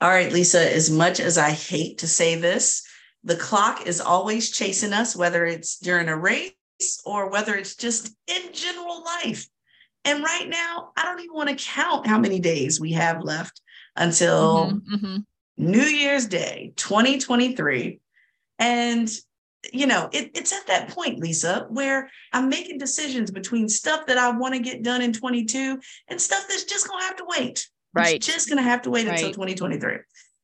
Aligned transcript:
All 0.00 0.08
right, 0.08 0.32
Lisa, 0.32 0.72
as 0.74 0.90
much 0.90 1.18
as 1.18 1.38
I 1.38 1.50
hate 1.50 1.98
to 1.98 2.06
say 2.06 2.36
this, 2.36 2.86
the 3.24 3.36
clock 3.36 3.86
is 3.86 4.00
always 4.00 4.50
chasing 4.50 4.92
us, 4.92 5.16
whether 5.16 5.44
it's 5.44 5.78
during 5.78 6.08
a 6.08 6.16
race 6.16 6.52
or 7.04 7.30
whether 7.30 7.56
it's 7.56 7.74
just 7.74 8.14
in 8.28 8.52
general 8.52 9.02
life. 9.04 9.48
And 10.04 10.22
right 10.22 10.48
now, 10.48 10.92
I 10.96 11.04
don't 11.04 11.20
even 11.20 11.34
want 11.34 11.48
to 11.48 11.64
count 11.64 12.06
how 12.06 12.18
many 12.18 12.38
days 12.38 12.80
we 12.80 12.92
have 12.92 13.24
left 13.24 13.60
until 13.96 14.66
mm-hmm, 14.66 14.94
mm-hmm. 14.94 15.16
New 15.56 15.82
Year's 15.82 16.26
Day 16.26 16.72
2023. 16.76 18.00
And, 18.60 19.10
you 19.72 19.86
know, 19.86 20.08
it, 20.12 20.30
it's 20.34 20.52
at 20.52 20.68
that 20.68 20.90
point, 20.90 21.18
Lisa, 21.18 21.66
where 21.70 22.08
I'm 22.32 22.48
making 22.48 22.78
decisions 22.78 23.32
between 23.32 23.68
stuff 23.68 24.06
that 24.06 24.16
I 24.16 24.30
want 24.30 24.54
to 24.54 24.60
get 24.60 24.84
done 24.84 25.02
in 25.02 25.12
22 25.12 25.80
and 26.06 26.20
stuff 26.20 26.46
that's 26.48 26.64
just 26.64 26.88
going 26.88 27.00
to 27.00 27.06
have 27.06 27.16
to 27.16 27.26
wait. 27.26 27.68
Right. 27.98 28.16
It's 28.16 28.26
just 28.26 28.48
going 28.48 28.58
to 28.58 28.62
have 28.62 28.82
to 28.82 28.90
wait 28.90 29.06
right. 29.06 29.14
until 29.14 29.30
2023. 29.30 29.98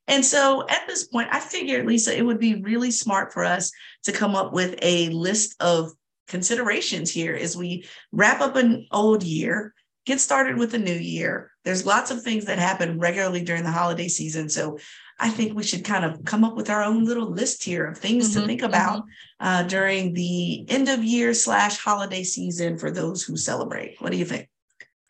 And 0.06 0.24
so 0.24 0.66
at 0.68 0.86
this 0.86 1.04
point, 1.04 1.28
I 1.32 1.40
figured, 1.40 1.86
Lisa, 1.86 2.16
it 2.16 2.22
would 2.22 2.38
be 2.38 2.62
really 2.62 2.90
smart 2.90 3.32
for 3.32 3.44
us 3.44 3.72
to 4.04 4.12
come 4.12 4.34
up 4.34 4.52
with 4.52 4.78
a 4.82 5.08
list 5.10 5.56
of 5.60 5.92
considerations 6.28 7.10
here 7.10 7.34
as 7.34 7.56
we 7.56 7.86
wrap 8.12 8.40
up 8.40 8.56
an 8.56 8.86
old 8.90 9.22
year, 9.22 9.74
get 10.04 10.20
started 10.20 10.58
with 10.58 10.72
the 10.72 10.78
new 10.78 10.94
year. 10.94 11.50
There's 11.64 11.86
lots 11.86 12.10
of 12.10 12.22
things 12.22 12.44
that 12.46 12.58
happen 12.58 12.98
regularly 12.98 13.42
during 13.42 13.62
the 13.62 13.70
holiday 13.70 14.08
season. 14.08 14.48
So 14.48 14.78
I 15.18 15.30
think 15.30 15.54
we 15.54 15.62
should 15.62 15.84
kind 15.84 16.04
of 16.04 16.24
come 16.24 16.44
up 16.44 16.56
with 16.56 16.68
our 16.70 16.82
own 16.82 17.04
little 17.04 17.30
list 17.30 17.64
here 17.64 17.86
of 17.86 17.96
things 17.96 18.30
mm-hmm, 18.30 18.40
to 18.40 18.46
think 18.46 18.62
about 18.62 19.02
mm-hmm. 19.02 19.46
uh, 19.46 19.62
during 19.64 20.12
the 20.12 20.68
end 20.68 20.88
of 20.88 21.04
year 21.04 21.32
slash 21.34 21.78
holiday 21.78 22.24
season 22.24 22.78
for 22.78 22.90
those 22.90 23.22
who 23.22 23.36
celebrate. 23.36 23.96
What 24.00 24.12
do 24.12 24.18
you 24.18 24.24
think? 24.24 24.48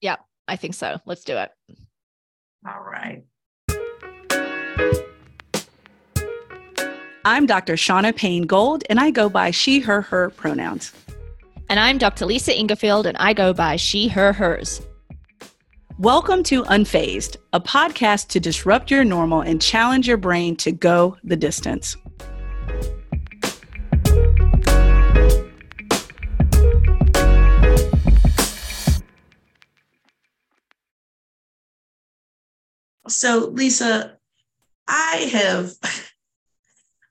Yeah, 0.01 0.17
I 0.47 0.57
think 0.57 0.75
so. 0.75 1.01
Let's 1.07 1.25
do 1.25 1.37
it. 1.37 1.51
All 2.67 2.83
right. 2.83 3.23
I'm 7.27 7.45
Dr. 7.45 7.75
Shauna 7.75 8.17
Payne 8.17 8.45
Gold, 8.45 8.85
and 8.89 8.99
I 8.99 9.11
go 9.11 9.29
by 9.29 9.51
she, 9.51 9.81
her, 9.81 10.01
her 10.01 10.31
pronouns. 10.31 10.91
And 11.69 11.79
I'm 11.79 11.99
Dr. 11.99 12.25
Lisa 12.25 12.53
Ingarfield, 12.55 13.05
and 13.05 13.19
I 13.19 13.35
go 13.35 13.53
by 13.53 13.77
she, 13.77 14.09
her, 14.09 14.33
hers. 14.33 14.81
Welcome 15.99 16.43
to 16.45 16.63
Unfazed, 16.65 17.37
a 17.53 17.61
podcast 17.61 18.29
to 18.29 18.41
disrupt 18.41 18.91
your 18.91 19.05
normal 19.05 19.43
and 19.43 19.61
challenge 19.61 20.09
your 20.09 20.17
brain 20.17 20.57
to 20.57 20.73
go 20.73 21.19
the 21.23 21.37
distance. 21.37 21.99
So, 33.15 33.51
Lisa, 33.53 34.19
I 34.87 35.29
have 35.33 35.73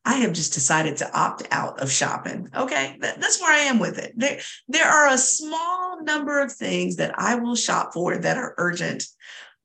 I 0.06 0.16
have 0.16 0.34
just 0.34 0.54
decided 0.54 0.98
to 0.98 1.18
opt 1.18 1.48
out 1.50 1.80
of 1.80 1.90
shopping. 1.90 2.50
Okay. 2.54 2.98
that's 3.00 3.42
where 3.42 3.54
I 3.54 3.64
am 3.64 3.80
with 3.80 3.98
it. 3.98 4.12
There, 4.18 4.38
there 4.68 4.86
are 4.86 5.08
a 5.08 5.18
small 5.18 6.04
number 6.04 6.42
of 6.42 6.52
things 6.52 6.98
that 6.98 7.18
I 7.18 7.36
will 7.36 7.56
shop 7.56 7.94
for 7.94 8.18
that 8.18 8.38
are 8.38 8.54
urgent, 8.58 9.06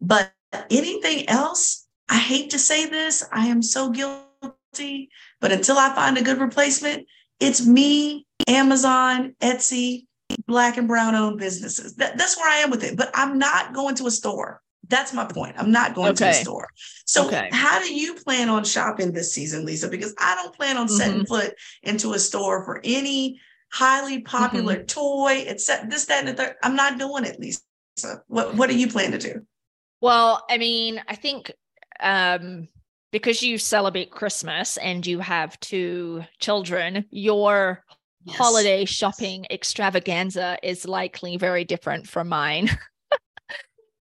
but 0.00 0.32
anything 0.70 1.28
else, 1.28 1.88
I 2.08 2.18
hate 2.18 2.50
to 2.50 2.58
say 2.58 2.86
this, 2.86 3.24
I 3.32 3.48
am 3.48 3.62
so 3.62 3.90
guilty, 3.90 5.10
but 5.40 5.50
until 5.50 5.76
I 5.76 5.92
find 5.92 6.16
a 6.16 6.22
good 6.22 6.38
replacement, 6.38 7.08
it's 7.40 7.66
me, 7.66 8.24
Amazon, 8.46 9.34
Etsy, 9.40 10.06
black 10.46 10.76
and 10.76 10.86
brown 10.86 11.16
owned 11.16 11.40
businesses. 11.40 11.96
That, 11.96 12.16
that's 12.16 12.36
where 12.36 12.48
I 12.48 12.58
am 12.58 12.70
with 12.70 12.84
it, 12.84 12.96
but 12.96 13.10
I'm 13.12 13.38
not 13.38 13.74
going 13.74 13.96
to 13.96 14.06
a 14.06 14.10
store. 14.12 14.62
That's 14.88 15.12
my 15.12 15.24
point. 15.24 15.54
I'm 15.58 15.70
not 15.70 15.94
going 15.94 16.12
okay. 16.12 16.16
to 16.16 16.24
the 16.24 16.32
store. 16.32 16.68
So, 17.04 17.26
okay. 17.26 17.48
how 17.52 17.78
do 17.78 17.92
you 17.92 18.14
plan 18.14 18.48
on 18.48 18.64
shopping 18.64 19.12
this 19.12 19.32
season, 19.32 19.64
Lisa? 19.64 19.88
Because 19.88 20.14
I 20.18 20.34
don't 20.34 20.54
plan 20.54 20.76
on 20.76 20.88
setting 20.88 21.22
mm-hmm. 21.22 21.24
foot 21.24 21.54
into 21.82 22.14
a 22.14 22.18
store 22.18 22.64
for 22.64 22.80
any 22.84 23.40
highly 23.70 24.22
popular 24.22 24.76
mm-hmm. 24.76 24.86
toy, 24.86 25.44
except 25.46 25.90
this, 25.90 26.06
that, 26.06 26.20
and 26.20 26.28
the 26.28 26.34
third. 26.34 26.56
I'm 26.62 26.76
not 26.76 26.98
doing 26.98 27.24
it, 27.24 27.38
Lisa. 27.38 27.60
What 28.28 28.54
What 28.54 28.70
do 28.70 28.78
you 28.78 28.88
plan 28.88 29.12
to 29.12 29.18
do? 29.18 29.46
Well, 30.00 30.44
I 30.48 30.58
mean, 30.58 31.02
I 31.08 31.16
think 31.16 31.52
um, 32.00 32.68
because 33.10 33.42
you 33.42 33.58
celebrate 33.58 34.10
Christmas 34.10 34.76
and 34.76 35.06
you 35.06 35.20
have 35.20 35.58
two 35.60 36.24
children, 36.38 37.04
your 37.10 37.82
yes. 38.24 38.36
holiday 38.36 38.84
shopping 38.84 39.46
extravaganza 39.50 40.58
is 40.62 40.86
likely 40.86 41.36
very 41.36 41.64
different 41.64 42.06
from 42.06 42.28
mine. 42.28 42.70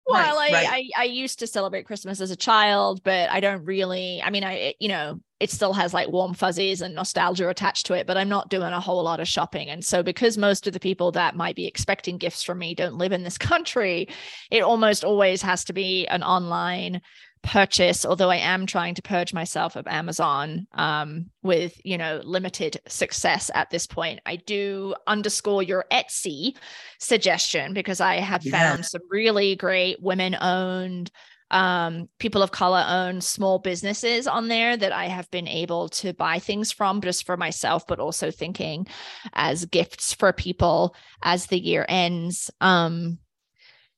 Well, 0.06 0.36
right, 0.36 0.52
I, 0.52 0.54
right. 0.54 0.90
I 0.96 1.02
I 1.02 1.04
used 1.04 1.38
to 1.38 1.46
celebrate 1.46 1.86
Christmas 1.86 2.20
as 2.20 2.30
a 2.30 2.36
child, 2.36 3.02
but 3.04 3.30
I 3.30 3.40
don't 3.40 3.64
really. 3.64 4.20
I 4.22 4.30
mean, 4.30 4.44
I 4.44 4.52
it, 4.52 4.76
you 4.78 4.88
know 4.88 5.20
it 5.40 5.50
still 5.50 5.72
has 5.72 5.92
like 5.92 6.08
warm 6.08 6.32
fuzzies 6.32 6.80
and 6.80 6.94
nostalgia 6.94 7.48
attached 7.48 7.86
to 7.86 7.92
it, 7.92 8.06
but 8.06 8.16
I'm 8.16 8.28
not 8.28 8.48
doing 8.48 8.72
a 8.72 8.80
whole 8.80 9.02
lot 9.02 9.20
of 9.20 9.28
shopping. 9.28 9.68
And 9.68 9.84
so, 9.84 10.02
because 10.02 10.38
most 10.38 10.66
of 10.66 10.72
the 10.72 10.80
people 10.80 11.12
that 11.12 11.36
might 11.36 11.56
be 11.56 11.66
expecting 11.66 12.18
gifts 12.18 12.42
from 12.42 12.58
me 12.58 12.74
don't 12.74 12.96
live 12.96 13.12
in 13.12 13.24
this 13.24 13.38
country, 13.50 14.08
it 14.50 14.62
almost 14.62 15.04
always 15.04 15.42
has 15.42 15.64
to 15.64 15.72
be 15.72 16.06
an 16.06 16.22
online 16.22 17.00
purchase 17.44 18.04
although 18.04 18.30
i 18.30 18.36
am 18.36 18.66
trying 18.66 18.94
to 18.94 19.02
purge 19.02 19.32
myself 19.32 19.76
of 19.76 19.86
amazon 19.86 20.66
um, 20.72 21.26
with 21.42 21.80
you 21.84 21.96
know 21.96 22.20
limited 22.24 22.80
success 22.88 23.50
at 23.54 23.70
this 23.70 23.86
point 23.86 24.20
i 24.26 24.36
do 24.36 24.94
underscore 25.06 25.62
your 25.62 25.84
etsy 25.92 26.56
suggestion 26.98 27.74
because 27.74 28.00
i 28.00 28.16
have 28.16 28.44
yeah. 28.44 28.52
found 28.52 28.84
some 28.84 29.02
really 29.10 29.54
great 29.56 30.02
women 30.02 30.36
owned 30.40 31.10
um, 31.50 32.08
people 32.18 32.42
of 32.42 32.50
color 32.50 32.84
owned 32.86 33.22
small 33.22 33.60
businesses 33.60 34.26
on 34.26 34.48
there 34.48 34.76
that 34.76 34.92
I 34.92 35.06
have 35.06 35.30
been 35.30 35.46
able 35.46 35.88
to 35.90 36.12
buy 36.12 36.40
things 36.40 36.72
from 36.72 37.00
just 37.00 37.24
for 37.26 37.36
myself, 37.36 37.86
but 37.86 38.00
also 38.00 38.30
thinking 38.30 38.88
as 39.34 39.64
gifts 39.66 40.12
for 40.12 40.32
people 40.32 40.96
as 41.22 41.46
the 41.46 41.58
year 41.58 41.86
ends. 41.88 42.50
Um, 42.60 43.18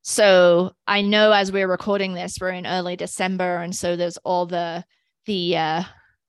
so 0.09 0.73
I 0.87 1.03
know 1.03 1.33
as 1.33 1.51
we're 1.51 1.67
recording 1.67 2.15
this, 2.15 2.39
we're 2.41 2.51
in 2.51 2.65
early 2.65 2.95
December, 2.95 3.57
and 3.57 3.75
so 3.75 3.97
there's 3.97 4.19
all 4.19 4.47
the 4.47 4.85
the 5.25 5.57
uh, 5.57 5.83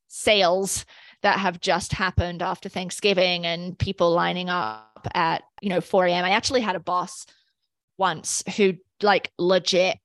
sales 0.07 0.83
that 1.21 1.37
have 1.37 1.59
just 1.59 1.93
happened 1.93 2.41
after 2.41 2.69
Thanksgiving, 2.69 3.45
and 3.45 3.77
people 3.77 4.13
lining 4.13 4.49
up 4.49 5.07
at 5.13 5.43
you 5.61 5.69
know 5.69 5.79
4 5.79 6.07
a.m. 6.07 6.25
I 6.25 6.31
actually 6.31 6.61
had 6.61 6.75
a 6.75 6.79
boss 6.79 7.27
once 7.99 8.41
who 8.57 8.73
like 9.03 9.31
legit 9.37 9.99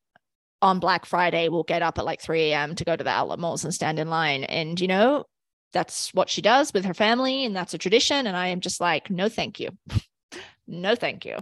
on 0.60 0.78
Black 0.78 1.06
Friday 1.06 1.48
will 1.48 1.62
get 1.62 1.80
up 1.80 1.96
at 1.96 2.04
like 2.04 2.20
3 2.20 2.50
a.m. 2.50 2.74
to 2.74 2.84
go 2.84 2.94
to 2.94 3.02
the 3.02 3.08
outlet 3.08 3.38
malls 3.38 3.64
and 3.64 3.72
stand 3.72 3.98
in 3.98 4.10
line, 4.10 4.44
and 4.44 4.78
you 4.78 4.86
know 4.86 5.24
that's 5.72 6.12
what 6.12 6.28
she 6.28 6.42
does 6.42 6.74
with 6.74 6.84
her 6.84 6.92
family, 6.92 7.46
and 7.46 7.56
that's 7.56 7.72
a 7.72 7.78
tradition. 7.78 8.26
And 8.26 8.36
I 8.36 8.48
am 8.48 8.60
just 8.60 8.82
like, 8.82 9.08
no, 9.08 9.30
thank 9.30 9.58
you, 9.58 9.70
no, 10.66 10.94
thank 10.94 11.24
you. 11.24 11.38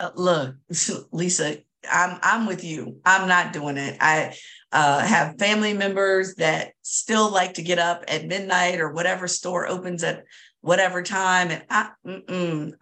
Uh, 0.00 0.10
look, 0.16 0.56
Lisa, 1.12 1.58
I'm 1.90 2.18
I'm 2.22 2.46
with 2.46 2.64
you. 2.64 2.96
I'm 3.04 3.28
not 3.28 3.52
doing 3.52 3.76
it. 3.76 3.96
I 4.00 4.34
uh, 4.72 5.00
have 5.00 5.38
family 5.38 5.74
members 5.74 6.34
that 6.36 6.72
still 6.82 7.30
like 7.30 7.54
to 7.54 7.62
get 7.62 7.78
up 7.78 8.04
at 8.08 8.26
midnight 8.26 8.80
or 8.80 8.92
whatever 8.92 9.28
store 9.28 9.66
opens 9.66 10.02
at 10.02 10.24
whatever 10.62 11.02
time, 11.02 11.50
and 11.50 11.64
I 11.70 11.90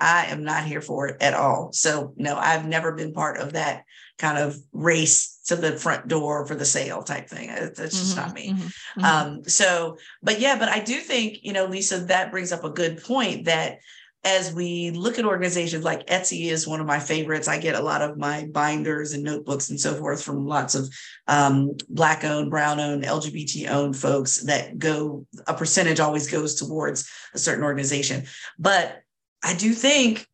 I 0.01 0.27
am 0.27 0.45
not 0.45 0.65
here 0.65 0.81
for 0.81 1.09
it 1.09 1.23
at 1.23 1.35
all. 1.35 1.71
So 1.73 2.13
no, 2.17 2.37
I've 2.37 2.67
never 2.67 2.93
been 2.93 3.13
part 3.13 3.39
of 3.39 3.53
that 3.53 3.85
kind 4.19 4.39
of 4.39 4.59
race 4.73 5.41
to 5.47 5.57
the 5.57 5.77
front 5.77 6.09
door 6.09 6.45
for 6.47 6.55
the 6.55 6.65
sale 6.65 7.03
type 7.03 7.29
thing. 7.29 7.49
That's 7.49 7.79
just 7.79 8.17
mm-hmm, 8.17 8.27
not 8.27 8.35
me. 8.35 8.51
Mm-hmm, 8.51 9.01
mm-hmm. 9.01 9.05
Um, 9.05 9.45
so, 9.45 9.97
but 10.23 10.41
yeah, 10.41 10.59
but 10.59 10.69
I 10.69 10.81
do 10.81 10.99
think 10.99 11.39
you 11.43 11.53
know, 11.53 11.67
Lisa, 11.67 12.01
that 12.01 12.31
brings 12.31 12.53
up 12.53 12.65
a 12.65 12.71
good 12.71 13.03
point 13.03 13.45
that 13.45 13.79
as 14.25 14.53
we 14.53 14.91
look 14.91 15.19
at 15.19 15.25
organizations 15.25 15.85
like 15.85 16.07
Etsy 16.07 16.47
is 16.47 16.67
one 16.67 16.81
of 16.81 16.87
my 16.87 16.99
favorites. 16.99 17.49
I 17.49 17.59
get 17.59 17.77
a 17.77 17.83
lot 17.83 18.03
of 18.03 18.19
my 18.19 18.47
binders 18.53 19.13
and 19.13 19.23
notebooks 19.23 19.71
and 19.71 19.81
so 19.81 19.95
forth 19.95 20.23
from 20.23 20.47
lots 20.47 20.75
of 20.75 20.89
um, 21.29 21.77
Black 21.89 22.25
owned, 22.25 22.51
brown 22.51 22.81
owned, 22.81 23.05
LGBT 23.05 23.71
owned 23.71 23.97
folks 23.97 24.43
that 24.43 24.79
go, 24.79 25.27
a 25.47 25.55
percentage 25.55 26.01
always 26.01 26.29
goes 26.29 26.57
towards 26.57 27.09
a 27.35 27.39
certain 27.39 27.65
organization. 27.65 28.25
But 28.59 29.03
I 29.45 29.55
do 29.55 29.73
think 29.73 30.27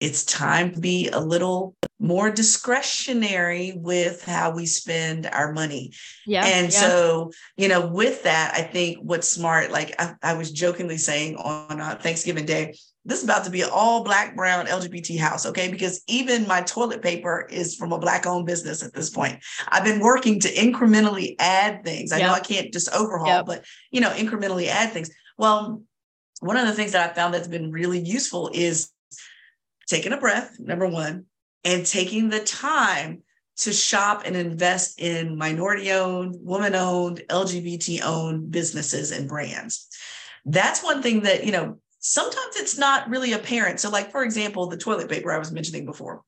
it's 0.00 0.24
time 0.24 0.72
to 0.72 0.80
be 0.80 1.08
a 1.08 1.20
little 1.20 1.74
more 1.98 2.30
discretionary 2.30 3.72
with 3.76 4.22
how 4.24 4.54
we 4.54 4.66
spend 4.66 5.26
our 5.26 5.52
money. 5.52 5.92
Yeah. 6.26 6.44
And 6.44 6.72
yeah. 6.72 6.80
so, 6.80 7.32
you 7.56 7.68
know, 7.68 7.86
with 7.86 8.22
that, 8.24 8.54
I 8.54 8.62
think 8.62 8.98
what's 9.00 9.28
smart, 9.28 9.70
like 9.70 9.94
I, 9.98 10.14
I 10.22 10.34
was 10.34 10.52
jokingly 10.52 10.98
saying 10.98 11.36
on 11.36 11.80
uh, 11.80 11.98
Thanksgiving 12.00 12.44
Day, 12.44 12.74
this 13.06 13.18
is 13.18 13.24
about 13.24 13.44
to 13.44 13.50
be 13.50 13.62
an 13.62 13.70
all 13.72 14.04
black, 14.04 14.36
brown 14.36 14.66
LGBT 14.66 15.18
house, 15.18 15.46
okay? 15.46 15.70
Because 15.70 16.02
even 16.08 16.46
my 16.46 16.60
toilet 16.62 17.00
paper 17.00 17.46
is 17.50 17.76
from 17.76 17.92
a 17.92 17.98
black 17.98 18.26
owned 18.26 18.46
business 18.46 18.82
at 18.82 18.92
this 18.92 19.08
point. 19.08 19.42
I've 19.68 19.84
been 19.84 20.00
working 20.00 20.40
to 20.40 20.52
incrementally 20.52 21.36
add 21.38 21.84
things. 21.84 22.12
I 22.12 22.18
yep. 22.18 22.26
know 22.26 22.34
I 22.34 22.40
can't 22.40 22.72
just 22.72 22.92
overhaul, 22.92 23.28
yep. 23.28 23.46
but 23.46 23.64
you 23.92 24.00
know, 24.00 24.10
incrementally 24.10 24.66
add 24.66 24.92
things. 24.92 25.08
Well, 25.38 25.82
one 26.40 26.56
of 26.56 26.66
the 26.66 26.74
things 26.74 26.92
that 26.92 27.10
I 27.10 27.14
found 27.14 27.32
that's 27.32 27.48
been 27.48 27.70
really 27.70 28.00
useful 28.00 28.50
is 28.52 28.90
taking 29.86 30.12
a 30.12 30.18
breath, 30.18 30.58
number 30.58 30.86
one, 30.88 31.26
and 31.64 31.84
taking 31.86 32.28
the 32.28 32.40
time 32.40 33.22
to 33.58 33.72
shop 33.72 34.22
and 34.24 34.36
invest 34.36 35.00
in 35.00 35.38
minority 35.38 35.90
owned, 35.90 36.36
woman 36.40 36.74
owned, 36.74 37.22
LGBT 37.28 38.02
owned 38.04 38.50
businesses 38.50 39.10
and 39.12 39.28
brands. 39.28 39.88
That's 40.44 40.84
one 40.84 41.02
thing 41.02 41.22
that, 41.22 41.44
you 41.44 41.52
know, 41.52 41.78
sometimes 41.98 42.56
it's 42.56 42.78
not 42.78 43.08
really 43.08 43.32
apparent. 43.32 43.80
So, 43.80 43.90
like, 43.90 44.12
for 44.12 44.22
example, 44.22 44.68
the 44.68 44.76
toilet 44.76 45.08
paper 45.08 45.32
I 45.32 45.38
was 45.38 45.52
mentioning 45.52 45.86
before. 45.86 46.22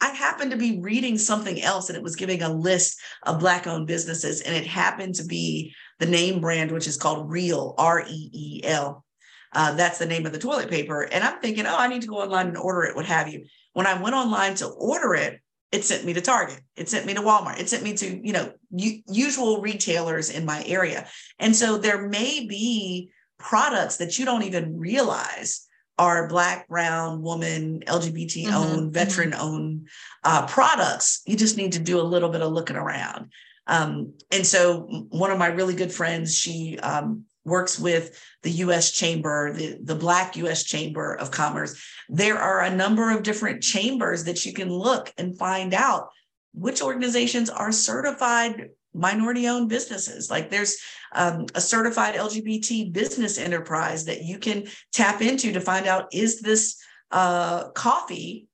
I 0.00 0.08
happened 0.08 0.50
to 0.50 0.56
be 0.56 0.80
reading 0.80 1.16
something 1.16 1.62
else 1.62 1.88
and 1.88 1.96
it 1.96 2.02
was 2.02 2.16
giving 2.16 2.42
a 2.42 2.52
list 2.52 2.98
of 3.22 3.38
Black 3.38 3.68
owned 3.68 3.86
businesses, 3.86 4.40
and 4.40 4.54
it 4.54 4.66
happened 4.66 5.14
to 5.16 5.24
be 5.24 5.74
the 6.00 6.06
name 6.06 6.40
brand, 6.40 6.72
which 6.72 6.88
is 6.88 6.96
called 6.96 7.30
Reel, 7.30 7.74
R 7.78 8.04
E 8.08 8.30
E 8.32 8.60
L. 8.64 9.04
Uh, 9.52 9.74
that's 9.74 9.98
the 9.98 10.06
name 10.06 10.26
of 10.26 10.32
the 10.32 10.38
toilet 10.38 10.70
paper. 10.70 11.02
And 11.02 11.22
I'm 11.22 11.40
thinking, 11.40 11.66
oh, 11.66 11.76
I 11.76 11.88
need 11.88 12.02
to 12.02 12.08
go 12.08 12.20
online 12.20 12.48
and 12.48 12.56
order 12.56 12.84
it, 12.84 12.96
what 12.96 13.06
have 13.06 13.28
you. 13.28 13.44
When 13.74 13.86
I 13.86 14.00
went 14.00 14.14
online 14.14 14.54
to 14.56 14.68
order 14.68 15.14
it, 15.14 15.40
it 15.72 15.84
sent 15.84 16.04
me 16.04 16.12
to 16.12 16.20
Target. 16.20 16.60
It 16.76 16.88
sent 16.88 17.06
me 17.06 17.14
to 17.14 17.20
Walmart. 17.20 17.58
It 17.58 17.68
sent 17.68 17.82
me 17.82 17.94
to, 17.94 18.26
you 18.26 18.32
know, 18.32 18.52
u- 18.70 19.02
usual 19.08 19.62
retailers 19.62 20.28
in 20.28 20.44
my 20.44 20.62
area. 20.66 21.06
And 21.38 21.56
so 21.56 21.78
there 21.78 22.08
may 22.08 22.46
be 22.46 23.10
products 23.38 23.96
that 23.96 24.18
you 24.18 24.24
don't 24.24 24.42
even 24.42 24.78
realize 24.78 25.66
are 25.98 26.28
Black, 26.28 26.68
Brown, 26.68 27.22
woman, 27.22 27.82
LGBT 27.86 28.46
mm-hmm, 28.46 28.54
owned, 28.54 28.80
mm-hmm. 28.80 28.90
veteran 28.90 29.34
owned 29.34 29.88
uh, 30.24 30.46
products. 30.46 31.22
You 31.26 31.36
just 31.36 31.56
need 31.56 31.72
to 31.72 31.78
do 31.78 32.00
a 32.00 32.02
little 32.02 32.28
bit 32.28 32.42
of 32.42 32.52
looking 32.52 32.76
around. 32.76 33.30
Um, 33.66 34.14
and 34.30 34.46
so 34.46 35.06
one 35.10 35.30
of 35.30 35.38
my 35.38 35.46
really 35.46 35.74
good 35.74 35.92
friends, 35.92 36.36
she 36.36 36.78
um, 36.80 37.24
works 37.44 37.78
with 37.78 38.20
the 38.42 38.50
US 38.50 38.90
Chamber, 38.92 39.52
the, 39.52 39.78
the 39.82 39.94
Black 39.94 40.36
US 40.36 40.64
Chamber 40.64 41.14
of 41.14 41.30
Commerce. 41.30 41.80
There 42.08 42.38
are 42.38 42.60
a 42.60 42.74
number 42.74 43.10
of 43.10 43.22
different 43.22 43.62
chambers 43.62 44.24
that 44.24 44.44
you 44.46 44.52
can 44.52 44.70
look 44.70 45.12
and 45.18 45.38
find 45.38 45.74
out 45.74 46.08
which 46.54 46.82
organizations 46.82 47.50
are 47.50 47.72
certified 47.72 48.70
minority 48.94 49.48
owned 49.48 49.68
businesses. 49.68 50.30
Like 50.30 50.50
there's 50.50 50.76
um, 51.14 51.46
a 51.54 51.60
certified 51.60 52.14
LGBT 52.14 52.92
business 52.92 53.38
enterprise 53.38 54.04
that 54.04 54.22
you 54.22 54.38
can 54.38 54.66
tap 54.92 55.22
into 55.22 55.52
to 55.52 55.60
find 55.60 55.86
out 55.86 56.08
is 56.12 56.40
this 56.40 56.76
uh, 57.10 57.68
coffee 57.70 58.48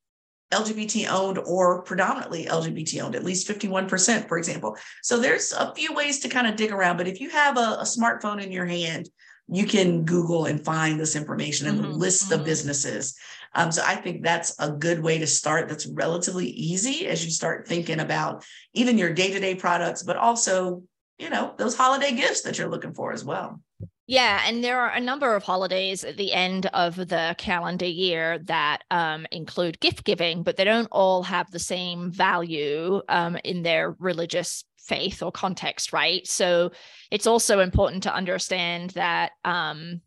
LGBT 0.52 1.10
owned 1.10 1.38
or 1.38 1.82
predominantly 1.82 2.46
LGBT 2.46 3.02
owned, 3.02 3.14
at 3.14 3.24
least 3.24 3.48
51%, 3.48 4.28
for 4.28 4.38
example. 4.38 4.76
So 5.02 5.18
there's 5.18 5.52
a 5.52 5.74
few 5.74 5.92
ways 5.92 6.20
to 6.20 6.28
kind 6.28 6.46
of 6.46 6.56
dig 6.56 6.72
around. 6.72 6.96
But 6.96 7.08
if 7.08 7.20
you 7.20 7.30
have 7.30 7.56
a, 7.56 7.78
a 7.80 7.84
smartphone 7.84 8.42
in 8.42 8.50
your 8.50 8.66
hand, 8.66 9.08
you 9.48 9.66
can 9.66 10.04
Google 10.04 10.46
and 10.46 10.64
find 10.64 11.00
this 11.00 11.16
information 11.16 11.66
and 11.66 11.80
mm-hmm, 11.80 11.92
list 11.92 12.24
mm-hmm. 12.24 12.38
the 12.38 12.44
businesses. 12.44 13.18
Um, 13.54 13.72
so 13.72 13.82
I 13.84 13.96
think 13.96 14.22
that's 14.22 14.54
a 14.58 14.70
good 14.70 15.02
way 15.02 15.18
to 15.18 15.26
start. 15.26 15.68
That's 15.68 15.86
relatively 15.86 16.46
easy 16.48 17.06
as 17.06 17.24
you 17.24 17.30
start 17.30 17.66
thinking 17.66 18.00
about 18.00 18.44
even 18.74 18.98
your 18.98 19.12
day 19.12 19.32
to 19.32 19.40
day 19.40 19.54
products, 19.54 20.02
but 20.02 20.16
also, 20.16 20.82
you 21.18 21.30
know, 21.30 21.54
those 21.56 21.76
holiday 21.76 22.14
gifts 22.14 22.42
that 22.42 22.58
you're 22.58 22.68
looking 22.68 22.94
for 22.94 23.12
as 23.12 23.24
well. 23.24 23.60
Yeah, 24.10 24.40
and 24.46 24.64
there 24.64 24.80
are 24.80 24.90
a 24.90 25.02
number 25.02 25.34
of 25.36 25.42
holidays 25.42 26.02
at 26.02 26.16
the 26.16 26.32
end 26.32 26.64
of 26.72 26.96
the 26.96 27.34
calendar 27.36 27.84
year 27.84 28.38
that 28.44 28.78
um, 28.90 29.26
include 29.30 29.80
gift 29.80 30.02
giving, 30.02 30.42
but 30.42 30.56
they 30.56 30.64
don't 30.64 30.88
all 30.90 31.22
have 31.24 31.50
the 31.50 31.58
same 31.58 32.10
value 32.10 33.02
um, 33.10 33.36
in 33.44 33.62
their 33.62 33.94
religious 33.98 34.64
faith 34.78 35.22
or 35.22 35.30
context, 35.30 35.92
right? 35.92 36.26
So 36.26 36.72
it's 37.10 37.26
also 37.26 37.60
important 37.60 38.04
to 38.04 38.14
understand 38.14 38.90
that 38.90 39.32
um, 39.44 40.00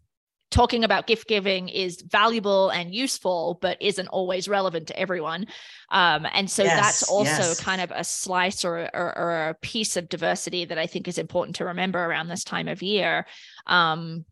talking 0.52 0.84
about 0.84 1.08
gift 1.08 1.28
giving 1.28 1.70
is 1.70 2.02
valuable 2.02 2.70
and 2.70 2.94
useful, 2.94 3.58
but 3.62 3.82
isn't 3.82 4.08
always 4.10 4.48
relevant 4.48 4.88
to 4.88 5.00
everyone. 5.00 5.48
Um, 5.90 6.28
and 6.34 6.52
so 6.52 6.64
yes, 6.64 6.80
that's 6.80 7.10
also 7.10 7.32
yes. 7.32 7.60
kind 7.60 7.82
of 7.82 7.92
a 7.92 8.04
slice 8.04 8.64
or, 8.64 8.90
or, 8.94 9.18
or, 9.18 9.50
a 9.50 9.54
piece 9.56 9.98
of 9.98 10.10
diversity 10.10 10.66
that 10.66 10.78
I 10.78 10.88
think 10.88 11.08
is 11.08 11.18
important 11.18 11.56
to 11.58 11.66
remember 11.66 12.04
around 12.04 12.28
this 12.28 12.44
time 12.44 12.68
of 12.68 12.82
year. 12.82 13.26
Um, 13.66 14.26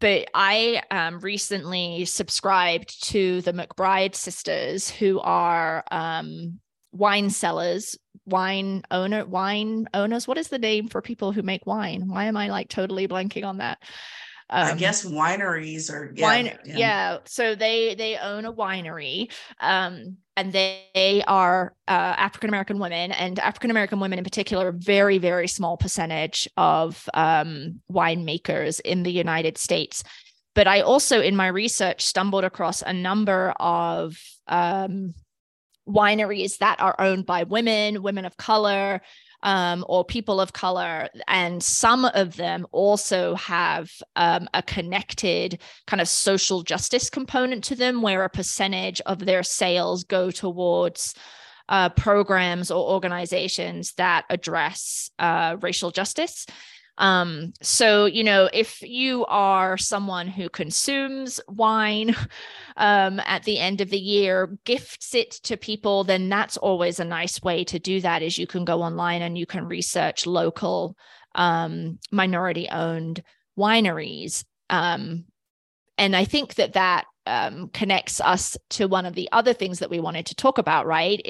but 0.00 0.28
I 0.34 0.82
um, 0.90 1.20
recently 1.20 2.06
subscribed 2.06 3.04
to 3.10 3.40
the 3.42 3.52
McBride 3.52 4.16
sisters, 4.16 4.90
who 4.90 5.20
are 5.20 5.84
um, 5.92 6.58
wine 6.90 7.30
sellers, 7.30 7.96
wine 8.26 8.82
owner, 8.90 9.24
wine 9.24 9.86
owners. 9.94 10.26
What 10.26 10.38
is 10.38 10.48
the 10.48 10.58
name 10.58 10.88
for 10.88 11.02
people 11.02 11.30
who 11.30 11.42
make 11.42 11.66
wine? 11.66 12.08
Why 12.08 12.24
am 12.24 12.36
I 12.36 12.48
like 12.48 12.68
totally 12.68 13.06
blanking 13.06 13.44
on 13.44 13.58
that? 13.58 13.78
Um, 14.52 14.66
I 14.66 14.74
guess 14.74 15.04
wineries 15.06 15.90
or 15.90 16.12
yeah, 16.14 16.26
wine, 16.26 16.44
yeah. 16.66 16.76
yeah. 16.76 17.18
So 17.24 17.54
they 17.54 17.94
they 17.94 18.18
own 18.18 18.44
a 18.44 18.52
winery, 18.52 19.32
um, 19.60 20.18
and 20.36 20.52
they 20.52 21.24
are 21.26 21.74
uh, 21.88 22.14
African 22.18 22.50
American 22.50 22.78
women, 22.78 23.12
and 23.12 23.38
African 23.38 23.70
American 23.70 23.98
women 23.98 24.18
in 24.18 24.24
particular, 24.24 24.68
a 24.68 24.72
very 24.72 25.16
very 25.16 25.48
small 25.48 25.78
percentage 25.78 26.46
of 26.58 27.08
um, 27.14 27.80
winemakers 27.90 28.78
in 28.80 29.04
the 29.04 29.10
United 29.10 29.56
States. 29.56 30.04
But 30.54 30.68
I 30.68 30.82
also, 30.82 31.22
in 31.22 31.34
my 31.34 31.46
research, 31.46 32.04
stumbled 32.04 32.44
across 32.44 32.82
a 32.82 32.92
number 32.92 33.54
of 33.58 34.18
um, 34.48 35.14
wineries 35.88 36.58
that 36.58 36.78
are 36.78 36.94
owned 36.98 37.24
by 37.24 37.44
women, 37.44 38.02
women 38.02 38.26
of 38.26 38.36
color, 38.36 39.00
um, 39.42 39.84
or 39.88 40.04
people 40.04 40.40
of 40.40 40.52
color. 40.52 41.08
And 41.28 41.62
some 41.62 42.04
of 42.04 42.36
them 42.36 42.66
also 42.72 43.34
have 43.34 43.90
um, 44.16 44.48
a 44.54 44.62
connected 44.62 45.60
kind 45.86 46.00
of 46.00 46.08
social 46.08 46.62
justice 46.62 47.10
component 47.10 47.64
to 47.64 47.74
them, 47.74 48.02
where 48.02 48.24
a 48.24 48.30
percentage 48.30 49.00
of 49.02 49.20
their 49.20 49.42
sales 49.42 50.04
go 50.04 50.30
towards 50.30 51.14
uh, 51.68 51.88
programs 51.90 52.70
or 52.70 52.92
organizations 52.92 53.94
that 53.94 54.24
address 54.28 55.10
uh, 55.18 55.56
racial 55.60 55.90
justice. 55.90 56.46
Um, 56.98 57.52
so, 57.62 58.04
you 58.04 58.22
know, 58.22 58.48
if 58.52 58.82
you 58.82 59.24
are 59.26 59.78
someone 59.78 60.28
who 60.28 60.48
consumes 60.48 61.40
wine 61.48 62.14
um, 62.76 63.20
at 63.20 63.44
the 63.44 63.58
end 63.58 63.80
of 63.80 63.90
the 63.90 63.98
year, 63.98 64.58
gifts 64.64 65.14
it 65.14 65.30
to 65.44 65.56
people, 65.56 66.04
then 66.04 66.28
that's 66.28 66.56
always 66.56 67.00
a 67.00 67.04
nice 67.04 67.42
way 67.42 67.64
to 67.64 67.78
do 67.78 68.00
that 68.00 68.22
is 68.22 68.38
you 68.38 68.46
can 68.46 68.64
go 68.64 68.82
online 68.82 69.22
and 69.22 69.38
you 69.38 69.46
can 69.46 69.66
research 69.66 70.26
local 70.26 70.96
um, 71.34 71.98
minority 72.10 72.68
owned 72.68 73.22
wineries. 73.58 74.44
Um, 74.68 75.24
and 75.98 76.16
I 76.16 76.24
think 76.24 76.54
that 76.54 76.74
that 76.74 77.04
um, 77.26 77.68
connects 77.68 78.20
us 78.20 78.56
to 78.70 78.86
one 78.86 79.06
of 79.06 79.14
the 79.14 79.28
other 79.32 79.52
things 79.52 79.78
that 79.78 79.90
we 79.90 80.00
wanted 80.00 80.26
to 80.26 80.34
talk 80.34 80.58
about, 80.58 80.86
right? 80.86 81.20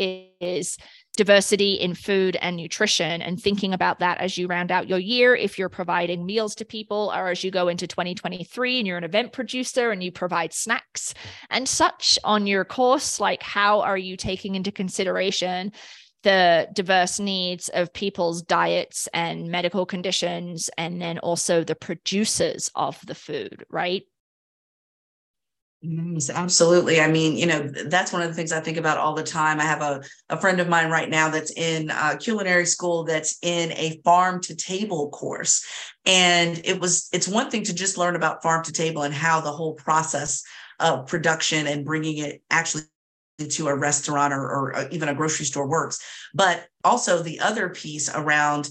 Is 0.41 0.79
diversity 1.17 1.75
in 1.75 1.95
food 1.95 2.37
and 2.41 2.57
nutrition 2.57 3.21
and 3.21 3.41
thinking 3.41 3.75
about 3.75 3.99
that 3.99 4.19
as 4.19 4.39
you 4.39 4.47
round 4.47 4.73
out 4.73 4.89
your 4.89 4.99
year 4.99 5.35
if 5.35 5.59
you're 5.59 5.69
providing 5.69 6.25
meals 6.25 6.55
to 6.55 6.65
people 6.65 7.13
or 7.15 7.29
as 7.29 7.45
you 7.45 7.51
go 7.51 7.69
into 7.69 7.87
2023 7.87 8.79
and 8.79 8.87
you're 8.87 8.97
an 8.97 9.05
event 9.05 9.33
producer 9.33 9.91
and 9.91 10.03
you 10.03 10.11
provide 10.11 10.55
snacks 10.55 11.13
and 11.51 11.69
such 11.69 12.19
on 12.25 12.47
your 12.47 12.65
course 12.65 13.21
like 13.21 13.43
how 13.43 13.81
are 13.83 13.99
you 13.99 14.17
taking 14.17 14.55
into 14.55 14.73
consideration 14.73 15.71
the 16.23 16.69
diverse 16.73 17.19
needs 17.19 17.69
of 17.71 17.93
people's 17.93 18.43
diets 18.43 19.09
and 19.13 19.49
medical 19.49 19.85
conditions 19.85 20.71
and 20.79 21.03
then 21.03 21.19
also 21.19 21.63
the 21.63 21.75
producers 21.75 22.71
of 22.75 22.99
the 23.07 23.15
food 23.15 23.65
right 23.71 24.05
Yes, 25.85 26.31
absolutely. 26.31 27.01
I 27.01 27.09
mean, 27.11 27.37
you 27.37 27.47
know, 27.47 27.61
that's 27.87 28.13
one 28.13 28.23
of 28.23 28.29
the 28.29 28.35
things 28.35 28.53
I 28.53 28.61
think 28.61 28.77
about 28.77 28.99
all 28.99 29.15
the 29.15 29.25
time. 29.25 29.59
I 29.59 29.65
have 29.65 29.83
a, 29.83 30.01
a 30.29 30.37
friend 30.41 30.61
of 30.61 30.69
mine 30.69 30.91
right 30.91 31.11
now 31.11 31.29
that's 31.29 31.51
in 31.57 31.91
uh, 31.91 32.15
culinary 32.21 32.67
school 32.67 33.03
that's 33.03 33.37
in 33.43 33.73
a 33.73 34.01
farm 34.05 34.41
to 34.43 34.55
table 34.55 35.11
course. 35.11 35.67
And 36.07 36.61
it 36.65 36.81
was, 36.81 37.09
it's 37.13 37.27
one 37.27 37.51
thing 37.51 37.65
to 37.65 37.75
just 37.75 37.99
learn 37.99 38.15
about 38.15 38.45
farm 38.45 38.63
to 38.65 38.73
table 38.73 39.03
and 39.03 39.13
how 39.13 39.41
the 39.41 39.51
whole 39.51 39.75
process 39.75 40.45
of 40.79 41.09
production 41.09 41.67
and 41.67 41.85
bringing 41.85 42.19
it 42.19 42.43
actually 42.49 42.85
to 43.49 43.67
a 43.67 43.75
restaurant 43.77 44.33
or, 44.33 44.41
or 44.43 44.77
uh, 44.77 44.85
even 44.93 45.09
a 45.09 45.15
grocery 45.15 45.47
store 45.47 45.67
works. 45.69 45.99
But 46.33 46.69
also 46.85 47.25
the 47.25 47.41
other 47.41 47.71
piece 47.71 48.09
around 48.15 48.69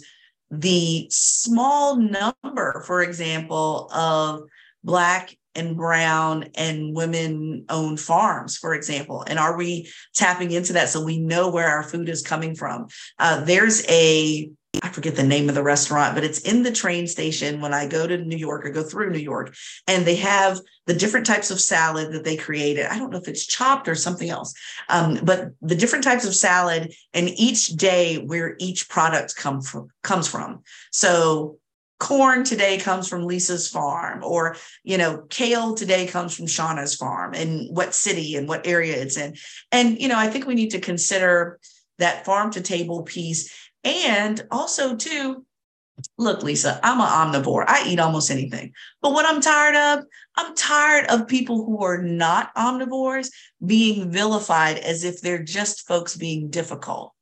the 0.50 1.08
small 1.10 1.98
number, 1.98 2.84
for 2.88 3.01
example, 3.03 3.89
of 3.91 4.44
Black 4.84 5.36
and 5.55 5.75
brown 5.75 6.50
and 6.55 6.96
women 6.96 7.65
owned 7.70 8.00
farms, 8.00 8.58
for 8.58 8.74
example? 8.74 9.24
And 9.27 9.39
are 9.39 9.58
we 9.58 9.89
tapping 10.13 10.51
into 10.51 10.74
that 10.74 10.89
so 10.89 11.03
we 11.03 11.20
know 11.20 11.50
where 11.50 11.67
our 11.67 11.84
food 11.84 12.10
is 12.10 12.22
coming 12.22 12.55
from? 12.55 12.88
Uh, 13.20 13.43
there's 13.43 13.86
a, 13.89 14.50
I 14.81 14.89
forget 14.89 15.15
the 15.15 15.24
name 15.24 15.50
of 15.50 15.55
the 15.55 15.63
restaurant, 15.63 16.15
but 16.15 16.24
it's 16.24 16.39
in 16.39 16.63
the 16.63 16.72
train 16.72 17.05
station 17.05 17.60
when 17.60 17.74
I 17.74 17.88
go 17.88 18.08
to 18.08 18.17
New 18.17 18.38
York 18.38 18.65
or 18.65 18.72
go 18.72 18.84
through 18.84 19.12
New 19.12 19.20
York, 19.20 19.53
and 19.88 20.05
they 20.05 20.15
have 20.15 20.62
the 20.88 20.93
different 20.93 21.25
types 21.25 21.51
of 21.51 21.60
salad 21.60 22.13
that 22.13 22.24
they 22.24 22.38
created. 22.38 22.86
I 22.86 22.98
don't 22.98 23.12
know 23.12 23.20
if 23.20 23.27
it's 23.27 23.46
chopped 23.46 23.88
or 23.88 23.96
something 23.96 24.29
else, 24.29 24.53
um, 24.89 25.20
but 25.24 25.50
the 25.62 25.75
different 25.75 26.03
types 26.03 26.25
of 26.25 26.36
salad 26.36 26.93
and 27.13 27.29
each 27.29 27.67
day 27.67 28.17
where 28.17 28.55
each 28.60 28.89
product 28.89 29.36
come 29.36 29.62
from 29.62 29.89
comes 30.03 30.27
from. 30.27 30.63
So 30.91 31.60
corn 32.01 32.43
today 32.43 32.79
comes 32.79 33.08
from 33.08 33.27
Lisa's 33.27 33.70
farm, 33.70 34.24
or 34.24 34.58
you 34.84 34.98
know, 34.98 35.24
kale 35.29 35.75
today 35.75 36.08
comes 36.08 36.36
from 36.36 36.48
Shauna's 36.48 36.96
farm, 36.96 37.36
and 37.36 37.67
what 37.77 37.93
city 37.93 38.36
and 38.36 38.48
what 38.48 38.65
area 38.65 38.98
it's 38.98 39.17
in. 39.17 39.36
And 39.72 40.01
you 40.01 40.08
know, 40.08 40.17
I 40.17 40.27
think 40.27 40.48
we 40.48 40.55
need 40.55 40.72
to 40.72 40.79
consider 40.79 41.60
that 42.00 42.25
farm 42.25 42.51
to 42.51 42.62
table 42.62 43.03
piece. 43.03 43.53
And 43.84 44.41
also, 44.50 44.96
too, 44.96 45.46
look, 46.17 46.41
Lisa, 46.41 46.79
I'm 46.84 47.00
an 47.00 47.43
omnivore. 47.43 47.65
I 47.67 47.88
eat 47.88 48.00
almost 48.00 48.31
anything. 48.31 48.74
But 49.03 49.13
what 49.13 49.27
I'm 49.27 49.39
tired 49.39 49.75
of, 49.75 50.05
I'm 50.36 50.55
tired 50.55 51.05
of 51.05 51.27
people 51.27 51.65
who 51.65 51.84
are 51.84 52.01
not 52.01 52.53
omnivores 52.55 53.29
being 53.63 54.12
vilified 54.12 54.77
as 54.79 55.03
if 55.03 55.22
they're 55.22 55.43
just 55.43 55.88
folks 55.88 56.15
being 56.15 56.50
difficult. 56.50 57.13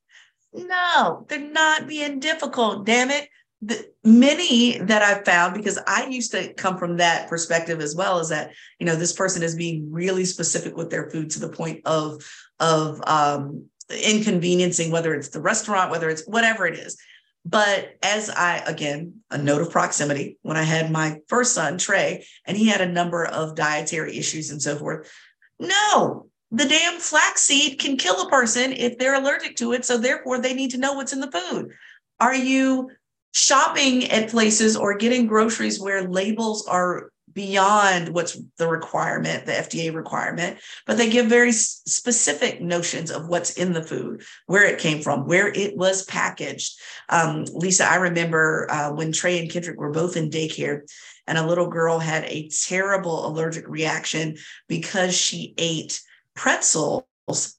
No, 0.53 1.25
they're 1.27 1.39
not 1.39 1.85
being 1.85 2.19
difficult, 2.21 2.85
damn 2.85 3.11
it. 3.11 3.27
The, 3.61 3.89
many 4.05 4.77
that 4.77 5.01
I've 5.01 5.25
found, 5.25 5.53
because 5.53 5.77
I 5.85 6.07
used 6.07 6.31
to 6.31 6.53
come 6.53 6.77
from 6.77 6.97
that 6.97 7.27
perspective 7.27 7.81
as 7.81 7.95
well, 7.95 8.19
is 8.19 8.29
that, 8.29 8.51
you 8.79 8.85
know, 8.85 8.95
this 8.95 9.13
person 9.13 9.43
is 9.43 9.55
being 9.55 9.91
really 9.91 10.23
specific 10.23 10.77
with 10.77 10.89
their 10.89 11.09
food 11.09 11.29
to 11.31 11.39
the 11.39 11.49
point 11.49 11.81
of, 11.85 12.23
of 12.59 13.01
um, 13.05 13.65
inconveniencing, 13.89 14.91
whether 14.91 15.13
it's 15.13 15.29
the 15.29 15.41
restaurant, 15.41 15.91
whether 15.91 16.09
it's 16.09 16.25
whatever 16.25 16.65
it 16.67 16.79
is. 16.79 16.97
But 17.45 17.95
as 18.03 18.29
I, 18.29 18.57
again, 18.65 19.21
a 19.31 19.37
note 19.37 19.61
of 19.61 19.71
proximity, 19.71 20.37
when 20.41 20.57
I 20.57 20.63
had 20.63 20.91
my 20.91 21.19
first 21.27 21.53
son, 21.53 21.77
Trey, 21.77 22.25
and 22.45 22.55
he 22.55 22.67
had 22.67 22.81
a 22.81 22.91
number 22.91 23.25
of 23.25 23.55
dietary 23.55 24.17
issues 24.17 24.51
and 24.51 24.61
so 24.61 24.75
forth, 24.75 25.11
no, 25.59 26.27
the 26.51 26.65
damn 26.65 26.99
flaxseed 26.99 27.79
can 27.79 27.97
kill 27.97 28.21
a 28.21 28.29
person 28.29 28.73
if 28.73 28.97
they're 28.97 29.15
allergic 29.15 29.55
to 29.57 29.73
it. 29.73 29.85
So 29.85 29.97
therefore, 29.97 30.39
they 30.39 30.53
need 30.53 30.71
to 30.71 30.77
know 30.77 30.93
what's 30.93 31.13
in 31.13 31.19
the 31.19 31.31
food. 31.31 31.71
Are 32.19 32.35
you 32.35 32.91
shopping 33.33 34.05
at 34.09 34.29
places 34.29 34.75
or 34.75 34.97
getting 34.97 35.27
groceries 35.27 35.79
where 35.79 36.07
labels 36.07 36.67
are 36.67 37.11
beyond 37.33 38.09
what's 38.09 38.37
the 38.57 38.67
requirement, 38.67 39.45
the 39.45 39.51
FDA 39.51 39.93
requirement, 39.93 40.57
but 40.85 40.97
they 40.97 41.09
give 41.09 41.27
very 41.27 41.51
specific 41.51 42.61
notions 42.61 43.11
of 43.11 43.27
what's 43.27 43.51
in 43.51 43.73
the 43.73 43.83
food, 43.83 44.23
where 44.47 44.65
it 44.65 44.79
came 44.79 45.01
from, 45.01 45.27
where 45.27 45.47
it 45.47 45.77
was 45.77 46.03
packaged. 46.05 46.79
Um, 47.07 47.45
Lisa, 47.53 47.85
I 47.85 47.95
remember 47.95 48.67
uh, 48.69 48.91
when 48.91 49.11
Trey 49.11 49.39
and 49.39 49.49
Kendrick 49.49 49.79
were 49.79 49.91
both 49.91 50.17
in 50.17 50.29
daycare, 50.29 50.81
and 51.27 51.37
a 51.37 51.45
little 51.45 51.67
girl 51.67 51.99
had 51.99 52.25
a 52.25 52.49
terrible 52.49 53.27
allergic 53.27 53.67
reaction 53.67 54.37
because 54.67 55.15
she 55.15 55.53
ate 55.57 56.01
pretzels 56.35 57.05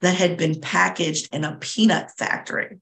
that 0.00 0.16
had 0.16 0.36
been 0.36 0.60
packaged 0.60 1.32
in 1.32 1.44
a 1.44 1.56
peanut 1.56 2.10
factory 2.18 2.80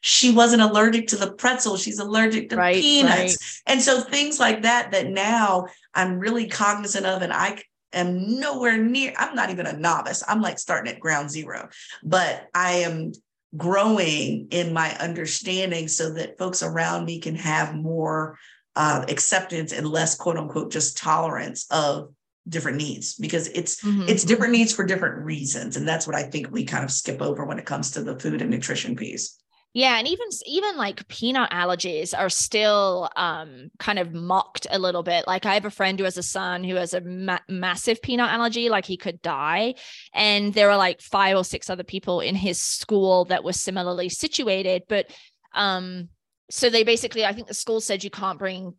she 0.00 0.32
wasn't 0.32 0.62
allergic 0.62 1.06
to 1.08 1.16
the 1.16 1.32
pretzel 1.32 1.76
she's 1.76 1.98
allergic 1.98 2.50
to 2.50 2.56
right, 2.56 2.80
peanuts 2.80 3.16
right. 3.16 3.72
and 3.72 3.82
so 3.82 4.00
things 4.00 4.38
like 4.38 4.62
that 4.62 4.90
that 4.92 5.08
now 5.08 5.66
i'm 5.94 6.18
really 6.18 6.46
cognizant 6.46 7.06
of 7.06 7.22
and 7.22 7.32
i 7.32 7.60
am 7.92 8.38
nowhere 8.38 8.78
near 8.78 9.12
i'm 9.16 9.34
not 9.34 9.50
even 9.50 9.66
a 9.66 9.76
novice 9.76 10.22
i'm 10.28 10.40
like 10.40 10.58
starting 10.58 10.92
at 10.92 11.00
ground 11.00 11.30
zero 11.30 11.68
but 12.02 12.48
i 12.54 12.72
am 12.72 13.12
growing 13.56 14.46
in 14.50 14.72
my 14.72 14.94
understanding 14.98 15.88
so 15.88 16.12
that 16.12 16.36
folks 16.38 16.62
around 16.62 17.06
me 17.06 17.18
can 17.18 17.34
have 17.34 17.74
more 17.74 18.38
uh, 18.76 19.04
acceptance 19.08 19.72
and 19.72 19.88
less 19.88 20.14
quote 20.14 20.36
unquote 20.36 20.70
just 20.70 20.98
tolerance 20.98 21.66
of 21.70 22.12
different 22.48 22.78
needs 22.78 23.14
because 23.14 23.48
it's 23.48 23.82
mm-hmm. 23.82 24.08
it's 24.08 24.24
different 24.24 24.52
needs 24.52 24.72
for 24.72 24.84
different 24.84 25.24
reasons 25.24 25.76
and 25.76 25.86
that's 25.86 26.06
what 26.06 26.16
i 26.16 26.22
think 26.22 26.50
we 26.50 26.64
kind 26.64 26.84
of 26.84 26.90
skip 26.90 27.20
over 27.20 27.44
when 27.44 27.58
it 27.58 27.66
comes 27.66 27.90
to 27.90 28.02
the 28.02 28.18
food 28.18 28.40
and 28.40 28.50
nutrition 28.50 28.96
piece 28.96 29.38
yeah, 29.78 29.96
and 29.96 30.08
even 30.08 30.26
even 30.44 30.76
like 30.76 31.06
peanut 31.06 31.52
allergies 31.52 32.12
are 32.12 32.28
still 32.28 33.08
um, 33.14 33.70
kind 33.78 34.00
of 34.00 34.12
mocked 34.12 34.66
a 34.72 34.78
little 34.78 35.04
bit. 35.04 35.28
Like 35.28 35.46
I 35.46 35.54
have 35.54 35.66
a 35.66 35.70
friend 35.70 35.96
who 35.96 36.04
has 36.04 36.18
a 36.18 36.22
son 36.22 36.64
who 36.64 36.74
has 36.74 36.94
a 36.94 37.00
ma- 37.00 37.38
massive 37.48 38.02
peanut 38.02 38.28
allergy, 38.28 38.70
like 38.70 38.84
he 38.84 38.96
could 38.96 39.22
die, 39.22 39.76
and 40.12 40.52
there 40.52 40.68
are 40.68 40.76
like 40.76 41.00
five 41.00 41.36
or 41.36 41.44
six 41.44 41.70
other 41.70 41.84
people 41.84 42.18
in 42.18 42.34
his 42.34 42.60
school 42.60 43.26
that 43.26 43.44
were 43.44 43.52
similarly 43.52 44.08
situated. 44.08 44.82
But 44.88 45.12
um, 45.54 46.08
so 46.50 46.70
they 46.70 46.82
basically, 46.82 47.24
I 47.24 47.32
think 47.32 47.46
the 47.46 47.54
school 47.54 47.80
said 47.80 48.02
you 48.02 48.10
can't 48.10 48.40
bring 48.40 48.74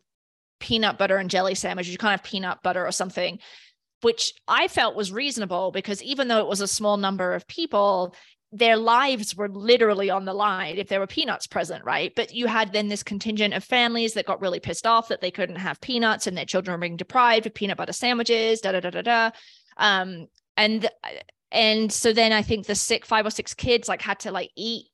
peanut 0.60 0.98
butter 0.98 1.15
and 1.15 1.29
jelly 1.29 1.56
sandwiches. 1.56 1.94
You 1.94 1.98
can't 1.98 2.12
have 2.20 2.24
peanut 2.24 2.62
butter 2.62 2.86
or 2.86 2.91
something 2.91 3.39
which 4.01 4.34
I 4.48 4.70
felt 4.70 4.96
was 4.96 5.12
reasonable 5.12 5.72
because 5.72 6.01
even 6.01 6.29
though 6.29 6.39
it 6.39 6.48
was 6.48 6.62
a 6.62 6.68
small 6.68 6.96
number 6.96 7.34
of 7.34 7.46
people, 7.48 8.15
their 8.51 8.77
lives 8.77 9.36
were 9.36 9.50
literally 9.50 10.10
on 10.10 10.25
the 10.25 10.34
line 10.34 10.77
if 10.77 10.88
there 10.88 11.00
were 11.00 11.08
peanuts 11.08 11.46
present, 11.46 11.86
right? 11.86 12.13
But 12.15 12.34
you 12.34 12.48
had 12.48 12.74
then 12.74 12.88
this 12.88 13.03
contingent 13.03 13.53
of 13.53 13.63
families 13.63 14.13
that 14.15 14.25
got 14.25 14.41
really 14.41 14.60
pissed 14.60 14.88
off 14.88 15.10
that 15.10 15.22
they 15.22 15.29
couldn't 15.29 15.58
have 15.58 15.79
peanuts 15.82 16.25
and 16.25 16.36
their 16.36 16.46
children 16.46 16.74
were 16.74 16.82
being 16.82 16.98
deprived 16.98 17.46
of 17.46 17.53
peanut 17.53 17.77
butter 17.77 17.94
sandwiches, 17.94 18.62
da 18.62 18.72
da 18.72 18.79
da 18.79 18.89
da 18.89 19.01
da. 19.01 19.32
Um, 19.77 20.27
and 20.58 20.89
and 21.51 21.91
so 21.91 22.12
then 22.12 22.32
I 22.32 22.41
think 22.41 22.65
the 22.65 22.75
six, 22.75 23.08
five 23.08 23.25
or 23.25 23.32
six 23.32 23.53
kids 23.53 23.88
like 23.88 24.01
had 24.01 24.20
to 24.22 24.32
like 24.32 24.50
eat. 24.56 24.88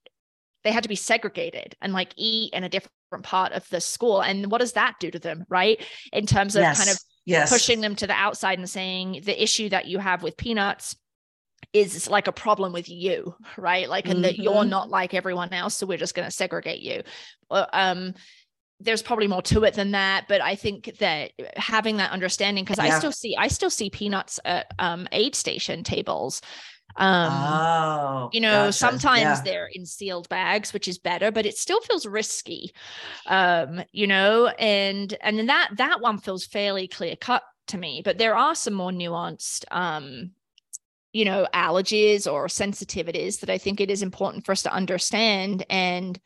They 0.63 0.71
had 0.71 0.83
to 0.83 0.89
be 0.89 0.95
segregated 0.95 1.75
and 1.81 1.93
like 1.93 2.11
eat 2.17 2.53
in 2.53 2.63
a 2.63 2.69
different 2.69 2.91
part 3.23 3.53
of 3.53 3.69
the 3.69 3.79
school. 3.79 4.21
And 4.21 4.51
what 4.51 4.59
does 4.59 4.73
that 4.73 4.95
do 4.99 5.11
to 5.11 5.19
them, 5.19 5.45
right? 5.47 5.81
In 6.11 6.25
terms 6.25 6.55
of 6.55 6.61
yes. 6.61 6.77
kind 6.77 6.89
of 6.89 6.99
yes. 7.25 7.51
pushing 7.51 7.81
them 7.81 7.95
to 7.97 8.07
the 8.07 8.13
outside 8.13 8.57
and 8.57 8.69
saying 8.69 9.21
the 9.25 9.41
issue 9.41 9.69
that 9.69 9.85
you 9.85 9.99
have 9.99 10.23
with 10.23 10.37
peanuts 10.37 10.95
is 11.75 12.09
like 12.09 12.27
a 12.27 12.31
problem 12.31 12.71
with 12.71 12.89
you 12.89 13.35
right 13.57 13.89
like 13.89 14.05
and 14.05 14.15
mm-hmm. 14.15 14.21
that 14.23 14.37
you're 14.37 14.53
mm-hmm. 14.53 14.69
not 14.69 14.89
like 14.89 15.13
everyone 15.13 15.51
else 15.51 15.75
so 15.75 15.85
we're 15.85 15.97
just 15.97 16.15
going 16.15 16.25
to 16.25 16.31
segregate 16.31 16.81
you 16.81 17.03
um 17.51 18.13
there's 18.79 19.01
probably 19.01 19.27
more 19.27 19.41
to 19.41 19.63
it 19.63 19.73
than 19.73 19.91
that 19.91 20.25
but 20.29 20.41
i 20.41 20.55
think 20.55 20.97
that 20.99 21.31
having 21.57 21.97
that 21.97 22.11
understanding 22.11 22.63
because 22.63 22.77
yeah. 22.77 22.95
i 22.95 22.97
still 22.97 23.11
see 23.11 23.35
i 23.37 23.47
still 23.47 23.69
see 23.69 23.89
peanuts 23.89 24.39
at 24.45 24.67
um, 24.79 25.07
aid 25.11 25.35
station 25.35 25.83
tables 25.83 26.41
um 26.97 27.31
oh, 27.33 28.29
you 28.31 28.39
know 28.39 28.65
gotcha. 28.65 28.73
sometimes 28.73 29.21
yeah. 29.21 29.41
they're 29.43 29.69
in 29.73 29.85
sealed 29.85 30.29
bags 30.29 30.71
which 30.73 30.87
is 30.87 30.97
better 30.97 31.29
but 31.29 31.45
it 31.45 31.57
still 31.57 31.81
feels 31.81 32.05
risky 32.05 32.71
um 33.27 33.83
you 33.91 34.07
know 34.07 34.47
and 34.47 35.17
and 35.21 35.37
then 35.37 35.47
that 35.47 35.69
that 35.75 35.99
one 35.99 36.17
feels 36.17 36.45
fairly 36.45 36.87
clear 36.87 37.17
cut 37.17 37.43
to 37.67 37.77
me 37.77 38.01
but 38.05 38.17
there 38.17 38.37
are 38.37 38.55
some 38.55 38.73
more 38.73 38.91
nuanced 38.91 39.65
um 39.71 40.31
you 41.15 41.23
know, 41.23 41.47
allergies 41.53 42.29
or 42.29 42.47
sensitivities 42.47 43.39
that 43.39 43.49
I 43.49 43.57
think 43.57 43.79
it 43.79 43.89
is 43.89 44.01
important 44.01 44.45
for 44.45 44.51
us 44.51 44.63
to 44.63 44.73
understand. 44.73 45.65
And, 45.69 46.19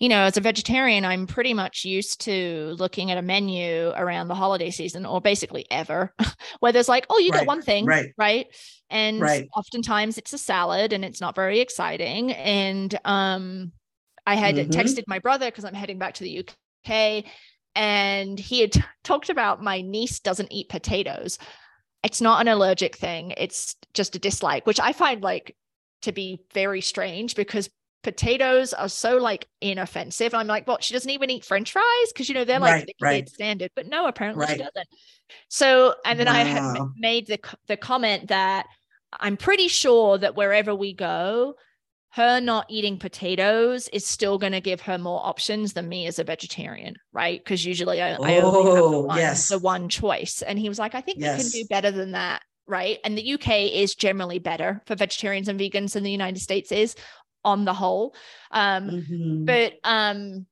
you 0.00 0.08
know, 0.08 0.24
as 0.24 0.36
a 0.36 0.40
vegetarian, 0.40 1.04
I'm 1.04 1.28
pretty 1.28 1.54
much 1.54 1.84
used 1.84 2.22
to 2.22 2.74
looking 2.80 3.12
at 3.12 3.18
a 3.18 3.22
menu 3.22 3.92
around 3.94 4.26
the 4.26 4.34
holiday 4.34 4.70
season 4.70 5.06
or 5.06 5.20
basically 5.20 5.66
ever, 5.70 6.12
where 6.58 6.72
there's 6.72 6.88
like, 6.88 7.06
oh, 7.10 7.18
you 7.20 7.30
right, 7.30 7.42
get 7.42 7.46
one 7.46 7.62
thing, 7.62 7.86
right? 7.86 8.12
Right. 8.18 8.46
And 8.90 9.20
right. 9.20 9.48
oftentimes 9.56 10.18
it's 10.18 10.32
a 10.32 10.38
salad 10.38 10.92
and 10.92 11.04
it's 11.04 11.20
not 11.20 11.36
very 11.36 11.60
exciting. 11.60 12.32
And 12.32 12.98
um, 13.04 13.70
I 14.26 14.34
had 14.34 14.56
mm-hmm. 14.56 14.72
texted 14.72 15.04
my 15.06 15.20
brother 15.20 15.46
because 15.46 15.64
I'm 15.64 15.74
heading 15.74 16.00
back 16.00 16.14
to 16.14 16.24
the 16.24 16.40
UK 16.40 17.24
and 17.76 18.36
he 18.36 18.62
had 18.62 18.72
t- 18.72 18.82
talked 19.04 19.30
about 19.30 19.62
my 19.62 19.80
niece 19.80 20.18
doesn't 20.18 20.50
eat 20.50 20.68
potatoes 20.68 21.38
it's 22.02 22.20
not 22.20 22.40
an 22.40 22.48
allergic 22.48 22.96
thing 22.96 23.32
it's 23.36 23.76
just 23.94 24.16
a 24.16 24.18
dislike 24.18 24.66
which 24.66 24.80
i 24.80 24.92
find 24.92 25.22
like 25.22 25.56
to 26.02 26.12
be 26.12 26.40
very 26.52 26.80
strange 26.80 27.34
because 27.34 27.70
potatoes 28.02 28.72
are 28.72 28.88
so 28.88 29.16
like 29.16 29.46
inoffensive 29.60 30.34
i'm 30.34 30.48
like 30.48 30.66
well 30.66 30.78
she 30.80 30.92
doesn't 30.92 31.10
even 31.10 31.30
eat 31.30 31.44
french 31.44 31.72
fries 31.72 32.12
because 32.12 32.28
you 32.28 32.34
know 32.34 32.44
they're 32.44 32.58
like 32.58 32.72
right, 32.72 32.86
the 32.86 32.94
right. 33.00 33.28
standard 33.28 33.70
but 33.76 33.86
no 33.86 34.06
apparently 34.06 34.44
right. 34.44 34.56
she 34.56 34.58
doesn't 34.58 34.88
so 35.48 35.94
and 36.04 36.18
then 36.18 36.26
wow. 36.26 36.32
i 36.32 36.38
had 36.38 36.78
made 36.96 37.26
the 37.28 37.38
the 37.68 37.76
comment 37.76 38.28
that 38.28 38.66
i'm 39.20 39.36
pretty 39.36 39.68
sure 39.68 40.18
that 40.18 40.34
wherever 40.34 40.74
we 40.74 40.92
go 40.92 41.54
her 42.14 42.40
not 42.40 42.66
eating 42.68 42.98
potatoes 42.98 43.88
is 43.88 44.06
still 44.06 44.36
going 44.36 44.52
to 44.52 44.60
give 44.60 44.82
her 44.82 44.98
more 44.98 45.24
options 45.24 45.72
than 45.72 45.88
me 45.88 46.06
as 46.06 46.18
a 46.18 46.24
vegetarian, 46.24 46.94
right? 47.10 47.42
Because 47.42 47.64
usually 47.64 48.02
I, 48.02 48.16
oh, 48.16 48.22
I, 48.22 48.34
only 48.34 48.34
have 48.34 48.42
the 48.42 48.82
oh, 48.82 49.00
one, 49.04 49.16
yes. 49.16 49.48
the 49.48 49.58
one 49.58 49.88
choice. 49.88 50.42
And 50.42 50.58
he 50.58 50.68
was 50.68 50.78
like, 50.78 50.94
I 50.94 51.00
think 51.00 51.20
yes. 51.20 51.38
we 51.38 51.42
can 51.42 51.62
do 51.62 51.68
better 51.68 51.90
than 51.90 52.12
that, 52.12 52.42
right? 52.66 52.98
And 53.02 53.16
the 53.16 53.32
UK 53.32 53.72
is 53.72 53.94
generally 53.94 54.38
better 54.38 54.82
for 54.84 54.94
vegetarians 54.94 55.48
and 55.48 55.58
vegans 55.58 55.94
than 55.94 56.02
the 56.02 56.10
United 56.10 56.40
States 56.40 56.70
is 56.70 56.94
on 57.44 57.64
the 57.64 57.72
whole. 57.72 58.14
Um, 58.50 58.90
mm-hmm. 58.90 59.44
But 59.46 59.74
um, 59.82 60.44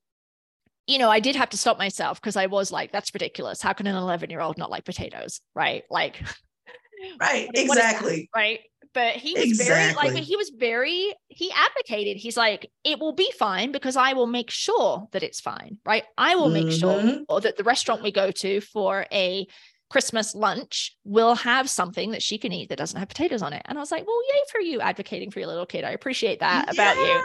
you 0.87 0.99
know, 0.99 1.11
I 1.11 1.21
did 1.21 1.37
have 1.37 1.51
to 1.51 1.59
stop 1.59 1.77
myself 1.77 2.23
because 2.23 2.37
I 2.37 2.47
was 2.47 2.73
like, 2.73 2.91
that's 2.91 3.13
ridiculous. 3.13 3.61
How 3.61 3.75
can 3.75 3.87
an 3.87 3.97
11 3.97 4.31
year 4.31 4.41
old 4.41 4.57
not 4.57 4.71
like 4.71 4.87
potatoes? 4.87 5.43
Right. 5.55 5.83
Like, 5.91 6.23
right. 7.21 7.51
exactly. 7.53 8.31
Right 8.35 8.61
but 8.93 9.15
he 9.15 9.35
was 9.35 9.45
exactly. 9.45 9.75
very 9.75 10.15
like 10.15 10.25
he 10.25 10.37
was 10.37 10.51
very 10.51 11.15
he 11.29 11.51
advocated 11.53 12.17
he's 12.17 12.37
like 12.37 12.71
it 12.85 12.99
will 12.99 13.13
be 13.13 13.31
fine 13.39 13.73
because 13.73 13.97
i 13.97 14.13
will 14.13 14.27
make 14.27 14.51
sure 14.51 15.07
that 15.13 15.23
it's 15.23 15.41
fine 15.41 15.79
right 15.85 16.05
i 16.19 16.35
will 16.35 16.51
make 16.51 16.67
mm-hmm. 16.67 17.23
sure 17.29 17.41
that 17.41 17.57
the 17.57 17.65
restaurant 17.65 18.03
we 18.03 18.13
go 18.13 18.31
to 18.31 18.61
for 18.61 19.07
a 19.13 19.47
christmas 19.91 20.35
lunch 20.35 20.97
will 21.05 21.35
have 21.35 21.69
something 21.69 22.13
that 22.13 22.23
she 22.23 22.39
can 22.39 22.53
eat 22.53 22.69
that 22.69 22.79
doesn't 22.79 22.99
have 22.99 23.09
potatoes 23.09 23.43
on 23.43 23.53
it 23.53 23.63
and 23.67 23.79
i 23.79 23.81
was 23.81 23.91
like 23.91 24.07
well 24.07 24.21
yay 24.29 24.41
for 24.51 24.61
you 24.61 24.81
advocating 24.81 25.31
for 25.31 25.41
your 25.41 25.49
little 25.49 25.67
kid 25.67 25.85
i 25.85 25.91
appreciate 25.91 26.41
that 26.41 26.67
yes. 26.67 26.75
about 26.75 26.97
you 26.97 27.23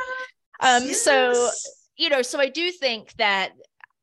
um 0.62 0.84
yes. 0.88 1.01
so 1.01 1.50
you 1.98 2.10
know 2.10 2.22
so 2.22 2.39
i 2.39 2.50
do 2.50 2.72
think 2.72 3.13
that 3.13 3.51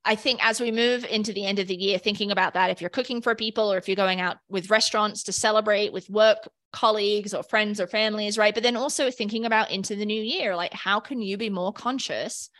I 0.05 0.17
think 0.17 0.45
as 0.45 0.61
we 0.61 0.73
move 0.73 1.05
into 1.05 1.33
the 1.33 1.47
end 1.47 1.61
of 1.61 1.69
the 1.69 1.77
year, 1.77 1.97
thinking 1.97 2.33
about 2.33 2.55
that, 2.55 2.71
if 2.71 2.81
you're 2.81 2.91
cooking 2.91 3.23
for 3.23 3.37
people 3.37 3.73
or 3.73 3.79
if 3.79 3.89
you're 3.89 3.95
going 3.95 4.21
out 4.21 4.39
with 4.49 4.69
restaurants 4.69 5.23
to 5.23 5.33
celebrate 5.33 5.93
with 5.93 6.11
work 6.11 6.39
colleagues 6.73 7.35
or 7.35 7.43
friends 7.43 7.81
or 7.81 7.87
families, 7.87 8.39
right? 8.39 8.55
But 8.55 8.63
then 8.63 8.77
also 8.77 9.11
thinking 9.11 9.45
about 9.45 9.71
into 9.71 9.95
the 9.95 10.07
new 10.07 10.23
year, 10.23 10.57
like 10.57 10.73
how 10.73 11.01
can 11.01 11.21
you 11.21 11.37
be 11.37 11.51
more 11.51 11.73
conscious 11.73 12.51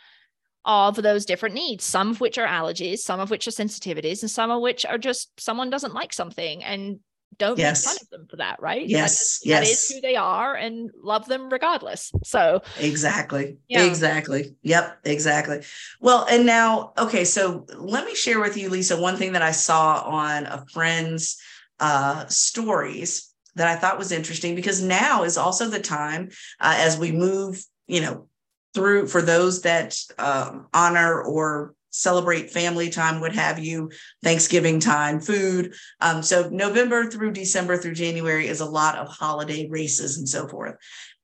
of 0.65 0.95
those 0.95 1.25
different 1.25 1.55
needs, 1.55 1.83
some 1.83 2.11
of 2.11 2.21
which 2.21 2.37
are 2.37 2.47
allergies, 2.47 2.99
some 2.99 3.19
of 3.19 3.29
which 3.29 3.47
are 3.47 3.51
sensitivities, 3.51 4.21
and 4.21 4.31
some 4.31 4.49
of 4.51 4.61
which 4.61 4.85
are 4.85 4.97
just 4.97 5.31
someone 5.39 5.69
doesn't 5.69 5.93
like 5.93 6.13
something 6.13 6.63
and 6.63 6.99
don't 7.37 7.57
yes. 7.57 7.83
make 7.83 7.93
fun 7.93 7.97
of 8.01 8.09
them 8.09 8.27
for 8.29 8.37
that, 8.37 8.61
right? 8.61 8.87
Yes, 8.87 9.39
that, 9.39 9.49
yes. 9.49 9.59
That 9.59 9.71
is 9.71 9.89
who 9.89 10.01
they 10.01 10.15
are 10.15 10.55
and 10.55 10.91
love 11.01 11.27
them 11.27 11.49
regardless. 11.49 12.11
So 12.23 12.61
exactly. 12.79 13.57
Yeah. 13.67 13.85
Exactly. 13.85 14.55
Yep, 14.61 14.99
exactly. 15.03 15.61
Well, 15.99 16.27
and 16.29 16.45
now, 16.45 16.93
okay, 16.97 17.25
so 17.25 17.65
let 17.75 18.05
me 18.05 18.13
share 18.13 18.39
with 18.39 18.55
you, 18.55 18.69
Lisa, 18.69 19.01
one 19.01 19.17
thing 19.17 19.33
that 19.33 19.41
I 19.41 19.51
saw 19.51 20.01
on 20.03 20.45
a 20.45 20.63
friend's 20.71 21.37
uh 21.79 22.27
stories 22.27 23.32
that 23.55 23.67
I 23.67 23.75
thought 23.75 23.97
was 23.97 24.11
interesting 24.11 24.55
because 24.55 24.81
now 24.81 25.23
is 25.23 25.37
also 25.37 25.69
the 25.69 25.79
time 25.79 26.29
uh, 26.59 26.75
as 26.77 26.97
we 26.97 27.11
move, 27.11 27.63
you 27.87 28.01
know, 28.01 28.27
through 28.73 29.07
for 29.07 29.21
those 29.21 29.61
that 29.61 29.97
um, 30.17 30.67
honor 30.73 31.21
or 31.21 31.75
celebrate 31.91 32.49
family 32.49 32.89
time, 32.89 33.21
what 33.21 33.33
have 33.33 33.59
you, 33.59 33.91
Thanksgiving 34.23 34.79
time, 34.79 35.19
food. 35.19 35.75
Um, 36.01 36.23
so 36.23 36.49
November 36.49 37.05
through 37.05 37.33
December 37.33 37.77
through 37.77 37.93
January 37.93 38.47
is 38.47 38.61
a 38.61 38.65
lot 38.65 38.97
of 38.97 39.07
holiday 39.07 39.67
races 39.69 40.17
and 40.17 40.27
so 40.27 40.47
forth. 40.47 40.75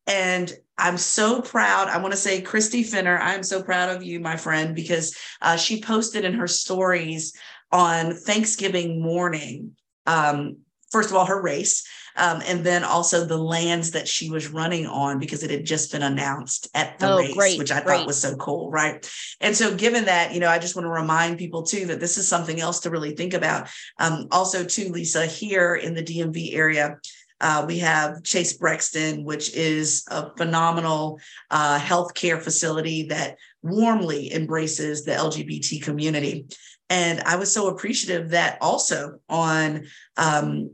And 0.06 0.52
I'm 0.78 0.98
so 0.98 1.42
proud. 1.42 1.88
I 1.88 1.98
want 1.98 2.14
to 2.14 2.18
say, 2.18 2.42
Christy 2.42 2.84
Finner, 2.84 3.20
I'm 3.20 3.44
so 3.44 3.62
proud 3.62 3.96
of 3.96 4.04
you, 4.04 4.20
my 4.20 4.38
friend, 4.38 4.76
because 4.76 5.18
uh, 5.42 5.58
she 5.58 5.82
posted 5.82 6.24
in 6.24 6.34
her 6.34 6.48
stories 6.48 7.34
on 7.72 8.14
Thanksgiving 8.14 9.02
morning. 9.02 9.76
Um, 10.06 10.58
first 10.92 11.10
of 11.10 11.16
all, 11.16 11.26
her 11.26 11.42
race, 11.42 11.88
um, 12.20 12.42
and 12.46 12.66
then 12.66 12.84
also 12.84 13.26
the 13.26 13.38
lands 13.38 13.92
that 13.92 14.08
she 14.08 14.30
was 14.30 14.50
running 14.50 14.86
on 14.86 15.20
because 15.20 15.42
it 15.42 15.50
had 15.50 15.66
just 15.66 15.92
been 15.92 16.04
announced 16.04 16.70
at 16.74 17.00
the 17.00 17.12
oh, 17.12 17.18
race, 17.18 17.34
great, 17.34 17.58
which 17.58 17.72
I 17.72 17.82
great. 17.82 17.98
thought 17.98 18.08
was 18.08 18.22
so 18.22 18.36
cool, 18.36 18.70
right? 18.70 19.10
And 19.40 19.56
so, 19.56 19.76
given 19.76 20.06
that, 20.06 20.34
you 20.34 20.42
know, 20.42 20.50
I 20.50 20.60
just 20.60 20.76
want 20.76 20.86
to 20.86 20.92
remind 20.92 21.38
people 21.38 21.64
too 21.64 21.86
that 21.86 22.02
this 22.02 22.18
is 22.18 22.28
something 22.28 22.60
else 22.60 22.82
to 22.82 22.90
really 22.90 23.16
think 23.16 23.34
about. 23.34 23.70
Um, 24.00 24.28
also, 24.32 24.66
too, 24.66 24.90
Lisa, 24.90 25.26
here 25.26 25.76
in 25.76 25.94
the 25.94 26.04
DMV 26.04 26.56
area. 26.56 26.98
Uh, 27.42 27.64
we 27.66 27.80
have 27.80 28.22
Chase 28.24 28.52
Brexton, 28.52 29.24
which 29.24 29.56
is 29.56 30.04
a 30.12 30.36
phenomenal 30.36 31.22
uh, 31.50 31.80
healthcare 31.80 32.42
facility 32.42 33.04
that 33.04 33.38
warmly 33.62 34.34
embraces 34.34 35.06
the 35.06 35.14
LGBT 35.14 35.82
community. 35.82 36.48
And 36.90 37.22
I 37.22 37.38
was 37.38 37.54
so 37.54 37.68
appreciative 37.68 38.32
that 38.32 38.58
also 38.60 39.20
on 39.30 39.86
um, 40.18 40.72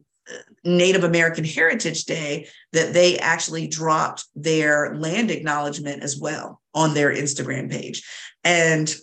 Native 0.63 1.03
American 1.03 1.44
Heritage 1.44 2.05
Day 2.05 2.48
that 2.74 2.94
they 2.94 3.17
actually 3.20 3.67
dropped 3.67 4.25
their 4.36 4.96
land 4.96 5.32
acknowledgement 5.32 6.03
as 6.03 6.17
well 6.17 6.62
on 6.74 6.94
their 6.94 7.13
Instagram 7.13 7.70
page. 7.70 8.03
And 8.44 8.94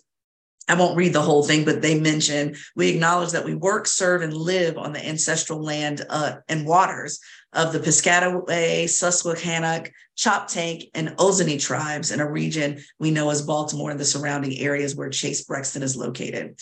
I 0.69 0.75
won't 0.75 0.97
read 0.97 1.13
the 1.13 1.23
whole 1.23 1.43
thing, 1.43 1.65
but 1.65 1.83
they 1.83 1.99
mention 1.99 2.57
we 2.77 2.89
acknowledge 2.89 3.33
that 3.33 3.45
we 3.45 3.55
work, 3.55 3.87
serve, 3.87 4.23
and 4.23 4.33
live 4.33 4.79
on 4.79 4.93
the 4.93 5.05
ancestral 5.05 5.63
land 5.63 6.05
uh, 6.09 6.37
and 6.49 6.67
waters 6.67 7.21
of 7.53 7.73
the 7.73 7.81
Piscataway, 7.81 8.85
Susquehannock, 8.85 9.91
Choptank, 10.17 10.91
and 10.95 11.11
Ozané 11.17 11.61
tribes 11.61 12.11
in 12.11 12.21
a 12.21 12.31
region 12.31 12.81
we 12.99 13.11
know 13.11 13.31
as 13.31 13.43
Baltimore 13.43 13.91
and 13.91 14.01
the 14.01 14.05
surrounding 14.05 14.57
areas 14.59 14.95
where 14.95 15.11
Chase 15.11 15.45
Brexton 15.45 15.83
is 15.83 15.97
located. 15.97 16.59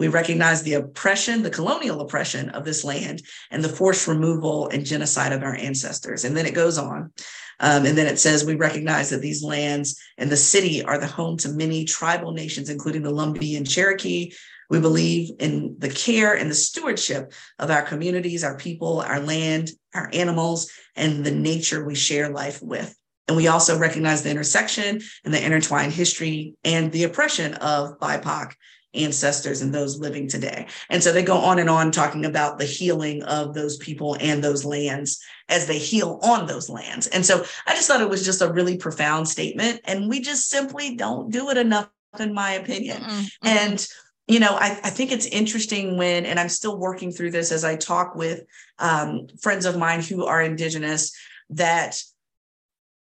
We 0.00 0.08
recognize 0.08 0.62
the 0.62 0.74
oppression, 0.74 1.42
the 1.42 1.50
colonial 1.50 2.00
oppression 2.00 2.48
of 2.50 2.64
this 2.64 2.84
land, 2.84 3.22
and 3.50 3.62
the 3.62 3.68
forced 3.68 4.08
removal 4.08 4.66
and 4.68 4.84
genocide 4.84 5.30
of 5.30 5.42
our 5.42 5.54
ancestors. 5.54 6.24
And 6.24 6.34
then 6.34 6.46
it 6.46 6.54
goes 6.54 6.78
on. 6.78 7.12
Um, 7.60 7.84
and 7.84 7.98
then 7.98 8.06
it 8.06 8.18
says, 8.18 8.42
we 8.42 8.54
recognize 8.54 9.10
that 9.10 9.20
these 9.20 9.42
lands 9.42 10.00
and 10.16 10.30
the 10.30 10.38
city 10.38 10.82
are 10.82 10.96
the 10.96 11.06
home 11.06 11.36
to 11.38 11.50
many 11.50 11.84
tribal 11.84 12.32
nations, 12.32 12.70
including 12.70 13.02
the 13.02 13.12
Lumbee 13.12 13.58
and 13.58 13.68
Cherokee. 13.68 14.32
We 14.70 14.80
believe 14.80 15.32
in 15.38 15.76
the 15.76 15.90
care 15.90 16.34
and 16.34 16.50
the 16.50 16.54
stewardship 16.54 17.34
of 17.58 17.70
our 17.70 17.82
communities, 17.82 18.42
our 18.42 18.56
people, 18.56 19.02
our 19.02 19.20
land, 19.20 19.68
our 19.94 20.08
animals, 20.14 20.70
and 20.96 21.26
the 21.26 21.30
nature 21.30 21.84
we 21.84 21.94
share 21.94 22.30
life 22.30 22.62
with. 22.62 22.96
And 23.28 23.36
we 23.36 23.48
also 23.48 23.78
recognize 23.78 24.22
the 24.22 24.30
intersection 24.30 25.02
and 25.26 25.34
the 25.34 25.44
intertwined 25.44 25.92
history 25.92 26.54
and 26.64 26.90
the 26.90 27.04
oppression 27.04 27.52
of 27.54 27.98
BIPOC 28.00 28.54
ancestors 28.94 29.62
and 29.62 29.72
those 29.72 29.98
living 29.98 30.28
today. 30.28 30.66
And 30.88 31.02
so 31.02 31.12
they 31.12 31.22
go 31.22 31.36
on 31.36 31.58
and 31.58 31.70
on 31.70 31.92
talking 31.92 32.24
about 32.24 32.58
the 32.58 32.64
healing 32.64 33.22
of 33.22 33.54
those 33.54 33.76
people 33.76 34.16
and 34.20 34.42
those 34.42 34.64
lands 34.64 35.20
as 35.48 35.66
they 35.66 35.78
heal 35.78 36.18
on 36.22 36.46
those 36.46 36.68
lands. 36.68 37.06
And 37.08 37.24
so 37.24 37.44
I 37.66 37.74
just 37.74 37.86
thought 37.86 38.00
it 38.00 38.08
was 38.08 38.24
just 38.24 38.42
a 38.42 38.52
really 38.52 38.76
profound 38.76 39.28
statement. 39.28 39.80
And 39.84 40.08
we 40.08 40.20
just 40.20 40.48
simply 40.48 40.96
don't 40.96 41.30
do 41.30 41.50
it 41.50 41.56
enough, 41.56 41.90
in 42.18 42.34
my 42.34 42.52
opinion. 42.52 43.02
Mm-mm, 43.02 43.30
And 43.42 43.86
you 44.26 44.38
know, 44.38 44.56
I, 44.56 44.78
I, 44.84 44.90
think 44.90 45.10
it's 45.10 45.26
interesting 45.26 45.96
when, 45.96 46.24
and 46.24 46.38
I'm 46.38 46.48
still 46.48 46.78
working 46.78 47.10
through 47.10 47.32
this 47.32 47.50
as 47.50 47.64
I 47.64 47.74
talk 47.74 48.14
with 48.14 48.44
um, 48.78 49.26
friends 49.40 49.66
of 49.66 49.76
mine 49.76 50.02
who 50.02 50.24
are 50.24 50.40
Indigenous 50.40 51.12
that 51.50 52.00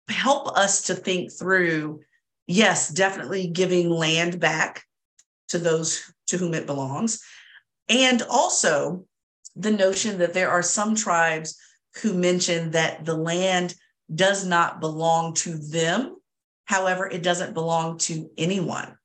help 0.09 0.49
us 0.57 0.83
to 0.87 0.95
think 0.95 1.31
through 1.31 2.01
yes, 2.45 2.89
definitely 2.89 3.47
giving 3.47 3.89
land 3.89 4.41
back 4.41 4.83
to 5.53 5.59
those 5.59 6.11
to 6.27 6.37
whom 6.37 6.53
it 6.53 6.65
belongs. 6.65 7.23
And 7.89 8.21
also 8.23 9.05
the 9.55 9.71
notion 9.71 10.17
that 10.17 10.33
there 10.33 10.49
are 10.49 10.63
some 10.63 10.95
tribes 10.95 11.57
who 12.01 12.13
mention 12.13 12.71
that 12.71 13.05
the 13.05 13.15
land 13.15 13.75
does 14.13 14.45
not 14.45 14.79
belong 14.79 15.35
to 15.35 15.57
them. 15.57 16.17
However, 16.65 17.07
it 17.07 17.23
doesn't 17.23 17.53
belong 17.53 17.99
to 17.99 18.29
anyone. 18.37 18.97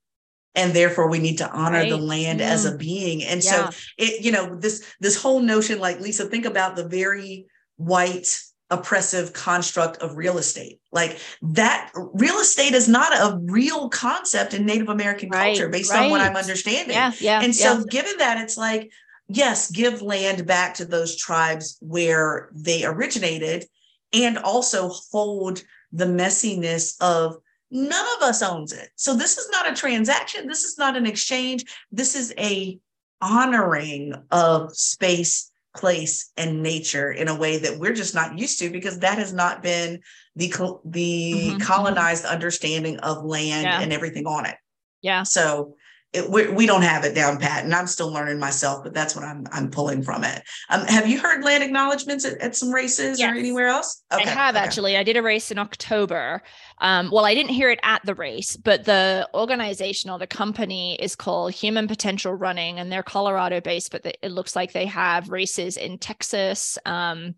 And 0.55 0.73
therefore 0.73 1.07
we 1.07 1.19
need 1.19 1.37
to 1.37 1.51
honor 1.51 1.79
right. 1.79 1.89
the 1.89 1.97
land 1.97 2.39
mm. 2.39 2.45
as 2.45 2.65
a 2.65 2.75
being. 2.75 3.23
And 3.23 3.43
yeah. 3.43 3.69
so 3.69 3.77
it, 3.97 4.25
you 4.25 4.31
know, 4.31 4.55
this 4.55 4.83
this 4.99 5.21
whole 5.21 5.39
notion, 5.39 5.79
like 5.79 5.99
Lisa, 5.99 6.25
think 6.25 6.45
about 6.45 6.75
the 6.75 6.87
very 6.87 7.45
white 7.77 8.41
oppressive 8.71 9.33
construct 9.33 9.97
of 9.97 10.15
real 10.15 10.37
estate. 10.37 10.79
Like 10.91 11.19
that 11.41 11.91
real 11.95 12.37
estate 12.39 12.73
is 12.73 12.87
not 12.87 13.11
a 13.13 13.37
real 13.43 13.89
concept 13.89 14.53
in 14.53 14.65
Native 14.65 14.89
American 14.89 15.29
right, 15.29 15.55
culture 15.55 15.69
based 15.69 15.91
right. 15.91 16.05
on 16.05 16.11
what 16.11 16.21
I'm 16.21 16.35
understanding. 16.35 16.95
Yeah, 16.95 17.11
yeah. 17.19 17.41
And 17.41 17.55
so 17.55 17.77
yeah. 17.77 17.83
given 17.89 18.17
that 18.17 18.41
it's 18.41 18.57
like 18.57 18.91
yes, 19.29 19.71
give 19.71 20.01
land 20.01 20.45
back 20.45 20.73
to 20.75 20.85
those 20.85 21.15
tribes 21.15 21.77
where 21.81 22.49
they 22.53 22.83
originated 22.83 23.65
and 24.11 24.37
also 24.39 24.89
hold 24.89 25.63
the 25.91 26.05
messiness 26.05 26.95
of 26.99 27.37
none 27.71 28.05
of 28.17 28.23
us 28.23 28.41
owns 28.41 28.73
it. 28.73 28.89
So 28.95 29.15
this 29.15 29.37
is 29.37 29.47
not 29.51 29.71
a 29.71 29.75
transaction, 29.75 30.47
this 30.47 30.63
is 30.63 30.77
not 30.77 30.97
an 30.97 31.05
exchange, 31.05 31.63
this 31.91 32.15
is 32.15 32.33
a 32.37 32.79
honoring 33.21 34.13
of 34.31 34.75
space 34.75 35.48
place 35.75 36.31
and 36.35 36.63
nature 36.63 37.11
in 37.11 37.27
a 37.27 37.35
way 37.35 37.57
that 37.59 37.77
we're 37.77 37.93
just 37.93 38.15
not 38.15 38.37
used 38.37 38.59
to 38.59 38.69
because 38.69 38.99
that 38.99 39.17
has 39.17 39.33
not 39.33 39.61
been 39.61 39.99
the 40.35 40.47
the 40.47 41.33
mm-hmm, 41.33 41.49
mm-hmm. 41.49 41.57
colonized 41.59 42.25
understanding 42.25 42.97
of 42.99 43.23
land 43.23 43.63
yeah. 43.63 43.79
and 43.79 43.93
everything 43.93 44.25
on 44.25 44.45
it. 44.45 44.55
Yeah. 45.01 45.23
So 45.23 45.75
it, 46.11 46.27
we, 46.27 46.47
we 46.49 46.65
don't 46.65 46.81
have 46.81 47.03
it 47.03 47.13
down 47.13 47.37
pat, 47.37 47.63
and 47.63 47.73
I'm 47.73 47.85
still 47.85 48.11
learning 48.11 48.39
myself, 48.39 48.83
but 48.83 48.95
that's 48.95 49.15
what 49.15 49.23
I'm 49.23 49.45
I'm 49.51 49.69
pulling 49.69 50.01
from 50.01 50.23
it. 50.23 50.41
Um, 50.69 50.85
have 50.87 51.07
you 51.07 51.19
heard 51.19 51.43
land 51.43 51.63
acknowledgments 51.63 52.25
at, 52.25 52.39
at 52.39 52.55
some 52.55 52.71
races 52.71 53.19
yes. 53.19 53.31
or 53.31 53.37
anywhere 53.37 53.67
else? 53.67 54.03
Okay. 54.11 54.23
I 54.23 54.29
have 54.29 54.55
okay. 54.55 54.63
actually. 54.63 54.97
I 54.97 55.03
did 55.03 55.17
a 55.17 55.21
race 55.21 55.51
in 55.51 55.59
October. 55.59 56.41
Um, 56.79 57.11
well, 57.11 57.25
I 57.25 57.35
didn't 57.35 57.51
hear 57.51 57.69
it 57.69 57.79
at 57.83 58.03
the 58.05 58.15
race, 58.15 58.57
but 58.57 58.85
the 58.85 59.29
organization 59.35 60.09
or 60.09 60.17
the 60.17 60.25
company 60.25 60.95
is 60.99 61.15
called 61.15 61.53
Human 61.53 61.87
Potential 61.87 62.33
Running, 62.33 62.79
and 62.79 62.91
they're 62.91 63.03
Colorado 63.03 63.61
based, 63.61 63.91
but 63.91 64.03
it 64.05 64.31
looks 64.31 64.55
like 64.55 64.73
they 64.73 64.87
have 64.87 65.29
races 65.29 65.77
in 65.77 65.99
Texas. 65.99 66.79
Um, 66.85 67.35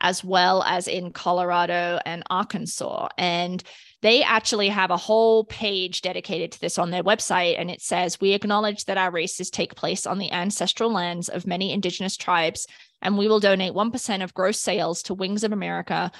as 0.00 0.24
well 0.24 0.62
as 0.64 0.88
in 0.88 1.12
Colorado 1.12 2.00
and 2.04 2.22
Arkansas. 2.28 3.08
And 3.16 3.62
they 4.04 4.22
actually 4.22 4.68
have 4.68 4.90
a 4.90 4.98
whole 4.98 5.44
page 5.44 6.02
dedicated 6.02 6.52
to 6.52 6.60
this 6.60 6.76
on 6.76 6.90
their 6.90 7.02
website. 7.02 7.58
And 7.58 7.70
it 7.70 7.80
says, 7.80 8.20
We 8.20 8.34
acknowledge 8.34 8.84
that 8.84 8.98
our 8.98 9.10
races 9.10 9.48
take 9.48 9.74
place 9.74 10.06
on 10.06 10.18
the 10.18 10.30
ancestral 10.30 10.92
lands 10.92 11.30
of 11.30 11.46
many 11.46 11.72
Indigenous 11.72 12.18
tribes, 12.18 12.66
and 13.00 13.16
we 13.16 13.28
will 13.28 13.40
donate 13.40 13.72
1% 13.72 14.22
of 14.22 14.34
gross 14.34 14.60
sales 14.60 15.02
to 15.04 15.14
Wings 15.14 15.42
of 15.42 15.52
America 15.52 16.12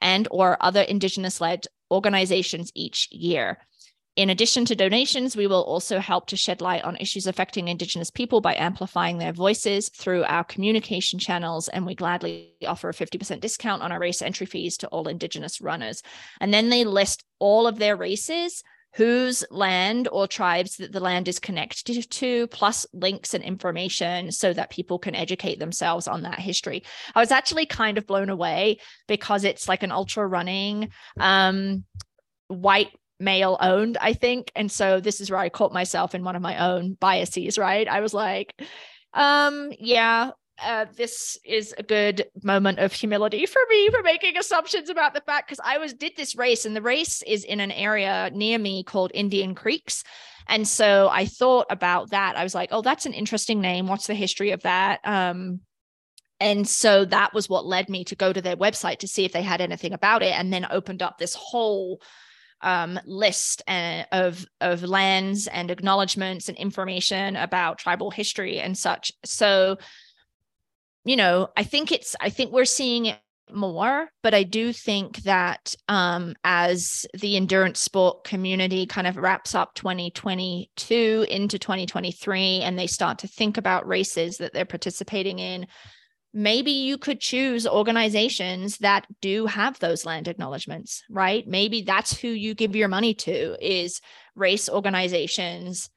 and 0.00 0.28
or 0.30 0.56
other 0.60 0.82
indigenous 0.82 1.40
led 1.40 1.66
organizations 1.90 2.70
each 2.76 3.08
year 3.10 3.58
in 4.14 4.28
addition 4.28 4.66
to 4.66 4.76
donations, 4.76 5.36
we 5.36 5.46
will 5.46 5.62
also 5.62 5.98
help 5.98 6.26
to 6.26 6.36
shed 6.36 6.60
light 6.60 6.84
on 6.84 6.96
issues 6.96 7.26
affecting 7.26 7.68
Indigenous 7.68 8.10
people 8.10 8.42
by 8.42 8.54
amplifying 8.54 9.16
their 9.16 9.32
voices 9.32 9.88
through 9.88 10.24
our 10.24 10.44
communication 10.44 11.18
channels. 11.18 11.68
And 11.68 11.86
we 11.86 11.94
gladly 11.94 12.52
offer 12.66 12.90
a 12.90 12.94
50% 12.94 13.40
discount 13.40 13.82
on 13.82 13.90
our 13.90 13.98
race 13.98 14.20
entry 14.20 14.46
fees 14.46 14.76
to 14.78 14.88
all 14.88 15.08
Indigenous 15.08 15.62
runners. 15.62 16.02
And 16.40 16.52
then 16.52 16.68
they 16.68 16.84
list 16.84 17.24
all 17.38 17.66
of 17.66 17.78
their 17.78 17.96
races 17.96 18.62
whose 18.94 19.42
land 19.50 20.08
or 20.12 20.26
tribes 20.26 20.76
that 20.76 20.92
the 20.92 21.00
land 21.00 21.26
is 21.26 21.38
connected 21.38 22.10
to, 22.10 22.46
plus 22.48 22.84
links 22.92 23.32
and 23.32 23.42
information 23.42 24.30
so 24.30 24.52
that 24.52 24.68
people 24.68 24.98
can 24.98 25.14
educate 25.14 25.58
themselves 25.58 26.06
on 26.06 26.22
that 26.22 26.38
history. 26.38 26.82
I 27.14 27.20
was 27.20 27.30
actually 27.30 27.64
kind 27.64 27.96
of 27.96 28.06
blown 28.06 28.28
away 28.28 28.78
because 29.08 29.44
it's 29.44 29.68
like 29.68 29.82
an 29.82 29.92
ultra 29.92 30.26
running 30.26 30.90
um, 31.18 31.84
white 32.48 32.90
male 33.22 33.56
owned, 33.60 33.96
I 34.00 34.12
think. 34.12 34.50
And 34.54 34.70
so 34.70 35.00
this 35.00 35.20
is 35.20 35.30
where 35.30 35.40
I 35.40 35.48
caught 35.48 35.72
myself 35.72 36.14
in 36.14 36.24
one 36.24 36.36
of 36.36 36.42
my 36.42 36.58
own 36.58 36.94
biases, 36.94 37.58
right? 37.58 37.88
I 37.88 38.00
was 38.00 38.12
like, 38.12 38.54
um, 39.14 39.72
yeah, 39.78 40.32
uh, 40.62 40.86
this 40.96 41.38
is 41.44 41.74
a 41.76 41.82
good 41.82 42.26
moment 42.42 42.78
of 42.78 42.92
humility 42.92 43.46
for 43.46 43.60
me 43.68 43.90
for 43.90 44.02
making 44.02 44.36
assumptions 44.36 44.88
about 44.88 45.14
the 45.14 45.20
fact 45.22 45.48
because 45.48 45.60
I 45.64 45.78
was 45.78 45.92
did 45.92 46.12
this 46.16 46.36
race 46.36 46.64
and 46.64 46.76
the 46.76 46.82
race 46.82 47.22
is 47.22 47.44
in 47.44 47.60
an 47.60 47.72
area 47.72 48.30
near 48.32 48.58
me 48.58 48.84
called 48.84 49.10
Indian 49.14 49.54
Creeks. 49.54 50.04
And 50.48 50.66
so 50.66 51.08
I 51.10 51.26
thought 51.26 51.66
about 51.70 52.10
that. 52.10 52.36
I 52.36 52.42
was 52.42 52.54
like, 52.54 52.68
oh, 52.72 52.82
that's 52.82 53.06
an 53.06 53.12
interesting 53.12 53.60
name. 53.60 53.86
What's 53.86 54.06
the 54.06 54.14
history 54.14 54.50
of 54.50 54.62
that? 54.62 55.00
Um, 55.04 55.60
and 56.40 56.68
so 56.68 57.04
that 57.04 57.32
was 57.32 57.48
what 57.48 57.66
led 57.66 57.88
me 57.88 58.04
to 58.04 58.16
go 58.16 58.32
to 58.32 58.42
their 58.42 58.56
website 58.56 58.98
to 58.98 59.08
see 59.08 59.24
if 59.24 59.32
they 59.32 59.42
had 59.42 59.60
anything 59.60 59.92
about 59.92 60.22
it 60.22 60.32
and 60.32 60.52
then 60.52 60.66
opened 60.70 61.00
up 61.00 61.18
this 61.18 61.34
whole 61.34 62.00
um, 62.62 62.98
list 63.04 63.62
and, 63.66 64.06
of 64.12 64.44
of 64.60 64.82
lands 64.82 65.46
and 65.46 65.70
acknowledgments 65.70 66.48
and 66.48 66.56
information 66.58 67.36
about 67.36 67.78
tribal 67.78 68.10
history 68.10 68.60
and 68.60 68.76
such. 68.76 69.12
So, 69.24 69.78
you 71.04 71.16
know, 71.16 71.48
I 71.56 71.64
think 71.64 71.92
it's 71.92 72.16
I 72.20 72.30
think 72.30 72.52
we're 72.52 72.64
seeing 72.64 73.06
it 73.06 73.18
more, 73.54 74.08
but 74.22 74.34
I 74.34 74.44
do 74.44 74.72
think 74.72 75.18
that 75.18 75.74
um, 75.88 76.34
as 76.44 77.06
the 77.18 77.36
endurance 77.36 77.80
sport 77.80 78.24
community 78.24 78.86
kind 78.86 79.06
of 79.06 79.16
wraps 79.16 79.54
up 79.54 79.74
2022 79.74 81.26
into 81.28 81.58
2023 81.58 82.60
and 82.60 82.78
they 82.78 82.86
start 82.86 83.18
to 83.18 83.28
think 83.28 83.56
about 83.56 83.86
races 83.86 84.38
that 84.38 84.52
they're 84.52 84.64
participating 84.64 85.38
in, 85.38 85.66
maybe 86.32 86.70
you 86.70 86.96
could 86.96 87.20
choose 87.20 87.66
organizations 87.66 88.78
that 88.78 89.06
do 89.20 89.46
have 89.46 89.78
those 89.78 90.06
land 90.06 90.28
acknowledgments 90.28 91.02
right? 91.10 91.46
Maybe 91.46 91.82
that's 91.82 92.18
who 92.18 92.28
you 92.28 92.54
give 92.54 92.74
your 92.74 92.88
money 92.88 93.14
to 93.14 93.56
is 93.60 94.00
race 94.34 94.68
organizations 94.68 95.90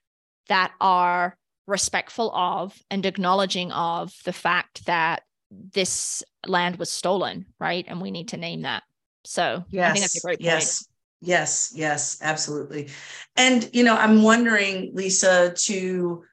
that 0.50 0.74
are 0.82 1.38
respectful 1.68 2.34
of 2.36 2.78
and 2.92 3.06
acknowledging 3.06 3.72
of 3.72 4.14
the 4.26 4.34
fact 4.34 4.86
that 4.86 5.24
this 5.52 6.24
land 6.46 6.78
was 6.78 6.90
stolen 6.90 7.46
right? 7.60 7.86
And 7.88 8.02
we 8.02 8.12
need 8.12 8.30
to 8.30 8.38
name 8.38 8.64
that. 8.64 8.84
So 9.24 9.64
yes, 9.70 9.90
i 9.90 9.94
think 9.94 10.04
that's 10.04 10.18
a 10.18 10.22
great 10.22 10.40
point. 10.40 10.46
yes 10.46 10.88
yes 11.22 11.74
yes 11.76 12.20
absolutely. 12.22 12.90
And 13.36 13.70
you 13.74 13.84
know 13.84 13.96
i'm 13.96 14.22
wondering 14.22 14.92
lisa 14.94 15.54
to 15.66 16.24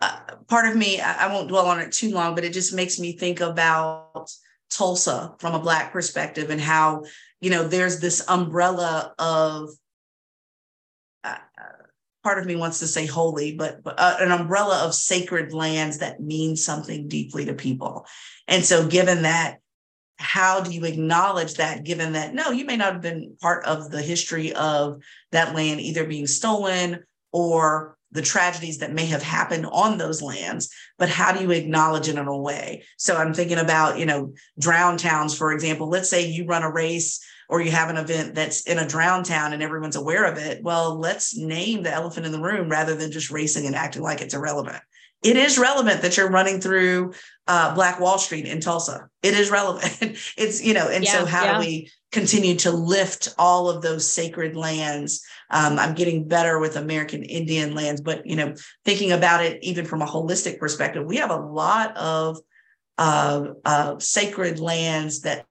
uh, 0.00 0.20
part 0.46 0.68
of 0.68 0.76
me, 0.76 1.00
I, 1.00 1.32
won't 1.32 1.48
dwell 1.48 1.66
on 1.66 1.80
it 1.80 1.92
too 1.92 2.12
long, 2.12 2.34
but 2.34 2.44
it 2.44 2.52
just 2.52 2.72
makes 2.72 3.00
me 3.00 3.12
think 3.12 3.40
about 3.40 4.30
Tulsa 4.70 5.34
from 5.38 5.54
a 5.54 5.60
Black 5.60 5.92
perspective 5.92 6.50
and 6.50 6.60
how, 6.60 7.04
you 7.40 7.50
know, 7.50 7.66
there's 7.66 7.98
this 7.98 8.24
umbrella 8.28 9.12
of, 9.18 9.70
uh, 11.24 11.36
part 12.22 12.38
of 12.38 12.46
me 12.46 12.54
wants 12.54 12.78
to 12.78 12.86
say 12.86 13.06
holy, 13.06 13.56
but, 13.56 13.82
but 13.82 13.96
uh, 13.98 14.16
an 14.20 14.30
umbrella 14.30 14.84
of 14.84 14.94
sacred 14.94 15.52
lands 15.52 15.98
that 15.98 16.20
mean 16.20 16.54
something 16.54 17.08
deeply 17.08 17.44
to 17.46 17.54
people. 17.54 18.06
And 18.46 18.64
so, 18.64 18.86
given 18.86 19.22
that, 19.22 19.58
how 20.18 20.60
do 20.60 20.72
you 20.72 20.84
acknowledge 20.84 21.54
that 21.54 21.84
given 21.84 22.12
that 22.12 22.34
no, 22.34 22.50
you 22.50 22.64
may 22.64 22.76
not 22.76 22.92
have 22.92 23.02
been 23.02 23.36
part 23.40 23.64
of 23.64 23.90
the 23.90 24.02
history 24.02 24.52
of 24.52 25.00
that 25.30 25.54
land 25.54 25.80
either 25.80 26.04
being 26.04 26.26
stolen 26.26 27.04
or 27.30 27.97
the 28.10 28.22
tragedies 28.22 28.78
that 28.78 28.92
may 28.92 29.06
have 29.06 29.22
happened 29.22 29.66
on 29.66 29.98
those 29.98 30.22
lands, 30.22 30.70
but 30.96 31.08
how 31.08 31.32
do 31.32 31.42
you 31.42 31.50
acknowledge 31.50 32.08
it 32.08 32.16
in 32.16 32.26
a 32.26 32.36
way? 32.36 32.84
So 32.96 33.16
I'm 33.16 33.34
thinking 33.34 33.58
about, 33.58 33.98
you 33.98 34.06
know, 34.06 34.32
drown 34.58 34.96
towns, 34.96 35.36
for 35.36 35.52
example. 35.52 35.88
Let's 35.88 36.08
say 36.08 36.26
you 36.26 36.46
run 36.46 36.62
a 36.62 36.72
race 36.72 37.24
or 37.48 37.60
you 37.60 37.70
have 37.70 37.90
an 37.90 37.96
event 37.96 38.34
that's 38.34 38.62
in 38.62 38.78
a 38.78 38.88
drown 38.88 39.24
town 39.24 39.52
and 39.52 39.62
everyone's 39.62 39.96
aware 39.96 40.24
of 40.24 40.38
it. 40.38 40.62
Well, 40.62 40.98
let's 40.98 41.36
name 41.36 41.82
the 41.82 41.92
elephant 41.92 42.26
in 42.26 42.32
the 42.32 42.40
room 42.40 42.68
rather 42.68 42.94
than 42.94 43.10
just 43.10 43.30
racing 43.30 43.66
and 43.66 43.74
acting 43.74 44.02
like 44.02 44.20
it's 44.20 44.34
irrelevant. 44.34 44.82
It 45.22 45.36
is 45.36 45.58
relevant 45.58 46.02
that 46.02 46.16
you're 46.16 46.30
running 46.30 46.60
through 46.60 47.12
uh, 47.48 47.74
Black 47.74 47.98
Wall 47.98 48.18
Street 48.18 48.46
in 48.46 48.60
Tulsa. 48.60 49.08
It 49.22 49.34
is 49.34 49.50
relevant. 49.50 49.92
it's, 50.36 50.62
you 50.62 50.74
know, 50.74 50.88
and 50.88 51.04
yeah, 51.04 51.10
so 51.10 51.26
how 51.26 51.44
yeah. 51.44 51.52
do 51.54 51.58
we 51.60 51.90
continue 52.10 52.56
to 52.56 52.70
lift 52.70 53.34
all 53.38 53.68
of 53.68 53.82
those 53.82 54.10
sacred 54.10 54.56
lands. 54.56 55.22
Um, 55.50 55.78
I'm 55.78 55.94
getting 55.94 56.26
better 56.26 56.58
with 56.58 56.76
American 56.76 57.22
Indian 57.22 57.74
lands, 57.74 58.00
but 58.00 58.26
you 58.26 58.36
know, 58.36 58.54
thinking 58.84 59.12
about 59.12 59.44
it 59.44 59.62
even 59.62 59.84
from 59.84 60.02
a 60.02 60.06
holistic 60.06 60.58
perspective, 60.58 61.04
we 61.04 61.16
have 61.16 61.30
a 61.30 61.36
lot 61.36 61.96
of 61.96 62.38
uh, 62.96 63.48
uh, 63.64 63.98
sacred 63.98 64.58
lands 64.58 65.20
that 65.20 65.44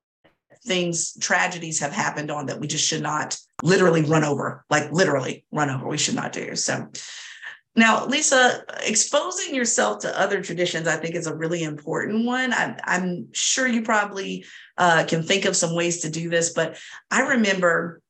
things, 0.65 1.17
tragedies 1.20 1.80
have 1.80 1.93
happened 1.93 2.30
on 2.30 2.48
that 2.48 2.60
we 2.60 2.67
just 2.67 2.86
should 2.86 3.02
not 3.02 3.38
literally 3.63 4.02
run 4.02 4.24
over, 4.24 4.65
like 4.70 4.91
literally 4.91 5.46
run 5.52 5.70
over. 5.70 5.88
We 5.88 5.98
should 5.98 6.15
not 6.15 6.34
do 6.34 6.56
so. 6.56 6.89
Now, 7.78 8.08
Lisa, 8.08 8.63
exposing 8.88 9.54
yourself 9.54 10.00
to 10.00 10.20
other 10.20 10.42
traditions, 10.42 10.88
I 10.88 10.98
think, 10.98 11.13
is 11.13 11.28
a 11.28 11.36
really 11.36 11.63
important 11.63 12.26
one. 12.26 12.52
I'm, 12.52 12.76
I'm 12.84 13.28
sure 13.34 13.68
you 13.68 13.84
probably 13.84 14.46
uh, 14.80 15.06
can 15.08 15.22
think 15.22 15.46
of 15.46 15.56
some 15.56 15.76
ways 15.76 16.02
to 16.02 16.10
do 16.10 16.28
this, 16.28 16.54
but 16.54 16.80
I 17.12 17.22
remember 17.22 18.02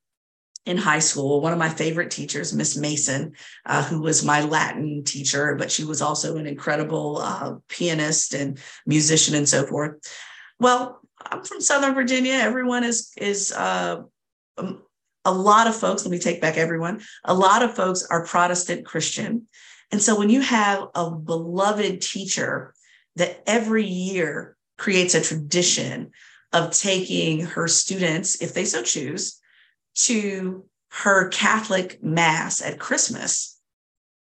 in 0.66 0.78
high 0.78 1.00
school, 1.00 1.42
one 1.42 1.52
of 1.52 1.60
my 1.60 1.68
favorite 1.68 2.12
teachers, 2.12 2.54
Miss 2.54 2.78
Mason, 2.78 3.34
uh, 3.66 3.84
who 3.84 4.02
was 4.02 4.24
my 4.24 4.42
Latin 4.42 5.04
teacher, 5.04 5.56
but 5.56 5.70
she 5.70 5.84
was 5.84 6.02
also 6.02 6.38
an 6.38 6.48
incredible 6.48 7.18
uh, 7.18 7.56
pianist 7.68 8.34
and 8.34 8.60
musician 8.86 9.36
and 9.36 9.48
so 9.48 9.66
forth. 9.66 9.96
Well, 10.60 11.02
I'm 11.22 11.44
from 11.44 11.60
Southern 11.60 11.94
Virginia. 11.94 12.34
Everyone 12.34 12.84
is 12.84 13.12
is 13.18 13.52
uh, 13.52 14.02
um, 14.58 14.82
a 15.28 15.32
lot 15.32 15.68
of 15.68 15.76
folks, 15.76 16.06
let 16.06 16.12
me 16.12 16.20
take 16.20 16.40
back 16.40 16.56
everyone, 16.58 17.02
a 17.26 17.34
lot 17.34 17.62
of 17.62 17.76
folks 17.76 18.08
are 18.10 18.26
Protestant 18.26 18.86
Christian. 18.86 19.48
And 19.92 20.02
so 20.02 20.18
when 20.18 20.30
you 20.30 20.40
have 20.40 20.88
a 20.96 21.12
beloved 21.12 22.02
teacher 22.02 22.74
that 23.18 23.44
every 23.46 23.86
year 23.86 24.56
creates 24.78 25.16
a 25.16 25.22
tradition 25.22 26.12
of 26.54 26.72
taking 26.72 27.42
her 27.42 27.68
students, 27.68 28.42
if 28.42 28.54
they 28.54 28.64
so 28.64 28.82
choose, 28.82 29.40
to 29.96 30.64
her 30.92 31.28
Catholic 31.28 32.02
Mass 32.02 32.62
at 32.62 32.80
Christmas 32.80 33.60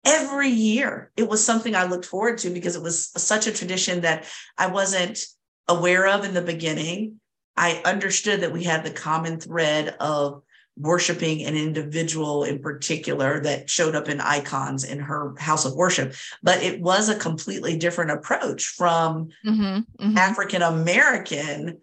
every 0.05 0.49
year. 0.49 1.13
It 1.17 1.29
was 1.29 1.45
something 1.45 1.77
I 1.77 1.85
looked 1.85 2.07
forward 2.07 2.39
to 2.39 2.51
because 2.51 2.75
it 2.75 2.83
was 2.83 3.11
such 3.17 3.47
a 3.47 3.53
tradition 3.53 4.01
that 4.01 4.27
I 4.57 4.67
wasn't 4.67 5.21
aware 5.69 6.09
of 6.09 6.25
in 6.25 6.35
the 6.35 6.43
beginning. 6.43 7.21
I 7.57 7.83
understood 7.85 8.41
that 8.41 8.53
we 8.53 8.65
had 8.65 8.85
the 8.85 8.91
common 8.91 9.39
thread 9.39 9.95
of 10.01 10.43
worshiping 10.79 11.45
an 11.45 11.57
individual 11.57 12.45
in 12.45 12.61
particular 12.61 13.41
that 13.41 13.69
showed 13.69 13.95
up 13.95 14.09
in 14.09 14.21
icons 14.21 14.85
in 14.85 14.99
her 14.99 15.35
house 15.39 15.65
of 15.65 15.75
worship. 15.75 16.15
But 16.43 16.63
it 16.63 16.81
was 16.81 17.09
a 17.09 17.19
completely 17.19 17.77
different 17.77 18.13
approach 18.13 18.67
from 18.67 19.29
mm-hmm, 19.45 19.63
mm-hmm. 19.63 20.17
african 20.17 20.63
american 20.63 21.79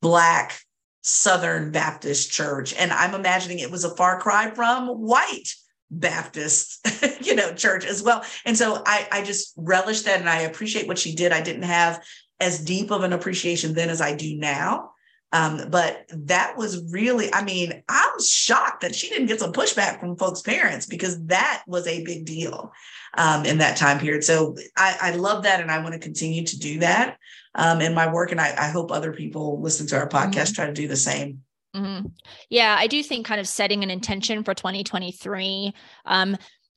black 0.00 0.60
southern 1.02 1.72
baptist 1.72 2.30
church. 2.30 2.74
And 2.74 2.92
i'm 2.92 3.14
imagining 3.14 3.58
it 3.58 3.70
was 3.70 3.84
a 3.84 3.94
far 3.96 4.20
cry 4.20 4.50
from 4.50 4.88
white 4.88 5.54
baptist 5.90 6.86
you 7.20 7.34
know 7.34 7.52
church 7.52 7.84
as 7.84 8.02
well. 8.02 8.24
And 8.44 8.56
so 8.56 8.82
i 8.86 9.08
i 9.10 9.22
just 9.22 9.54
relish 9.56 10.02
that 10.02 10.20
and 10.20 10.28
i 10.28 10.40
appreciate 10.40 10.86
what 10.86 10.98
she 10.98 11.14
did. 11.14 11.32
I 11.32 11.42
didn't 11.42 11.64
have 11.64 12.02
as 12.38 12.64
deep 12.64 12.90
of 12.90 13.02
an 13.02 13.12
appreciation 13.12 13.74
then 13.74 13.90
as 13.90 14.00
i 14.00 14.14
do 14.14 14.36
now 14.36 14.90
um, 15.32 15.68
but 15.70 16.06
that 16.08 16.56
was 16.56 16.90
really, 16.92 17.32
I 17.32 17.44
mean, 17.44 17.82
I 17.88 18.10
was 18.14 18.28
shocked 18.28 18.82
that 18.82 18.94
she 18.94 19.08
didn't 19.08 19.26
get 19.26 19.38
some 19.38 19.52
pushback 19.52 20.00
from 20.00 20.16
folks' 20.16 20.42
parents 20.42 20.86
because 20.86 21.24
that 21.26 21.62
was 21.68 21.86
a 21.86 22.02
big 22.02 22.24
deal 22.24 22.72
um, 23.16 23.44
in 23.44 23.58
that 23.58 23.76
time 23.76 24.00
period. 24.00 24.24
So 24.24 24.56
I, 24.76 24.96
I 25.00 25.10
love 25.12 25.44
that. 25.44 25.60
And 25.60 25.70
I 25.70 25.78
want 25.82 25.92
to 25.92 26.00
continue 26.00 26.44
to 26.44 26.58
do 26.58 26.80
that 26.80 27.16
um, 27.54 27.80
in 27.80 27.94
my 27.94 28.12
work. 28.12 28.32
And 28.32 28.40
I, 28.40 28.54
I 28.58 28.70
hope 28.70 28.90
other 28.90 29.12
people 29.12 29.60
listening 29.60 29.88
to 29.90 29.98
our 29.98 30.08
podcast 30.08 30.32
mm-hmm. 30.32 30.54
try 30.54 30.66
to 30.66 30.72
do 30.72 30.88
the 30.88 30.96
same. 30.96 31.42
Mm-hmm. 31.76 32.08
Yeah, 32.48 32.74
I 32.76 32.88
do 32.88 33.00
think 33.00 33.24
kind 33.24 33.40
of 33.40 33.46
setting 33.46 33.84
an 33.84 33.90
intention 33.90 34.42
for 34.42 34.54
2023 34.54 35.72
um, 36.06 36.36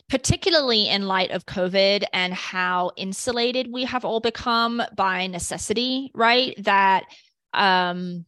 particularly 0.09 0.89
in 0.89 1.07
light 1.07 1.31
of 1.31 1.47
COVID 1.47 2.03
and 2.13 2.33
how 2.33 2.91
insulated 2.97 3.71
we 3.71 3.85
have 3.85 4.05
all 4.05 4.19
become 4.19 4.83
by 4.95 5.25
necessity, 5.25 6.11
right? 6.13 6.53
That 6.63 7.05
um, 7.53 8.25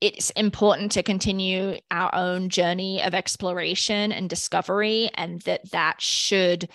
it's 0.00 0.30
important 0.30 0.92
to 0.92 1.02
continue 1.02 1.76
our 1.90 2.14
own 2.14 2.48
journey 2.48 3.02
of 3.02 3.14
exploration 3.14 4.12
and 4.12 4.30
discovery 4.30 5.10
and 5.14 5.42
that 5.42 5.70
that 5.72 6.00
should 6.00 6.68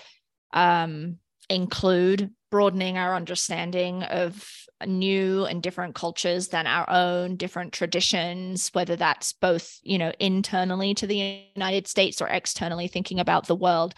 um, 0.53 1.17
include 1.49 2.31
broadening 2.51 2.97
our 2.97 3.15
understanding 3.15 4.03
of 4.03 4.47
new 4.85 5.45
and 5.45 5.63
different 5.63 5.95
cultures 5.95 6.49
than 6.49 6.67
our 6.67 6.88
own 6.89 7.38
different 7.38 7.71
traditions 7.71 8.69
whether 8.73 8.95
that's 8.95 9.33
both 9.33 9.79
you 9.83 9.97
know 9.97 10.11
internally 10.19 10.93
to 10.93 11.07
the 11.07 11.47
united 11.55 11.88
states 11.88 12.21
or 12.21 12.27
externally 12.27 12.88
thinking 12.88 13.19
about 13.19 13.47
the 13.47 13.55
world. 13.55 13.93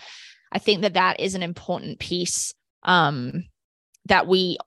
I 0.51 0.59
think 0.59 0.81
that 0.81 0.93
that 0.93 1.19
is 1.19 1.35
an 1.35 1.43
important 1.43 1.99
piece 1.99 2.53
um, 2.83 3.45
that 4.05 4.27
we 4.27 4.57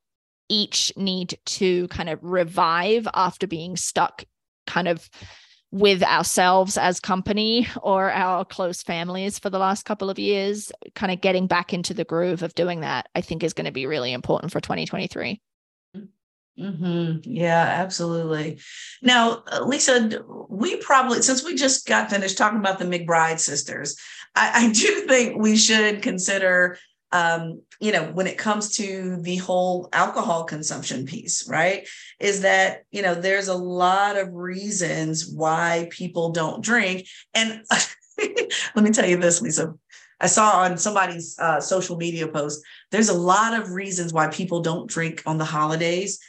each 0.51 0.93
need 0.97 1.39
to 1.47 1.89
kind 1.89 2.11
of 2.11 2.19
revive 2.23 3.09
after 3.15 3.47
being 3.47 3.77
stuck 3.77 4.25
kind 4.71 4.89
of 4.89 5.09
with 5.73 6.03
ourselves 6.03 6.77
as 6.77 6.99
company 6.99 7.69
or 7.83 8.11
our 8.11 8.45
close 8.45 8.83
families 8.83 9.39
for 9.39 9.51
the 9.51 9.59
last 9.59 9.85
couple 9.85 10.11
of 10.11 10.19
years 10.19 10.73
kind 10.95 11.13
of 11.13 11.21
getting 11.21 11.47
back 11.47 11.73
into 11.73 11.95
the 11.95 12.05
groove 12.05 12.43
of 12.43 12.55
doing 12.55 12.81
that 12.81 13.09
i 13.15 13.21
think 13.21 13.43
is 13.43 13.53
going 13.53 13.67
to 13.67 13.73
be 13.73 13.87
really 13.87 14.13
important 14.13 14.53
for 14.53 14.61
2023 14.61 15.41
Mm-hmm. 16.59 17.21
Yeah, 17.23 17.63
absolutely. 17.63 18.59
Now, 19.01 19.45
Lisa, 19.65 20.23
we 20.49 20.77
probably, 20.77 21.23
since 21.23 21.43
we 21.43 21.55
just 21.55 21.87
got 21.87 22.11
finished 22.11 22.37
talking 22.37 22.59
about 22.59 22.79
the 22.79 22.85
McBride 22.85 23.39
sisters, 23.39 23.97
I, 24.35 24.67
I 24.67 24.73
do 24.73 25.07
think 25.07 25.41
we 25.41 25.57
should 25.57 26.03
consider, 26.03 26.77
um, 27.13 27.63
you 27.81 27.93
know, 27.93 28.05
when 28.13 28.27
it 28.27 28.39
comes 28.39 28.77
to 28.77 29.19
the 29.21 29.37
whole 29.37 29.89
alcohol 29.93 30.45
consumption 30.45 31.07
piece, 31.07 31.49
right? 31.49 31.89
Is 32.19 32.43
that, 32.43 32.85
you 32.91 33.03
know, 33.03 33.15
there's 33.15 33.49
a 33.49 33.55
lot 33.55 34.17
of 34.17 34.33
reasons 34.33 35.27
why 35.27 35.89
people 35.91 36.31
don't 36.31 36.63
drink. 36.63 37.07
And 37.35 37.65
let 38.19 38.85
me 38.85 38.91
tell 38.91 39.09
you 39.09 39.17
this, 39.17 39.41
Lisa. 39.41 39.75
I 40.21 40.27
saw 40.27 40.61
on 40.61 40.77
somebody's 40.77 41.39
uh, 41.39 41.61
social 41.61 41.97
media 41.97 42.29
post, 42.29 42.63
there's 42.91 43.09
a 43.09 43.19
lot 43.19 43.59
of 43.59 43.71
reasons 43.71 44.13
why 44.13 44.29
people 44.29 44.61
don't 44.61 44.89
drink 44.89 45.23
on 45.25 45.39
the 45.39 45.47
holidays 45.47 46.21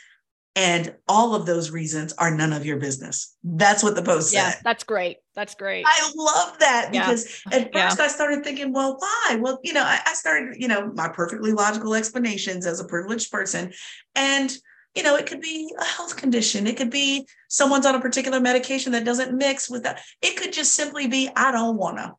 and 0.56 0.96
all 1.08 1.34
of 1.36 1.46
those 1.46 1.72
reasons 1.72 2.14
are 2.14 2.36
none 2.36 2.54
of 2.54 2.66
your 2.66 2.78
business. 2.78 3.36
That's 3.44 3.84
what 3.84 3.96
the 3.96 4.04
post 4.04 4.34
yeah, 4.34 4.52
said. 4.52 4.62
That's 4.64 4.84
great. 4.84 5.18
That's 5.34 5.56
great. 5.56 5.86
I 5.88 6.12
love 6.16 6.60
that 6.60 6.90
Yeah. 6.94 7.02
because 7.02 7.42
at 7.52 7.74
Yeah. 7.74 7.88
first 7.88 8.00
I 8.00 8.08
started 8.08 8.44
thinking, 8.44 8.74
well, 8.74 8.98
why? 9.00 9.38
Well, 9.40 9.60
you 9.64 9.74
know, 9.74 9.84
I, 9.84 10.00
I 10.06 10.14
started, 10.14 10.58
you 10.60 10.68
know, 10.68 10.92
my 10.94 11.08
perfectly 11.08 11.54
logical 11.54 11.96
explanations 11.96 12.66
as 12.66 12.80
a 12.80 12.86
privileged 12.86 13.32
person. 13.32 13.72
And, 14.14 14.52
you 14.94 15.04
know, 15.04 15.16
it 15.16 15.26
could 15.26 15.40
be 15.40 15.74
a 15.80 15.86
health 15.86 16.18
condition. 16.18 16.68
It 16.68 16.76
could 16.76 16.90
be 16.90 17.26
someone's 17.50 17.86
on 17.86 17.96
a 17.96 18.02
particular 18.02 18.42
medication 18.42 18.92
that 18.92 19.06
doesn't 19.06 19.38
mix 19.38 19.70
with 19.70 19.84
that. 19.84 20.02
It 20.22 20.36
could 20.36 20.52
just 20.52 20.74
simply 20.76 21.08
be, 21.08 21.30
I 21.34 21.52
don't 21.52 21.78
wanna. 21.78 22.16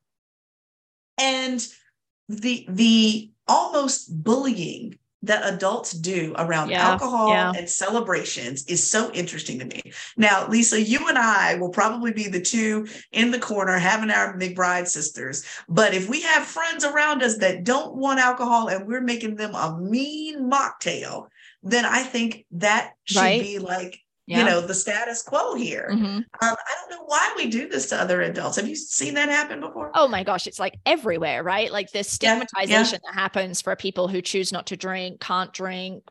And 1.19 1.67
the 2.29 2.67
the 2.71 3.31
almost 3.47 4.23
bullying 4.25 4.99
that 5.23 5.55
adults 5.55 5.93
do 5.93 6.35
around 6.37 6.71
Yeah, 6.71 6.89
alcohol 6.91 7.29
yeah. 7.29 7.53
and 7.57 7.69
celebrations 7.71 8.65
is 8.67 8.83
so 8.89 9.11
interesting 9.13 9.59
to 9.61 9.65
me. 9.65 9.93
Now, 10.17 10.49
Lisa, 10.49 10.81
you 10.81 11.09
and 11.09 11.17
I 11.17 11.55
will 11.55 11.71
probably 11.71 12.13
be 12.13 12.29
the 12.29 12.41
two 12.41 12.87
in 13.13 13.31
the 13.31 13.39
corner 13.39 13.79
having 13.79 14.11
our 14.11 14.37
McBride 14.37 14.89
sisters. 14.89 15.45
But 15.69 15.95
if 15.95 16.09
we 16.09 16.23
have 16.23 16.45
friends 16.45 16.85
around 16.85 17.23
us 17.23 17.39
that 17.39 17.65
don't 17.65 17.95
want 17.95 18.19
alcohol 18.19 18.69
and 18.69 18.87
we're 18.87 19.01
making 19.01 19.37
them 19.37 19.55
a 19.55 19.79
mean 19.81 20.51
mocktail, 20.51 21.29
then 21.63 21.85
I 21.85 22.03
think 22.03 22.45
that 22.53 22.93
should 23.05 23.21
Right. 23.21 23.41
be 23.41 23.59
like, 23.61 24.02
Yeah. 24.27 24.39
you 24.39 24.45
know, 24.45 24.61
the 24.61 24.75
status 24.75 25.21
quo 25.23 25.55
here. 25.55 25.89
Mhm. 25.91 26.05
Um, 26.19 26.25
I 26.41 26.55
don't 26.81 26.91
know 26.91 27.05
why 27.07 27.33
we 27.37 27.49
do 27.49 27.69
this 27.69 27.89
to 27.89 28.01
other 28.01 28.23
adults. 28.23 28.57
Have 28.57 28.69
you 28.69 28.77
seen 28.77 29.15
that 29.15 29.29
happen 29.29 29.61
before? 29.61 29.91
Oh 29.95 30.07
my 30.07 30.23
gosh, 30.23 30.47
it's 30.47 30.61
like 30.61 30.79
everywhere, 30.87 31.43
right? 31.43 31.73
Like 31.73 31.91
this 31.91 32.19
Yeah, 32.23 32.35
yeah. 32.35 32.39
stigmatization 32.47 33.01
that 33.05 33.15
happens 33.15 33.61
for 33.61 33.75
people 33.75 34.07
who 34.07 34.23
choose 34.23 34.53
not 34.53 34.67
to 34.69 34.77
drink, 34.77 35.21
can't 35.21 35.53
drink, 35.53 36.05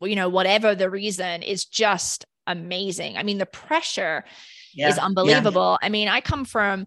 you 0.00 0.16
know, 0.16 0.30
whatever 0.30 0.74
the 0.74 0.88
reason 0.88 1.42
is 1.42 1.66
just 1.66 2.24
amazing. 2.46 3.18
I 3.18 3.22
mean, 3.22 3.36
the 3.38 3.46
pressure 3.46 4.24
Yeah, 4.72 4.88
is 4.88 4.98
unbelievable. 4.98 5.78
I 5.82 5.88
mean, 5.90 6.08
I 6.08 6.20
come 6.22 6.44
from 6.46 6.86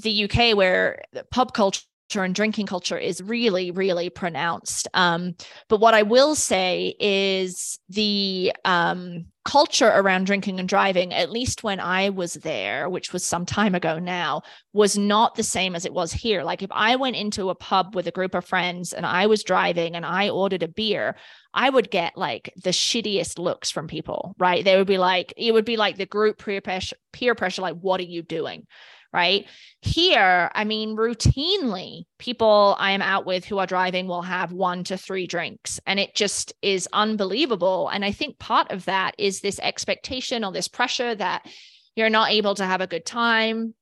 the 0.00 0.10
UK 0.24 0.54
where 0.56 1.02
pub 1.30 1.52
culture 1.52 1.82
and 2.22 2.34
drinking 2.34 2.66
culture 2.66 2.98
is 2.98 3.22
really, 3.22 3.70
really 3.70 4.10
pronounced. 4.10 4.86
Um, 4.94 5.34
but 5.68 5.80
what 5.80 5.94
I 5.94 6.02
will 6.02 6.34
say 6.34 6.94
is 7.00 7.78
the 7.88 8.52
um, 8.64 9.26
culture 9.44 9.88
around 9.88 10.24
drinking 10.24 10.58
and 10.58 10.68
driving, 10.68 11.12
at 11.12 11.30
least 11.30 11.62
when 11.62 11.80
I 11.80 12.10
was 12.10 12.34
there, 12.34 12.88
which 12.88 13.12
was 13.12 13.24
some 13.24 13.44
time 13.44 13.74
ago 13.74 13.98
now, 13.98 14.42
was 14.72 14.96
not 14.96 15.34
the 15.34 15.42
same 15.42 15.74
as 15.74 15.84
it 15.84 15.92
was 15.92 16.12
here. 16.12 16.42
Like 16.42 16.62
if 16.62 16.70
I 16.72 16.96
went 16.96 17.16
into 17.16 17.50
a 17.50 17.54
pub 17.54 17.94
with 17.94 18.06
a 18.06 18.12
group 18.12 18.34
of 18.34 18.44
friends 18.44 18.92
and 18.92 19.04
I 19.04 19.26
was 19.26 19.44
driving 19.44 19.96
and 19.96 20.06
I 20.06 20.30
ordered 20.30 20.62
a 20.62 20.68
beer, 20.68 21.16
I 21.52 21.68
would 21.68 21.90
get 21.90 22.16
like 22.16 22.52
the 22.62 22.70
shittiest 22.70 23.38
looks 23.38 23.70
from 23.70 23.86
people, 23.86 24.34
right? 24.38 24.64
They 24.64 24.76
would 24.76 24.86
be 24.86 24.98
like, 24.98 25.34
it 25.36 25.52
would 25.52 25.64
be 25.64 25.76
like 25.76 25.96
the 25.96 26.06
group 26.06 26.42
peer 26.42 26.60
pressure, 26.60 26.96
peer 27.12 27.34
pressure, 27.34 27.62
like, 27.62 27.76
what 27.76 28.00
are 28.00 28.04
you 28.04 28.22
doing? 28.22 28.66
Right 29.14 29.46
here, 29.80 30.50
I 30.56 30.64
mean, 30.64 30.96
routinely, 30.96 32.02
people 32.18 32.74
I 32.80 32.90
am 32.90 33.00
out 33.00 33.24
with 33.24 33.44
who 33.44 33.58
are 33.58 33.66
driving 33.66 34.08
will 34.08 34.22
have 34.22 34.50
one 34.50 34.82
to 34.84 34.96
three 34.98 35.28
drinks, 35.28 35.78
and 35.86 36.00
it 36.00 36.16
just 36.16 36.52
is 36.62 36.88
unbelievable. 36.92 37.88
And 37.90 38.04
I 38.04 38.10
think 38.10 38.40
part 38.40 38.72
of 38.72 38.86
that 38.86 39.14
is 39.16 39.40
this 39.40 39.60
expectation 39.60 40.42
or 40.42 40.50
this 40.50 40.66
pressure 40.66 41.14
that 41.14 41.46
you're 41.94 42.10
not 42.10 42.32
able 42.32 42.56
to 42.56 42.66
have 42.66 42.80
a 42.80 42.88
good 42.88 43.06
time 43.06 43.74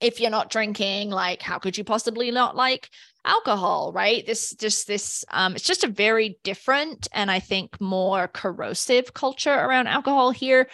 if 0.00 0.20
you're 0.20 0.30
not 0.30 0.50
drinking. 0.50 1.10
Like, 1.10 1.42
how 1.42 1.60
could 1.60 1.78
you 1.78 1.84
possibly 1.84 2.32
not 2.32 2.56
like 2.56 2.90
alcohol 3.24 3.92
right 3.94 4.26
this 4.26 4.52
just 4.54 4.88
this 4.88 5.24
um 5.30 5.54
it's 5.54 5.64
just 5.64 5.84
a 5.84 5.88
very 5.88 6.40
different 6.42 7.06
and 7.12 7.30
i 7.30 7.38
think 7.38 7.80
more 7.80 8.26
corrosive 8.26 9.14
culture 9.14 9.54
around 9.54 9.86
alcohol 9.86 10.32
here 10.32 10.68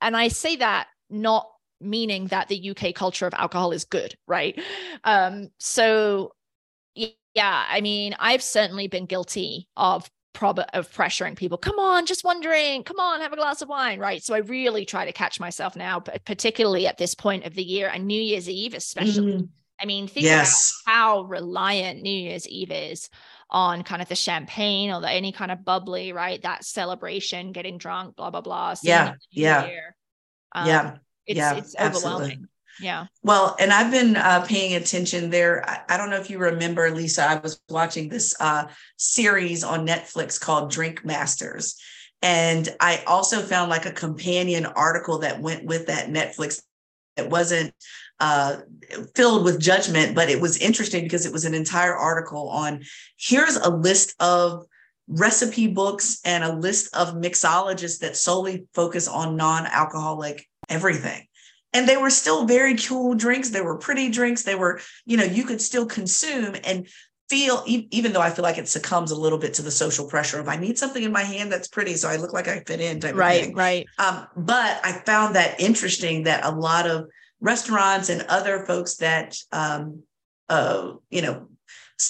and 0.00 0.16
i 0.16 0.28
say 0.28 0.56
that 0.56 0.86
not 1.10 1.46
meaning 1.80 2.26
that 2.26 2.48
the 2.48 2.70
uk 2.70 2.94
culture 2.94 3.26
of 3.26 3.34
alcohol 3.34 3.72
is 3.72 3.84
good 3.84 4.14
right 4.26 4.60
um 5.04 5.48
so 5.58 6.32
yeah 6.94 7.64
i 7.68 7.80
mean 7.80 8.14
i've 8.18 8.42
certainly 8.42 8.88
been 8.88 9.06
guilty 9.06 9.68
of 9.76 10.10
prob 10.32 10.60
of 10.72 10.90
pressuring 10.92 11.36
people 11.36 11.58
come 11.58 11.78
on 11.78 12.06
just 12.06 12.24
one 12.24 12.40
drink 12.40 12.86
come 12.86 13.00
on 13.00 13.20
have 13.20 13.32
a 13.32 13.36
glass 13.36 13.62
of 13.62 13.68
wine 13.68 13.98
right 13.98 14.22
so 14.22 14.34
i 14.34 14.38
really 14.38 14.84
try 14.84 15.04
to 15.04 15.12
catch 15.12 15.40
myself 15.40 15.74
now 15.74 15.98
but 15.98 16.24
particularly 16.24 16.86
at 16.86 16.98
this 16.98 17.14
point 17.14 17.44
of 17.44 17.54
the 17.54 17.64
year 17.64 17.88
and 17.92 18.06
new 18.06 18.20
year's 18.20 18.48
eve 18.48 18.74
especially 18.74 19.32
Mm, 19.32 19.48
I 19.80 19.86
mean, 19.86 20.06
think 20.08 20.26
yes. 20.26 20.82
about 20.84 20.94
how 20.94 21.22
reliant 21.22 22.02
New 22.02 22.10
Year's 22.10 22.46
Eve 22.46 22.70
is 22.70 23.08
on 23.48 23.82
kind 23.82 24.02
of 24.02 24.08
the 24.08 24.14
champagne 24.14 24.90
or 24.90 25.00
the, 25.00 25.10
any 25.10 25.32
kind 25.32 25.50
of 25.50 25.64
bubbly, 25.64 26.12
right? 26.12 26.40
That 26.42 26.64
celebration, 26.64 27.52
getting 27.52 27.78
drunk, 27.78 28.16
blah 28.16 28.30
blah 28.30 28.42
blah. 28.42 28.74
Yeah, 28.82 29.02
it 29.02 29.06
in 29.06 29.12
the 29.12 29.12
new 29.12 29.42
yeah. 29.42 29.66
year. 29.66 29.96
yeah. 30.54 30.96
It's 31.30 31.38
yeah, 31.38 31.56
it's 31.56 31.74
absolutely. 31.78 32.38
Yeah. 32.80 33.06
Well, 33.22 33.56
and 33.60 33.72
I've 33.72 33.90
been 33.90 34.16
uh, 34.16 34.44
paying 34.46 34.74
attention 34.74 35.30
there. 35.30 35.68
I, 35.68 35.82
I 35.90 35.96
don't 35.96 36.10
know 36.10 36.16
if 36.16 36.30
you 36.30 36.38
remember, 36.38 36.90
Lisa, 36.90 37.22
I 37.22 37.36
was 37.36 37.60
watching 37.68 38.08
this 38.08 38.34
uh, 38.40 38.64
series 38.96 39.62
on 39.62 39.86
Netflix 39.86 40.40
called 40.40 40.70
Drink 40.70 41.04
Masters. 41.04 41.76
And 42.22 42.68
I 42.80 43.02
also 43.06 43.42
found 43.42 43.70
like 43.70 43.86
a 43.86 43.92
companion 43.92 44.66
article 44.66 45.18
that 45.18 45.40
went 45.40 45.64
with 45.64 45.86
that 45.86 46.08
Netflix. 46.08 46.62
that 47.16 47.30
wasn't 47.30 47.74
uh, 48.18 48.56
filled 49.14 49.44
with 49.44 49.60
judgment, 49.60 50.14
but 50.14 50.28
it 50.28 50.40
was 50.40 50.58
interesting 50.58 51.04
because 51.04 51.26
it 51.26 51.32
was 51.32 51.44
an 51.44 51.54
entire 51.54 51.96
article 51.96 52.48
on 52.48 52.82
here's 53.16 53.56
a 53.56 53.70
list 53.70 54.14
of 54.20 54.64
recipe 55.08 55.66
books 55.66 56.20
and 56.24 56.44
a 56.44 56.54
list 56.54 56.94
of 56.94 57.14
mixologists 57.14 58.00
that 58.00 58.16
solely 58.16 58.66
focus 58.74 59.08
on 59.08 59.36
non-alcoholic 59.36 60.46
everything 60.70 61.26
and 61.72 61.88
they 61.88 61.96
were 61.96 62.10
still 62.10 62.46
very 62.46 62.76
cool 62.76 63.14
drinks 63.14 63.50
they 63.50 63.60
were 63.60 63.76
pretty 63.76 64.08
drinks 64.10 64.42
they 64.44 64.54
were 64.54 64.80
you 65.04 65.16
know 65.16 65.24
you 65.24 65.44
could 65.44 65.60
still 65.60 65.86
consume 65.86 66.56
and 66.64 66.88
feel 67.28 67.62
even 67.66 68.12
though 68.12 68.20
i 68.20 68.30
feel 68.30 68.42
like 68.42 68.58
it 68.58 68.68
succumbs 68.68 69.10
a 69.10 69.16
little 69.16 69.38
bit 69.38 69.54
to 69.54 69.62
the 69.62 69.70
social 69.70 70.08
pressure 70.08 70.40
of 70.40 70.48
i 70.48 70.56
need 70.56 70.76
something 70.78 71.02
in 71.02 71.12
my 71.12 71.22
hand 71.22 71.52
that's 71.52 71.68
pretty 71.68 71.94
so 71.94 72.08
i 72.08 72.16
look 72.16 72.32
like 72.32 72.48
i 72.48 72.60
fit 72.66 72.80
in 72.80 72.98
Right. 73.14 73.54
Right. 73.54 73.86
um, 73.98 74.26
but 74.36 74.80
I 74.84 74.92
found 75.06 75.36
that 75.36 75.60
interesting 75.60 76.24
that 76.24 76.44
a 76.44 76.50
lot 76.50 76.86
of 76.88 77.08
restaurants 77.40 78.08
and 78.08 78.22
other 78.28 78.64
folks 78.66 78.96
that, 78.96 79.36
um, 79.52 80.02
uh, 80.48 80.94
you 81.08 81.22
know, 81.22 81.48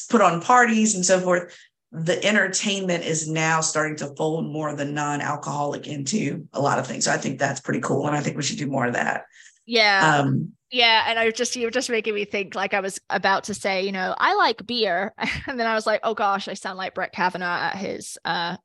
put 0.09 0.21
on 0.21 0.41
parties 0.41 0.95
and 0.95 1.05
so 1.05 1.21
forth, 1.21 1.57
the 1.93 2.25
entertainment 2.25 3.05
is 3.05 3.29
now 3.29 3.61
starting 3.61 3.97
to 3.97 4.15
fold 4.17 4.47
more 4.47 4.69
of 4.69 4.79
the 4.79 4.85
non-alcoholic 4.85 5.89
into 5.89 6.47
a 6.53 6.61
lot 6.61 6.79
of 6.79 6.87
things. 6.87 7.05
So 7.05 7.13
I 7.13 7.17
think 7.19 7.39
that's 7.39 7.61
pretty 7.61 7.81
cool, 7.81 8.07
and 8.07 8.17
I 8.17 8.21
think 8.21 8.37
we 8.37 8.43
should 8.43 8.59
do 8.59 8.67
more 8.67 8.87
of 8.87 8.95
that. 8.95 9.25
Yeah. 9.67 10.19
Um, 10.21 10.53
yeah. 10.71 11.05
And 11.09 11.19
I 11.19 11.25
was 11.27 11.35
just 11.35 11.55
you 11.57 11.65
were 11.67 11.71
just 11.71 11.91
making 11.91 12.15
me 12.15 12.25
think 12.25 12.55
like 12.55 12.75
I 12.75 12.81
was 12.81 13.01
about 13.11 13.45
to 13.45 13.55
say, 13.55 13.85
you 13.85 13.93
know, 13.93 14.15
I 14.19 14.35
like 14.35 14.67
beer. 14.67 15.13
And 15.47 15.59
then 15.59 15.67
I 15.67 15.75
was 15.75 15.87
like, 15.87 16.01
oh 16.05 16.15
gosh, 16.15 16.49
I 16.49 16.55
sound 16.55 16.79
like 16.79 16.95
Brett 16.95 17.13
Kavanaugh 17.13 17.45
at 17.73 17.77
his 17.77 18.19
uh 18.25 18.57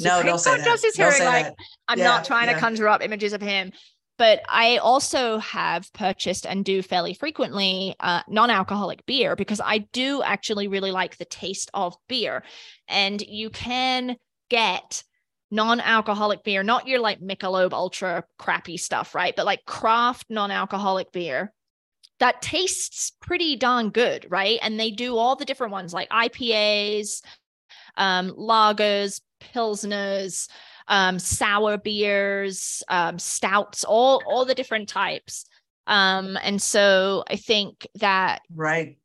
no, 0.00 0.16
Supreme 0.16 0.26
don't 0.26 0.38
say 0.38 0.50
Court 0.50 0.58
that. 0.60 0.66
Justice 0.66 0.96
Don't 0.96 1.06
hearing. 1.06 1.18
say 1.18 1.26
Like 1.26 1.44
that. 1.46 1.54
I'm 1.88 1.98
Yeah, 1.98 2.04
not 2.04 2.24
trying 2.24 2.48
yeah. 2.48 2.54
to 2.54 2.60
conjure 2.60 2.88
up 2.88 3.02
images 3.02 3.32
of 3.32 3.40
him. 3.40 3.72
But 4.18 4.42
I 4.48 4.78
also 4.78 5.38
have 5.38 5.92
purchased 5.92 6.46
and 6.46 6.64
do 6.64 6.82
fairly 6.82 7.14
frequently 7.14 7.94
uh, 8.00 8.22
non 8.28 8.50
alcoholic 8.50 9.04
beer 9.06 9.36
because 9.36 9.60
I 9.62 9.78
do 9.78 10.22
actually 10.22 10.68
really 10.68 10.90
like 10.90 11.16
the 11.16 11.24
taste 11.24 11.70
of 11.74 11.96
beer. 12.08 12.42
And 12.88 13.20
you 13.20 13.50
can 13.50 14.16
get 14.48 15.02
non 15.50 15.80
alcoholic 15.80 16.44
beer, 16.44 16.62
not 16.62 16.86
your 16.86 17.00
like 17.00 17.20
Michelob 17.20 17.72
Ultra 17.72 18.24
crappy 18.38 18.76
stuff, 18.76 19.14
right? 19.14 19.34
But 19.36 19.46
like 19.46 19.64
craft 19.66 20.26
non 20.30 20.50
alcoholic 20.50 21.12
beer 21.12 21.52
that 22.18 22.40
tastes 22.40 23.12
pretty 23.20 23.56
darn 23.56 23.90
good, 23.90 24.26
right? 24.30 24.58
And 24.62 24.80
they 24.80 24.90
do 24.90 25.16
all 25.16 25.36
the 25.36 25.44
different 25.44 25.72
ones 25.72 25.92
like 25.92 26.08
IPAs, 26.08 27.22
um, 27.96 28.30
lagers, 28.30 29.20
pilsners, 29.40 30.48
um, 30.88 31.18
sour 31.18 31.78
beers, 31.78 32.82
um, 32.88 33.18
stouts, 33.18 33.84
all 33.84 34.22
all 34.26 34.44
the 34.44 34.54
different 34.54 34.88
types. 34.88 35.46
Um, 35.86 36.36
and 36.42 36.60
so 36.60 37.24
I 37.28 37.36
think 37.36 37.86
that 37.96 38.42
right 38.52 38.98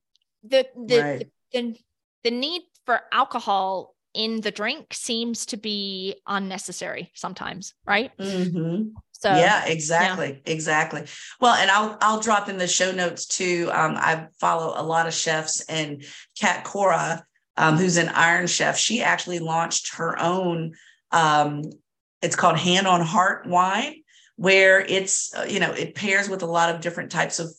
the 0.44 0.67
the, 0.88 1.00
right. 1.00 1.28
the 1.54 1.76
the 2.24 2.32
need 2.32 2.62
for 2.86 3.02
alcohol 3.12 3.96
in 4.13 4.41
the 4.41 4.52
drink 4.52 4.94
seems 4.94 5.46
to 5.48 5.58
be 5.58 6.15
unnecessary 6.28 7.12
sometimes, 7.13 7.74
right? 7.86 8.12
Mm-hmm. 8.17 8.89
So 9.12 9.30
yeah, 9.30 9.65
exactly, 9.65 10.41
yeah. 10.46 10.52
exactly. 10.52 11.04
Well, 11.39 11.54
and 11.54 11.70
I'll 11.70 11.98
I'll 12.02 12.20
drop 12.20 12.50
in 12.50 12.58
the 12.58 12.67
show 12.67 12.91
notes 12.91 13.28
too. 13.28 13.70
Um, 13.72 13.96
I 13.96 14.28
follow 14.39 14.74
a 14.76 14.84
lot 14.84 15.08
of 15.08 15.13
chefs, 15.13 15.62
and 15.62 16.04
Cat 16.39 16.63
Cora, 16.63 17.24
um, 17.56 17.78
who's 17.78 17.98
an 17.98 18.10
Iron 18.10 18.48
Chef, 18.48 18.78
she 18.78 19.02
actually 19.02 19.39
launched 19.39 19.96
her 19.96 20.20
own. 20.20 20.74
Um, 21.12 21.63
it's 22.21 22.36
called 22.36 22.58
Hand 22.58 22.88
on 22.88 23.02
Heart 23.02 23.47
Wine, 23.47 23.95
where 24.36 24.80
it's 24.80 25.34
uh, 25.36 25.45
you 25.47 25.60
know 25.60 25.71
it 25.71 25.95
pairs 25.95 26.30
with 26.30 26.43
a 26.43 26.47
lot 26.47 26.74
of 26.74 26.82
different 26.82 27.12
types 27.12 27.39
of 27.39 27.50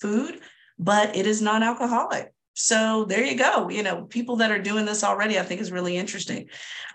food, 0.00 0.40
but 0.78 1.16
it 1.16 1.26
is 1.26 1.42
non-alcoholic. 1.42 2.32
So 2.54 3.04
there 3.04 3.24
you 3.24 3.36
go. 3.36 3.68
You 3.68 3.82
know, 3.82 4.04
people 4.04 4.36
that 4.36 4.50
are 4.50 4.60
doing 4.60 4.84
this 4.84 5.04
already, 5.04 5.38
I 5.38 5.42
think 5.42 5.60
is 5.60 5.72
really 5.72 5.96
interesting. 5.96 6.48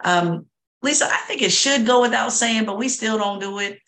Um, 0.04 0.46
Lisa, 0.84 1.06
I 1.12 1.18
think 1.28 1.42
it 1.42 1.52
should 1.52 1.88
go 1.88 2.02
without 2.02 2.32
saying, 2.32 2.66
but 2.66 2.78
we 2.78 2.90
still 2.90 3.18
don't 3.18 3.40
do 3.40 3.60
it 3.60 3.80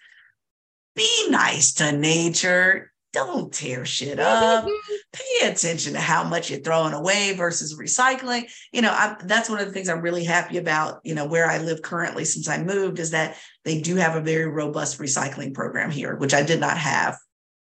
be 0.99 1.29
nice 1.29 1.75
to 1.75 1.93
nature. 1.93 2.88
Don't 3.13 3.53
tear 3.53 3.85
shit 3.85 4.19
up. 4.19 4.67
Pay 5.13 5.47
attention 5.47 5.93
to 5.93 5.99
how 5.99 6.23
much 6.23 6.49
you're 6.49 6.59
throwing 6.59 6.93
away 6.93 7.33
versus 7.33 7.77
recycling. 7.77 8.49
You 8.71 8.81
know, 8.81 8.91
I, 8.91 9.15
that's 9.23 9.49
one 9.49 9.59
of 9.59 9.67
the 9.67 9.73
things 9.73 9.89
I'm 9.89 10.01
really 10.01 10.23
happy 10.23 10.57
about. 10.57 10.99
You 11.03 11.15
know, 11.15 11.25
where 11.25 11.49
I 11.49 11.57
live 11.59 11.81
currently 11.81 12.25
since 12.25 12.47
I 12.47 12.61
moved 12.61 12.99
is 12.99 13.11
that 13.11 13.37
they 13.65 13.81
do 13.81 13.95
have 13.95 14.15
a 14.15 14.21
very 14.21 14.47
robust 14.47 14.99
recycling 14.99 15.53
program 15.53 15.91
here, 15.91 16.15
which 16.15 16.33
I 16.33 16.43
did 16.43 16.59
not 16.59 16.77
have 16.77 17.17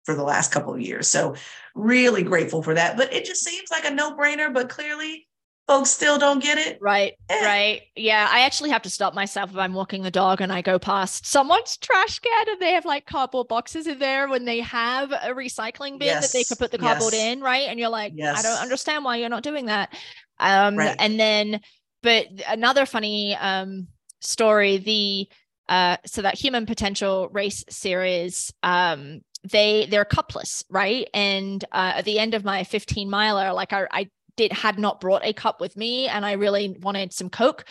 for 0.05 0.15
the 0.15 0.23
last 0.23 0.51
couple 0.51 0.73
of 0.73 0.81
years. 0.81 1.07
So, 1.07 1.35
really 1.75 2.23
grateful 2.23 2.63
for 2.63 2.73
that. 2.73 2.97
But 2.97 3.13
it 3.13 3.25
just 3.25 3.43
seems 3.43 3.69
like 3.69 3.85
a 3.85 3.91
no 3.91 4.15
brainer, 4.15 4.53
but 4.53 4.69
clearly 4.69 5.26
folks 5.67 5.89
still 5.89 6.17
don't 6.17 6.41
get 6.41 6.57
it. 6.57 6.79
Right. 6.81 7.13
Eh. 7.29 7.45
Right. 7.45 7.81
Yeah. 7.95 8.27
I 8.31 8.41
actually 8.41 8.69
have 8.69 8.81
to 8.83 8.89
stop 8.89 9.13
myself 9.13 9.51
if 9.51 9.57
I'm 9.57 9.73
walking 9.73 10.01
the 10.01 10.11
dog 10.11 10.39
and 10.41 10.51
I 10.51 10.61
go 10.61 10.79
past 10.79 11.25
someone's 11.25 11.77
trash 11.77 12.19
can 12.19 12.49
and 12.49 12.61
they 12.61 12.71
have 12.71 12.85
like 12.85 13.05
cardboard 13.05 13.49
boxes 13.49 13.85
in 13.85 13.99
there 13.99 14.29
when 14.29 14.45
they 14.45 14.61
have 14.61 15.11
a 15.11 15.33
recycling 15.33 15.99
bin 15.99 16.07
yes. 16.07 16.31
that 16.31 16.37
they 16.37 16.43
could 16.45 16.57
put 16.57 16.71
the 16.71 16.77
cardboard 16.77 17.13
yes. 17.13 17.33
in. 17.33 17.41
Right. 17.41 17.67
And 17.67 17.79
you're 17.79 17.89
like, 17.89 18.13
yes. 18.15 18.39
I 18.39 18.41
don't 18.41 18.61
understand 18.61 19.03
why 19.03 19.17
you're 19.17 19.29
not 19.29 19.43
doing 19.43 19.65
that. 19.65 19.93
Um, 20.39 20.77
right. 20.77 20.95
and 20.99 21.19
then, 21.19 21.59
but 22.01 22.27
another 22.47 22.85
funny 22.85 23.35
um 23.35 23.87
story, 24.21 24.77
the 24.77 25.27
uh 25.67 25.97
so 26.05 26.21
that 26.21 26.35
human 26.35 26.65
potential 26.65 27.27
race 27.31 27.65
series 27.69 28.53
um 28.63 29.21
they 29.51 29.85
they're 29.89 30.05
cupless 30.05 30.63
right 30.69 31.09
and 31.13 31.63
uh, 31.71 31.93
at 31.95 32.05
the 32.05 32.19
end 32.19 32.33
of 32.33 32.43
my 32.43 32.63
15 32.63 33.09
miler 33.09 33.53
like 33.53 33.71
I, 33.73 33.87
I 33.91 34.09
did 34.37 34.53
had 34.53 34.79
not 34.79 35.01
brought 35.01 35.25
a 35.25 35.33
cup 35.33 35.59
with 35.59 35.75
me 35.75 36.07
and 36.07 36.25
I 36.25 36.33
really 36.33 36.77
wanted 36.81 37.11
some 37.11 37.29
Coke. 37.29 37.65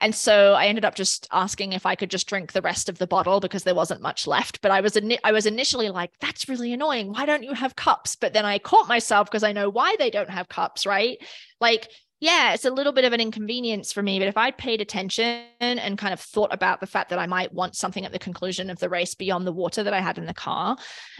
And 0.00 0.14
so 0.14 0.54
I 0.54 0.66
ended 0.66 0.84
up 0.84 0.94
just 0.94 1.28
asking 1.30 1.72
if 1.72 1.84
I 1.84 1.94
could 1.94 2.10
just 2.10 2.26
drink 2.26 2.52
the 2.52 2.62
rest 2.62 2.88
of 2.88 2.98
the 2.98 3.06
bottle 3.06 3.38
because 3.38 3.64
there 3.64 3.74
wasn't 3.74 4.00
much 4.00 4.26
left. 4.26 4.62
But 4.62 4.70
I 4.70 4.80
was 4.80 4.98
I 5.24 5.32
was 5.32 5.46
initially 5.46 5.90
like, 5.90 6.10
that's 6.20 6.48
really 6.48 6.72
annoying. 6.72 7.12
Why 7.12 7.26
don't 7.26 7.42
you 7.42 7.52
have 7.52 7.76
cups? 7.76 8.16
But 8.16 8.32
then 8.32 8.46
I 8.46 8.58
caught 8.58 8.88
myself 8.88 9.28
because 9.28 9.42
I 9.42 9.52
know 9.52 9.68
why 9.68 9.96
they 9.98 10.10
don't 10.10 10.30
have 10.30 10.48
cups, 10.48 10.86
right? 10.86 11.18
Like, 11.60 11.88
yeah, 12.18 12.52
it's 12.52 12.64
a 12.64 12.70
little 12.70 12.92
bit 12.92 13.04
of 13.04 13.12
an 13.12 13.20
inconvenience 13.20 13.92
for 13.92 14.02
me. 14.02 14.18
But 14.18 14.28
if 14.28 14.36
I'd 14.38 14.56
paid 14.56 14.80
attention 14.80 15.44
and 15.60 15.98
kind 15.98 16.14
of 16.14 16.20
thought 16.20 16.52
about 16.52 16.80
the 16.80 16.86
fact 16.86 17.10
that 17.10 17.18
I 17.18 17.26
might 17.26 17.52
want 17.52 17.76
something 17.76 18.04
at 18.04 18.12
the 18.12 18.18
conclusion 18.18 18.70
of 18.70 18.78
the 18.78 18.88
race 18.88 19.14
beyond 19.14 19.46
the 19.46 19.52
water 19.52 19.82
that 19.82 19.94
I 19.94 20.00
had 20.00 20.18
in 20.18 20.26
the 20.26 20.34
car, 20.34 20.76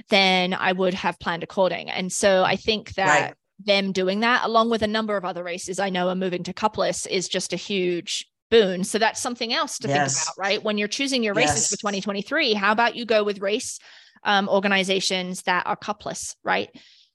then 0.08 0.54
I 0.54 0.72
would 0.72 0.94
have 0.94 1.18
planned 1.18 1.42
according. 1.42 1.90
And 1.90 2.10
so 2.10 2.44
I 2.44 2.56
think 2.56 2.94
that 2.94 3.20
right 3.20 3.34
them 3.64 3.92
doing 3.92 4.20
that, 4.20 4.44
along 4.44 4.70
with 4.70 4.82
a 4.82 4.86
number 4.86 5.16
of 5.16 5.24
other 5.24 5.42
races 5.44 5.78
I 5.78 5.90
know 5.90 6.08
are 6.08 6.14
moving 6.14 6.42
to 6.44 6.52
cupless, 6.52 7.06
is 7.06 7.28
just 7.28 7.52
a 7.52 7.56
huge 7.56 8.26
boon. 8.50 8.84
So 8.84 8.98
that's 8.98 9.20
something 9.20 9.52
else 9.52 9.78
to 9.78 9.88
yes. 9.88 10.14
think 10.14 10.26
about, 10.26 10.42
right? 10.42 10.62
When 10.62 10.78
you're 10.78 10.88
choosing 10.88 11.22
your 11.22 11.34
races 11.34 11.56
yes. 11.56 11.68
for 11.68 11.76
2023, 11.76 12.54
how 12.54 12.72
about 12.72 12.96
you 12.96 13.04
go 13.04 13.24
with 13.24 13.40
race 13.40 13.78
um, 14.24 14.48
organizations 14.48 15.42
that 15.42 15.66
are 15.66 15.76
cupless, 15.76 16.34
right? 16.42 16.68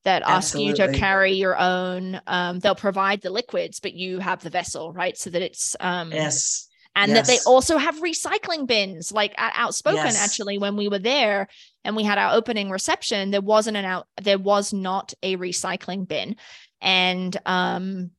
That 0.05 0.23
Absolutely. 0.25 0.71
ask 0.71 0.79
you 0.79 0.85
to 0.85 0.97
carry 0.97 1.33
your 1.33 1.57
own. 1.57 2.21
Um, 2.27 2.59
they'll 2.59 2.75
provide 2.75 3.21
the 3.21 3.31
liquids, 3.31 3.79
but 3.79 3.93
you 3.93 4.19
have 4.19 4.41
the 4.41 4.49
vessel, 4.49 4.93
right? 4.93 5.17
So 5.17 5.29
that 5.31 5.41
it's 5.41 5.75
um, 5.79 6.11
yes 6.11 6.69
and 6.95 7.11
yes. 7.11 7.27
that 7.27 7.31
they 7.31 7.39
also 7.45 7.77
have 7.77 7.95
recycling 7.97 8.65
bins 8.65 9.11
like 9.11 9.33
at 9.37 9.53
outspoken 9.55 10.05
yes. 10.05 10.23
actually 10.23 10.57
when 10.57 10.75
we 10.75 10.87
were 10.87 10.99
there 10.99 11.47
and 11.85 11.95
we 11.95 12.03
had 12.03 12.17
our 12.17 12.33
opening 12.33 12.69
reception 12.69 13.31
there 13.31 13.41
wasn't 13.41 13.75
an 13.77 13.85
out 13.85 14.07
there 14.21 14.37
was 14.37 14.73
not 14.73 15.13
a 15.23 15.37
recycling 15.37 16.07
bin 16.07 16.35
and 16.81 17.37
um 17.45 18.11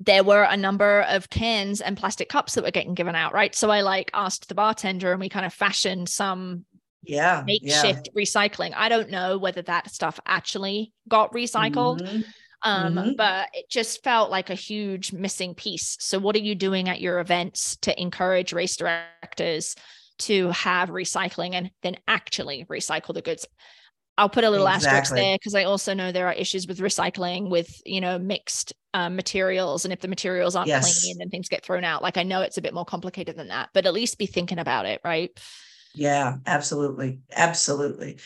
there 0.00 0.24
were 0.24 0.42
a 0.42 0.56
number 0.56 1.02
of 1.02 1.30
cans 1.30 1.80
and 1.80 1.96
plastic 1.96 2.28
cups 2.28 2.54
that 2.54 2.64
were 2.64 2.70
getting 2.70 2.94
given 2.94 3.14
out 3.14 3.32
right 3.32 3.54
so 3.54 3.70
i 3.70 3.80
like 3.80 4.10
asked 4.14 4.48
the 4.48 4.54
bartender 4.54 5.12
and 5.12 5.20
we 5.20 5.28
kind 5.28 5.46
of 5.46 5.52
fashioned 5.52 6.08
some 6.08 6.64
yeah 7.02 7.42
makeshift 7.46 8.08
yeah. 8.12 8.22
recycling 8.22 8.72
i 8.74 8.88
don't 8.88 9.10
know 9.10 9.38
whether 9.38 9.62
that 9.62 9.90
stuff 9.90 10.18
actually 10.26 10.92
got 11.08 11.32
recycled 11.32 12.00
mm-hmm 12.00 12.22
um, 12.64 12.94
mm-hmm. 12.94 13.10
but 13.16 13.50
it 13.52 13.68
just 13.68 14.02
felt 14.02 14.30
like 14.30 14.48
a 14.48 14.54
huge 14.54 15.12
missing 15.12 15.54
piece. 15.54 15.98
So, 16.00 16.18
what 16.18 16.34
are 16.34 16.40
you 16.40 16.54
doing 16.54 16.88
at 16.88 17.00
your 17.00 17.20
events 17.20 17.76
to 17.82 18.00
encourage 18.00 18.54
race 18.54 18.76
directors 18.76 19.76
to 20.20 20.48
have 20.50 20.88
recycling 20.90 21.54
and 21.54 21.70
then 21.82 21.96
actually 22.08 22.64
recycle 22.70 23.14
the 23.14 23.22
goods? 23.22 23.46
I'll 24.16 24.28
put 24.28 24.44
a 24.44 24.50
little 24.50 24.66
exactly. 24.66 24.98
asterisk 24.98 25.14
there 25.14 25.36
because 25.36 25.54
I 25.54 25.64
also 25.64 25.92
know 25.92 26.12
there 26.12 26.28
are 26.28 26.32
issues 26.32 26.66
with 26.66 26.78
recycling 26.78 27.50
with 27.50 27.82
you 27.84 28.00
know 28.00 28.18
mixed 28.18 28.72
um, 28.92 29.16
materials, 29.16 29.84
and 29.84 29.92
if 29.92 30.00
the 30.00 30.08
materials 30.08 30.54
aren't 30.54 30.68
yes. 30.68 31.02
clean, 31.02 31.18
then 31.18 31.30
things 31.30 31.48
get 31.48 31.64
thrown 31.64 31.84
out. 31.84 32.02
Like 32.02 32.16
I 32.16 32.22
know 32.22 32.42
it's 32.42 32.58
a 32.58 32.62
bit 32.62 32.74
more 32.74 32.84
complicated 32.84 33.36
than 33.36 33.48
that, 33.48 33.70
but 33.74 33.86
at 33.86 33.92
least 33.92 34.18
be 34.18 34.26
thinking 34.26 34.58
about 34.58 34.86
it, 34.86 35.00
right? 35.04 35.30
Yeah, 35.94 36.36
absolutely, 36.46 37.20
absolutely. 37.34 38.18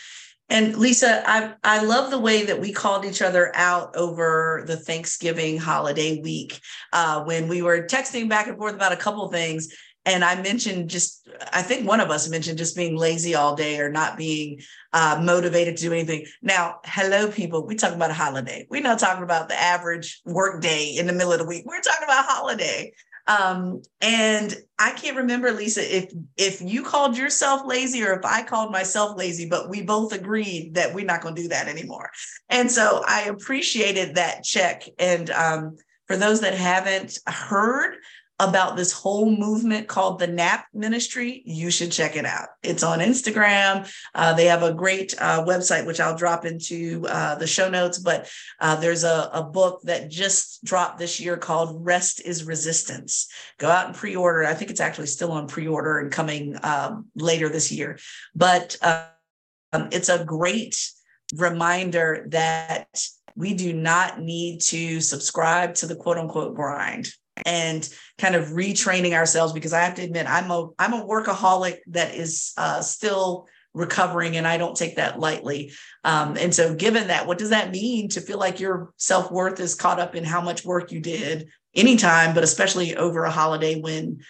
And 0.51 0.77
Lisa, 0.77 1.22
I 1.27 1.55
I 1.62 1.83
love 1.83 2.11
the 2.11 2.18
way 2.18 2.46
that 2.46 2.61
we 2.61 2.72
called 2.72 3.05
each 3.05 3.20
other 3.20 3.53
out 3.55 3.94
over 3.96 4.64
the 4.66 4.77
Thanksgiving 4.77 5.59
holiday 5.59 6.20
week 6.22 6.61
uh, 6.92 7.22
when 7.24 7.48
we 7.48 7.61
were 7.61 7.83
texting 7.83 8.29
back 8.29 8.46
and 8.46 8.57
forth 8.57 8.74
about 8.74 8.92
a 8.92 8.96
couple 8.96 9.31
things. 9.31 9.74
And 10.08 10.24
I 10.24 10.40
mentioned 10.40 10.88
just, 10.88 11.28
I 11.52 11.60
think 11.60 11.86
one 11.86 12.00
of 12.00 12.10
us 12.10 12.30
mentioned 12.30 12.56
just 12.56 12.74
being 12.74 12.96
lazy 12.96 13.34
all 13.34 13.54
day 13.54 13.78
or 13.78 13.90
not 13.90 14.16
being 14.16 14.60
uh, 14.94 15.20
motivated 15.22 15.76
to 15.76 15.82
do 15.82 15.92
anything. 15.92 16.24
Now, 16.40 16.80
hello, 16.86 17.30
people. 17.30 17.66
We're 17.66 17.76
talking 17.76 17.96
about 17.96 18.10
a 18.10 18.14
holiday. 18.14 18.66
We're 18.70 18.82
not 18.82 18.98
talking 18.98 19.22
about 19.22 19.50
the 19.50 19.60
average 19.60 20.22
work 20.24 20.62
day 20.62 20.96
in 20.96 21.06
the 21.06 21.12
middle 21.12 21.32
of 21.32 21.38
the 21.38 21.46
week. 21.46 21.64
We're 21.66 21.82
talking 21.82 22.04
about 22.04 22.24
holiday. 22.24 22.92
Um, 23.26 23.82
and 24.00 24.56
I 24.78 24.92
can't 24.92 25.18
remember, 25.18 25.52
Lisa, 25.52 25.82
if 25.94 26.10
if 26.38 26.62
you 26.62 26.82
called 26.82 27.18
yourself 27.18 27.66
lazy 27.66 28.02
or 28.02 28.14
if 28.14 28.24
I 28.24 28.42
called 28.42 28.72
myself 28.72 29.18
lazy, 29.18 29.46
but 29.46 29.68
we 29.68 29.82
both 29.82 30.14
agreed 30.14 30.76
that 30.76 30.94
we're 30.94 31.04
not 31.04 31.20
going 31.20 31.34
to 31.34 31.42
do 31.42 31.48
that 31.48 31.68
anymore. 31.68 32.08
And 32.48 32.72
so 32.72 33.04
I 33.06 33.24
appreciated 33.24 34.14
that 34.14 34.44
check. 34.44 34.84
And 34.98 35.28
um, 35.28 35.76
for 36.06 36.16
those 36.16 36.40
that 36.40 36.54
haven't 36.54 37.18
heard, 37.26 37.96
about 38.40 38.77
this 38.77 38.92
whole 38.92 39.31
movement 39.31 39.88
called 39.88 40.18
the 40.18 40.27
NAP 40.27 40.66
Ministry, 40.72 41.42
you 41.44 41.70
should 41.70 41.90
check 41.90 42.14
it 42.14 42.24
out. 42.24 42.48
It's 42.62 42.85
on 42.85 43.01
Instagram. 43.01 43.90
Uh, 44.14 44.33
they 44.35 44.46
have 44.46 44.62
a 44.62 44.72
great 44.72 45.14
uh, 45.18 45.44
website, 45.44 45.87
which 45.87 45.98
I'll 45.98 46.16
drop 46.16 46.44
into 46.44 47.05
uh, 47.09 47.35
the 47.35 47.48
show 47.48 47.68
notes. 47.68 47.98
But 47.98 48.31
uh, 48.61 48.77
there's 48.77 49.03
a, 49.03 49.31
a, 49.33 49.42
book 49.42 49.81
that 49.85 50.11
just 50.11 50.62
dropped 50.64 50.98
this 50.98 51.18
year 51.18 51.37
called 51.37 51.85
Rest 51.85 52.20
is 52.24 52.44
Resistance. 52.44 53.29
Go 53.59 53.68
out 53.68 53.87
and 53.87 53.94
pre 53.94 54.14
order. 54.14 54.44
I 54.44 54.55
think 54.55 54.70
it's 54.70 54.81
actually 54.81 55.07
still 55.07 55.33
on 55.33 55.48
pre 55.48 55.66
order 55.66 55.98
and 55.98 56.12
coming 56.12 56.57
um, 56.62 57.07
later 57.16 57.48
this 57.48 57.72
year. 57.72 57.98
But 58.37 58.77
um, 58.83 59.88
it's 59.90 60.11
a 60.11 60.24
great 60.24 60.90
reminder 61.35 62.27
that 62.31 62.88
we 63.34 63.55
do 63.55 63.72
not 63.72 64.20
need 64.20 64.61
to 64.61 65.01
subscribe 65.01 65.74
to 65.76 65.86
the 65.86 65.97
quote 65.97 66.18
unquote 66.18 66.55
grind 66.55 67.09
and 67.47 67.89
kind 68.18 68.34
of 68.34 68.49
retraining 68.49 69.12
ourselves 69.12 69.53
because 69.53 69.72
I 69.72 69.80
have 69.80 69.95
to 69.95 70.03
admit 70.03 70.26
I'm 70.28 70.51
a 70.51 70.68
I'm 70.78 70.93
a 70.93 71.05
workaholic 71.05 71.78
that 71.89 72.14
is 72.14 72.53
uh, 72.57 72.80
still 72.80 73.49
recovering 73.74 74.36
and 74.36 74.47
i 74.47 74.57
don't 74.57 74.76
take 74.76 74.97
that 74.97 75.20
lightly. 75.20 75.72
Um, 76.03 76.36
and 76.36 76.55
so 76.55 76.74
given 76.74 77.09
that 77.09 77.26
what 77.26 77.39
does 77.39 77.51
that 77.51 77.70
mean 77.70 78.09
to 78.11 78.20
feel 78.20 78.39
like 78.39 78.61
your 78.61 78.93
self-worth 78.97 79.61
is 79.61 79.74
caught 79.74 80.01
up 80.01 80.14
in 80.14 80.24
how 80.24 80.41
much 80.41 80.64
work 80.64 80.91
you 80.91 81.01
did 81.01 81.49
anytime 81.74 82.34
but 82.34 82.43
especially 82.45 82.97
over 82.97 83.24
a 83.24 83.30
holiday 83.30 83.80
when 83.80 84.20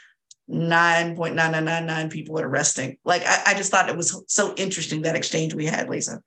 9.9999 0.50 2.10
people 2.10 2.38
are 2.40 2.48
resting? 2.48 2.98
Like 3.04 3.22
I, 3.24 3.42
I 3.46 3.54
just 3.54 3.70
thought 3.70 3.88
it 3.88 3.96
was 3.96 4.22
so 4.28 4.54
interesting 4.56 5.02
that 5.02 5.16
exchange 5.16 5.54
we 5.54 5.66
had 5.66 5.88
lisa 5.88 6.20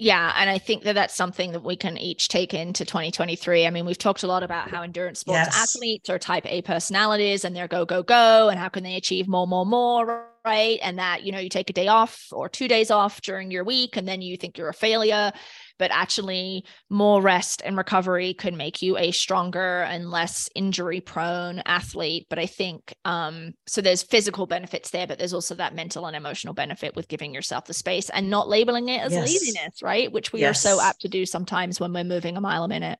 yeah 0.00 0.32
and 0.36 0.50
i 0.50 0.58
think 0.58 0.82
that 0.82 0.94
that's 0.94 1.14
something 1.14 1.52
that 1.52 1.62
we 1.62 1.76
can 1.76 1.96
each 1.96 2.28
take 2.28 2.54
into 2.54 2.84
2023 2.84 3.66
i 3.66 3.70
mean 3.70 3.84
we've 3.84 3.98
talked 3.98 4.22
a 4.22 4.26
lot 4.26 4.42
about 4.42 4.70
how 4.70 4.82
endurance 4.82 5.20
sports 5.20 5.48
yes. 5.52 5.74
athletes 5.74 6.10
are 6.10 6.18
type 6.18 6.46
a 6.46 6.62
personalities 6.62 7.44
and 7.44 7.54
they're 7.54 7.68
go 7.68 7.84
go 7.84 8.02
go 8.02 8.48
and 8.48 8.58
how 8.58 8.68
can 8.68 8.82
they 8.82 8.96
achieve 8.96 9.28
more 9.28 9.46
more 9.46 9.66
more 9.66 10.30
right? 10.44 10.78
And 10.82 10.98
that 10.98 11.22
you 11.22 11.32
know 11.32 11.38
you 11.38 11.48
take 11.48 11.70
a 11.70 11.72
day 11.72 11.88
off 11.88 12.28
or 12.32 12.48
two 12.48 12.68
days 12.68 12.90
off 12.90 13.20
during 13.20 13.50
your 13.50 13.64
week 13.64 13.96
and 13.96 14.06
then 14.06 14.22
you 14.22 14.36
think 14.36 14.56
you're 14.56 14.68
a 14.68 14.74
failure 14.74 15.32
but 15.80 15.90
actually 15.90 16.62
more 16.90 17.22
rest 17.22 17.62
and 17.64 17.76
recovery 17.76 18.34
could 18.34 18.52
make 18.52 18.82
you 18.82 18.98
a 18.98 19.10
stronger 19.10 19.80
and 19.84 20.10
less 20.10 20.48
injury 20.54 21.00
prone 21.00 21.60
athlete 21.64 22.26
but 22.28 22.38
i 22.38 22.46
think 22.46 22.94
um 23.06 23.54
so 23.66 23.80
there's 23.80 24.02
physical 24.02 24.46
benefits 24.46 24.90
there 24.90 25.06
but 25.06 25.18
there's 25.18 25.32
also 25.32 25.54
that 25.54 25.74
mental 25.74 26.06
and 26.06 26.14
emotional 26.14 26.52
benefit 26.52 26.94
with 26.94 27.08
giving 27.08 27.32
yourself 27.32 27.64
the 27.64 27.74
space 27.74 28.10
and 28.10 28.28
not 28.28 28.46
labeling 28.46 28.90
it 28.90 29.00
as 29.00 29.12
yes. 29.12 29.26
laziness 29.26 29.82
right 29.82 30.12
which 30.12 30.32
we 30.32 30.40
yes. 30.40 30.50
are 30.50 30.68
so 30.68 30.80
apt 30.80 31.00
to 31.00 31.08
do 31.08 31.24
sometimes 31.24 31.80
when 31.80 31.92
we're 31.92 32.04
moving 32.04 32.36
a 32.36 32.40
mile 32.40 32.62
a 32.62 32.68
minute 32.68 32.98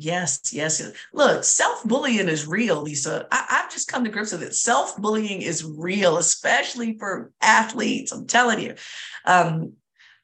Yes, 0.00 0.52
yes. 0.52 0.80
Look, 1.12 1.42
self 1.42 1.82
bullying 1.82 2.28
is 2.28 2.46
real, 2.46 2.82
Lisa. 2.82 3.26
I, 3.32 3.44
have 3.48 3.72
just 3.72 3.88
come 3.88 4.04
to 4.04 4.10
grips 4.10 4.30
with 4.30 4.44
it. 4.44 4.54
Self 4.54 4.96
bullying 4.96 5.42
is 5.42 5.64
real, 5.64 6.18
especially 6.18 6.96
for 6.96 7.32
athletes. 7.42 8.12
I'm 8.12 8.28
telling 8.28 8.60
you. 8.60 8.76
Um, 9.24 9.72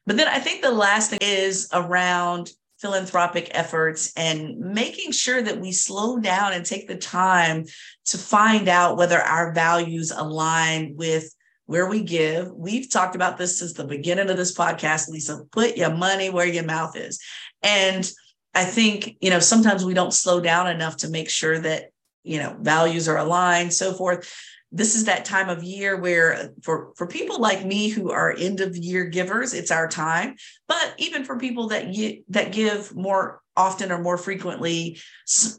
but 0.05 0.17
then 0.17 0.27
I 0.27 0.39
think 0.39 0.61
the 0.61 0.71
last 0.71 1.09
thing 1.09 1.19
is 1.21 1.69
around 1.73 2.51
philanthropic 2.79 3.49
efforts 3.51 4.11
and 4.15 4.59
making 4.59 5.11
sure 5.11 5.41
that 5.41 5.59
we 5.59 5.71
slow 5.71 6.19
down 6.19 6.53
and 6.53 6.65
take 6.65 6.87
the 6.87 6.97
time 6.97 7.65
to 8.05 8.17
find 8.17 8.67
out 8.67 8.97
whether 8.97 9.19
our 9.19 9.53
values 9.53 10.11
align 10.11 10.93
with 10.95 11.33
where 11.65 11.87
we 11.87 12.03
give. 12.03 12.51
We've 12.51 12.91
talked 12.91 13.15
about 13.15 13.37
this 13.37 13.57
since 13.57 13.73
the 13.73 13.85
beginning 13.85 14.29
of 14.29 14.37
this 14.37 14.55
podcast, 14.55 15.09
Lisa. 15.09 15.45
Put 15.51 15.77
your 15.77 15.95
money 15.95 16.29
where 16.29 16.45
your 16.45 16.65
mouth 16.65 16.95
is. 16.95 17.19
And 17.63 18.09
I 18.53 18.65
think, 18.65 19.17
you 19.19 19.29
know, 19.29 19.39
sometimes 19.39 19.83
we 19.83 19.93
don't 19.93 20.13
slow 20.13 20.39
down 20.39 20.67
enough 20.67 20.97
to 20.97 21.09
make 21.09 21.29
sure 21.29 21.57
that, 21.59 21.89
you 22.23 22.39
know, 22.39 22.55
values 22.59 23.07
are 23.07 23.17
aligned, 23.17 23.73
so 23.73 23.93
forth 23.93 24.31
this 24.75 24.93
is 24.93 25.05
that 25.05 25.23
time 25.23 25.47
of 25.49 25.63
year 25.63 25.95
where 25.95 26.33
uh, 26.33 26.47
for 26.61 26.91
for 26.97 27.07
people 27.07 27.39
like 27.39 27.65
me 27.65 27.87
who 27.87 28.11
are 28.11 28.35
end 28.37 28.59
of 28.59 28.75
year 28.75 29.05
givers 29.05 29.53
it's 29.53 29.71
our 29.71 29.87
time. 29.87 30.35
But 30.67 30.93
even 30.97 31.23
for 31.23 31.39
people 31.39 31.69
that 31.69 31.93
you, 31.93 32.23
that 32.29 32.51
give 32.51 32.93
more 32.93 33.41
often 33.55 33.91
or 33.91 33.99
more 33.99 34.17
frequently 34.17 34.99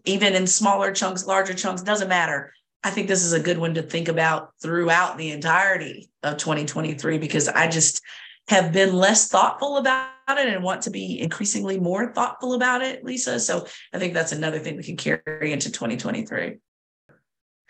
even 0.04 0.34
in 0.34 0.46
smaller 0.46 0.92
chunks 0.92 1.26
larger 1.26 1.54
chunks 1.54 1.82
doesn't 1.82 2.08
matter. 2.08 2.52
I 2.84 2.90
think 2.90 3.08
this 3.08 3.24
is 3.24 3.32
a 3.32 3.40
good 3.40 3.58
one 3.58 3.74
to 3.74 3.82
think 3.82 4.08
about 4.08 4.50
throughout 4.62 5.16
the 5.16 5.30
entirety 5.30 6.10
of 6.22 6.36
2023 6.36 7.16
because 7.16 7.48
i 7.48 7.66
just 7.66 8.02
have 8.48 8.70
been 8.72 8.94
less 8.94 9.28
thoughtful 9.28 9.78
about 9.78 10.10
it 10.28 10.48
and 10.48 10.62
want 10.62 10.82
to 10.82 10.90
be 10.90 11.18
increasingly 11.20 11.80
more 11.80 12.12
thoughtful 12.12 12.52
about 12.52 12.82
it 12.82 13.02
lisa. 13.02 13.40
So 13.40 13.66
i 13.94 13.98
think 13.98 14.12
that's 14.12 14.32
another 14.32 14.58
thing 14.58 14.76
we 14.76 14.82
can 14.82 14.98
carry 14.98 15.52
into 15.52 15.72
2023 15.72 16.58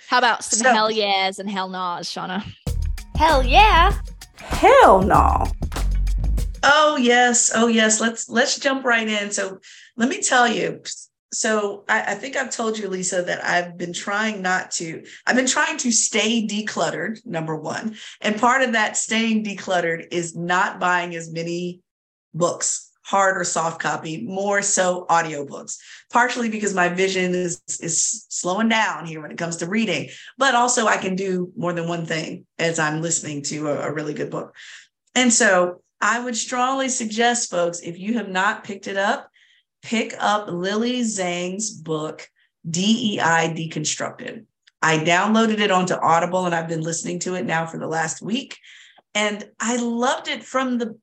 how 0.08 0.18
about 0.18 0.44
some 0.44 0.60
so, 0.60 0.72
hell 0.72 0.90
yeahs 0.90 1.38
and 1.38 1.50
hell 1.50 1.68
no's, 1.68 2.08
Shauna? 2.08 2.44
Hell 3.16 3.44
yeah. 3.44 3.92
Hell 4.36 5.02
no. 5.02 5.44
Oh 6.62 6.96
yes. 6.96 7.50
Oh 7.54 7.66
yes. 7.68 8.00
Let's 8.00 8.28
let's 8.28 8.58
jump 8.58 8.84
right 8.84 9.08
in. 9.08 9.30
So 9.30 9.58
let 9.96 10.08
me 10.08 10.20
tell 10.20 10.48
you. 10.48 10.82
So 11.32 11.84
I, 11.88 12.12
I 12.12 12.14
think 12.14 12.36
I've 12.36 12.50
told 12.50 12.78
you, 12.78 12.88
Lisa, 12.88 13.22
that 13.22 13.44
I've 13.44 13.76
been 13.76 13.92
trying 13.92 14.42
not 14.42 14.70
to, 14.72 15.04
I've 15.26 15.36
been 15.36 15.46
trying 15.46 15.76
to 15.78 15.90
stay 15.90 16.46
decluttered, 16.46 17.26
number 17.26 17.56
one. 17.56 17.96
And 18.20 18.38
part 18.40 18.62
of 18.62 18.72
that 18.72 18.96
staying 18.96 19.44
decluttered 19.44 20.06
is 20.12 20.36
not 20.36 20.78
buying 20.78 21.14
as 21.14 21.30
many 21.30 21.82
books 22.32 22.85
hard 23.06 23.36
or 23.36 23.44
soft 23.44 23.80
copy, 23.80 24.22
more 24.22 24.60
so 24.62 25.06
audiobooks, 25.08 25.78
partially 26.10 26.48
because 26.48 26.74
my 26.74 26.88
vision 26.88 27.32
is, 27.36 27.62
is 27.80 28.26
slowing 28.28 28.68
down 28.68 29.06
here 29.06 29.22
when 29.22 29.30
it 29.30 29.38
comes 29.38 29.58
to 29.58 29.66
reading, 29.66 30.08
but 30.38 30.56
also 30.56 30.86
I 30.86 30.96
can 30.96 31.14
do 31.14 31.52
more 31.56 31.72
than 31.72 31.86
one 31.86 32.04
thing 32.04 32.46
as 32.58 32.80
I'm 32.80 33.02
listening 33.02 33.42
to 33.44 33.68
a, 33.68 33.88
a 33.88 33.92
really 33.92 34.12
good 34.12 34.28
book. 34.28 34.56
And 35.14 35.32
so 35.32 35.82
I 36.00 36.18
would 36.18 36.36
strongly 36.36 36.88
suggest, 36.88 37.48
folks, 37.48 37.78
if 37.78 37.96
you 37.96 38.14
have 38.14 38.28
not 38.28 38.64
picked 38.64 38.88
it 38.88 38.96
up, 38.96 39.30
pick 39.82 40.12
up 40.18 40.48
Lily 40.48 41.02
Zheng's 41.02 41.70
book, 41.70 42.28
DEI 42.68 43.54
Deconstructed. 43.54 44.46
I 44.82 44.98
downloaded 44.98 45.60
it 45.60 45.70
onto 45.70 45.94
Audible 45.94 46.44
and 46.44 46.54
I've 46.56 46.68
been 46.68 46.82
listening 46.82 47.20
to 47.20 47.34
it 47.34 47.46
now 47.46 47.66
for 47.66 47.78
the 47.78 47.86
last 47.86 48.20
week. 48.20 48.58
And 49.14 49.48
I 49.60 49.76
loved 49.76 50.26
it 50.26 50.42
from 50.42 50.78
the 50.78 50.98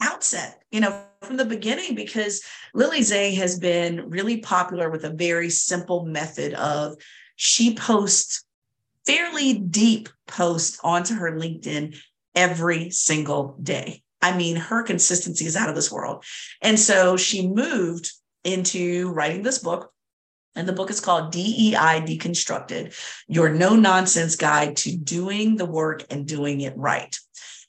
outset, 0.00 0.62
you 0.70 0.80
know, 0.80 1.02
from 1.22 1.36
the 1.36 1.44
beginning, 1.44 1.94
because 1.94 2.42
Lily 2.74 3.00
Zheng 3.00 3.36
has 3.36 3.58
been 3.58 4.10
really 4.10 4.38
popular 4.38 4.90
with 4.90 5.04
a 5.04 5.10
very 5.10 5.50
simple 5.50 6.04
method 6.04 6.54
of 6.54 6.96
she 7.36 7.74
posts 7.74 8.44
fairly 9.06 9.54
deep 9.54 10.08
posts 10.26 10.78
onto 10.82 11.14
her 11.14 11.32
LinkedIn 11.32 11.96
every 12.34 12.90
single 12.90 13.56
day. 13.62 14.02
I 14.20 14.36
mean, 14.36 14.56
her 14.56 14.82
consistency 14.82 15.46
is 15.46 15.56
out 15.56 15.68
of 15.68 15.74
this 15.74 15.92
world. 15.92 16.24
And 16.60 16.78
so 16.78 17.16
she 17.16 17.46
moved 17.46 18.10
into 18.44 19.10
writing 19.12 19.42
this 19.42 19.58
book. 19.58 19.92
And 20.54 20.66
the 20.66 20.72
book 20.72 20.88
is 20.90 21.00
called 21.00 21.32
DEI 21.32 22.00
Deconstructed 22.00 22.94
Your 23.28 23.50
No 23.50 23.76
Nonsense 23.76 24.36
Guide 24.36 24.76
to 24.78 24.96
Doing 24.96 25.56
the 25.56 25.66
Work 25.66 26.04
and 26.08 26.26
Doing 26.26 26.62
It 26.62 26.72
Right. 26.76 27.14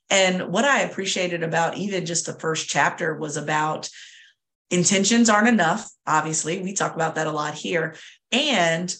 And 0.09 0.49
what 0.53 0.65
I 0.65 0.81
appreciated 0.81 1.43
about 1.43 1.77
even 1.77 2.05
just 2.05 2.25
the 2.25 2.33
first 2.33 2.69
chapter 2.69 3.15
was 3.15 3.37
about 3.37 3.89
intentions 4.69 5.29
aren't 5.29 5.49
enough. 5.49 5.89
Obviously, 6.05 6.61
we 6.61 6.73
talk 6.73 6.95
about 6.95 7.15
that 7.15 7.27
a 7.27 7.31
lot 7.31 7.53
here. 7.53 7.95
And 8.31 8.93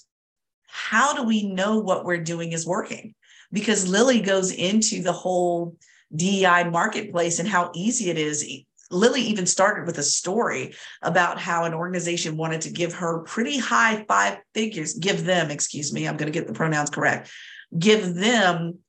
how 0.67 1.15
do 1.15 1.23
we 1.23 1.47
know 1.47 1.79
what 1.79 2.05
we're 2.05 2.23
doing 2.23 2.51
is 2.51 2.67
working? 2.67 3.15
Because 3.51 3.87
Lily 3.87 4.21
goes 4.21 4.51
into 4.51 5.01
the 5.01 5.13
whole 5.13 5.77
DEI 6.15 6.69
marketplace 6.69 7.39
and 7.39 7.47
how 7.47 7.71
easy 7.73 8.09
it 8.09 8.17
is. 8.17 8.45
Lily 8.89 9.21
even 9.21 9.45
started 9.45 9.85
with 9.85 9.97
a 9.97 10.03
story 10.03 10.73
about 11.01 11.39
how 11.39 11.65
an 11.65 11.73
organization 11.73 12.37
wanted 12.37 12.61
to 12.61 12.69
give 12.69 12.93
her 12.93 13.19
pretty 13.19 13.57
high 13.57 14.05
five 14.07 14.39
figures, 14.53 14.93
give 14.93 15.25
them, 15.25 15.51
excuse 15.51 15.91
me, 15.91 16.07
I'm 16.07 16.15
going 16.15 16.31
to 16.31 16.37
get 16.37 16.47
the 16.47 16.53
pronouns 16.53 16.89
correct, 16.89 17.29
give 17.77 18.15
them 18.15 18.79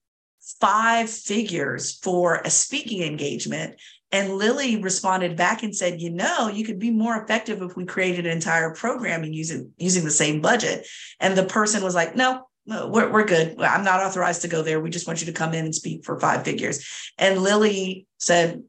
five 0.61 1.11
figures 1.11 1.99
for 1.99 2.41
a 2.45 2.51
speaking 2.51 3.03
engagement. 3.03 3.81
And 4.11 4.35
Lily 4.35 4.81
responded 4.83 5.37
back 5.37 5.63
and 5.63 5.77
said, 5.77 6.01
you 6.01 6.11
know, 6.11 6.49
you 6.49 6.65
could 6.65 6.79
be 6.79 6.91
more 6.91 7.23
effective 7.23 7.61
if 7.61 7.77
we 7.77 7.85
created 7.85 8.25
an 8.25 8.33
entire 8.33 8.73
program 8.75 9.23
and 9.23 9.35
using 9.35 9.73
using 9.77 10.05
the 10.05 10.11
same 10.11 10.41
budget. 10.41 10.87
And 11.21 11.37
the 11.37 11.45
person 11.45 11.85
was 11.85 11.95
like, 11.95 12.17
no, 12.17 12.49
we're, 12.69 13.11
we're 13.11 13.25
good. 13.25 13.61
I'm 13.61 13.85
not 13.85 14.01
authorized 14.03 14.43
to 14.43 14.49
go 14.49 14.63
there. 14.63 14.81
We 14.81 14.91
just 14.91 15.07
want 15.07 15.21
you 15.21 15.27
to 15.27 15.33
come 15.33 15.55
in 15.55 15.65
and 15.65 15.75
speak 15.75 16.05
for 16.05 16.19
five 16.21 16.45
figures. 16.45 16.87
And 17.19 17.43
Lily 17.43 18.07
said, 18.19 18.63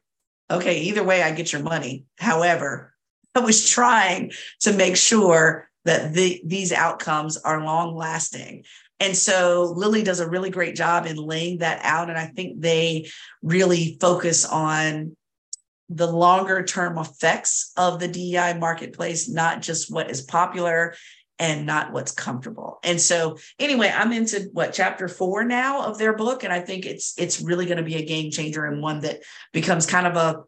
okay, 0.50 0.80
either 0.80 1.04
way, 1.04 1.22
I 1.22 1.32
get 1.32 1.52
your 1.52 1.62
money. 1.62 2.04
However, 2.18 2.94
I 3.34 3.40
was 3.40 3.68
trying 3.68 4.32
to 4.60 4.72
make 4.72 4.96
sure 4.96 5.68
that 5.84 6.12
the, 6.14 6.40
these 6.44 6.72
outcomes 6.72 7.36
are 7.36 7.64
long 7.64 7.96
lasting. 7.96 8.64
And 8.98 9.16
so 9.16 9.74
Lily 9.76 10.02
does 10.02 10.20
a 10.20 10.28
really 10.28 10.50
great 10.50 10.74
job 10.74 11.06
in 11.06 11.16
laying 11.16 11.58
that 11.58 11.80
out. 11.82 12.08
And 12.08 12.18
I 12.18 12.26
think 12.26 12.60
they 12.60 13.10
really 13.42 13.98
focus 14.00 14.44
on 14.44 15.16
the 15.88 16.06
longer 16.06 16.64
term 16.64 16.98
effects 16.98 17.72
of 17.76 18.00
the 18.00 18.08
DEI 18.08 18.58
marketplace, 18.58 19.28
not 19.28 19.62
just 19.62 19.92
what 19.92 20.10
is 20.10 20.22
popular 20.22 20.94
and 21.38 21.66
not 21.66 21.92
what's 21.92 22.12
comfortable. 22.12 22.78
And 22.82 23.00
so 23.00 23.36
anyway, 23.58 23.92
I'm 23.94 24.12
into 24.12 24.48
what 24.52 24.72
chapter 24.72 25.06
4 25.06 25.44
now 25.44 25.82
of 25.82 25.98
their 25.98 26.14
book 26.14 26.44
and 26.44 26.52
I 26.52 26.60
think 26.60 26.86
it's 26.86 27.14
it's 27.18 27.42
really 27.42 27.66
going 27.66 27.76
to 27.76 27.82
be 27.82 27.96
a 27.96 28.06
game 28.06 28.30
changer 28.30 28.64
and 28.64 28.82
one 28.82 29.00
that 29.00 29.20
becomes 29.52 29.86
kind 29.86 30.06
of 30.06 30.16
a 30.16 30.42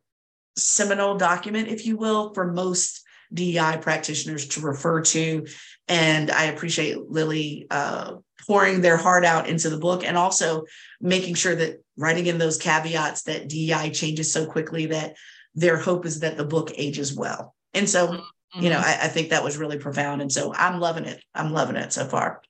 seminal 0.57 1.17
document 1.17 1.69
if 1.69 1.87
you 1.87 1.97
will 1.97 2.33
for 2.35 2.53
most 2.53 3.03
DEI 3.33 3.79
practitioners 3.81 4.49
to 4.49 4.61
refer 4.61 5.03
to 5.03 5.47
and 5.87 6.31
I 6.31 6.45
appreciate 6.45 6.99
Lily 6.99 7.67
uh, 7.71 8.15
pouring 8.49 8.81
their 8.81 8.97
heart 8.97 9.25
out 9.25 9.47
into 9.47 9.69
the 9.69 9.79
book 9.79 10.03
and 10.05 10.17
also 10.17 10.65
making 11.01 11.35
sure 11.35 11.55
that 11.55 11.85
writing 11.97 12.27
in 12.27 12.39
those 12.39 12.57
caveats 12.57 13.23
that 13.25 13.49
DEI 13.49 13.91
changes 13.91 14.33
so 14.33 14.47
quickly 14.47 14.87
that 14.87 15.15
their 15.55 15.77
hope 15.77 16.07
is 16.07 16.21
that 16.21 16.37
the 16.37 16.45
book 16.45 16.73
ages 16.77 17.15
well. 17.15 17.55
And 17.75 17.89
so, 17.89 18.09
mm-hmm. 18.09 18.63
you 18.63 18.71
know. 18.71 18.79
I, 18.79 18.99
I 19.03 19.09
think 19.09 19.31
that 19.31 19.45
was 19.45 19.59
really 19.59 19.79
profound. 19.79 20.23
And 20.23 20.33
so 20.33 20.55
I'm 20.55 20.81
loving 20.81 21.05
it. 21.05 21.23
I'm 21.35 21.53
loving 21.53 21.77
it 21.77 21.93
so 21.93 22.07
far. 22.07 22.41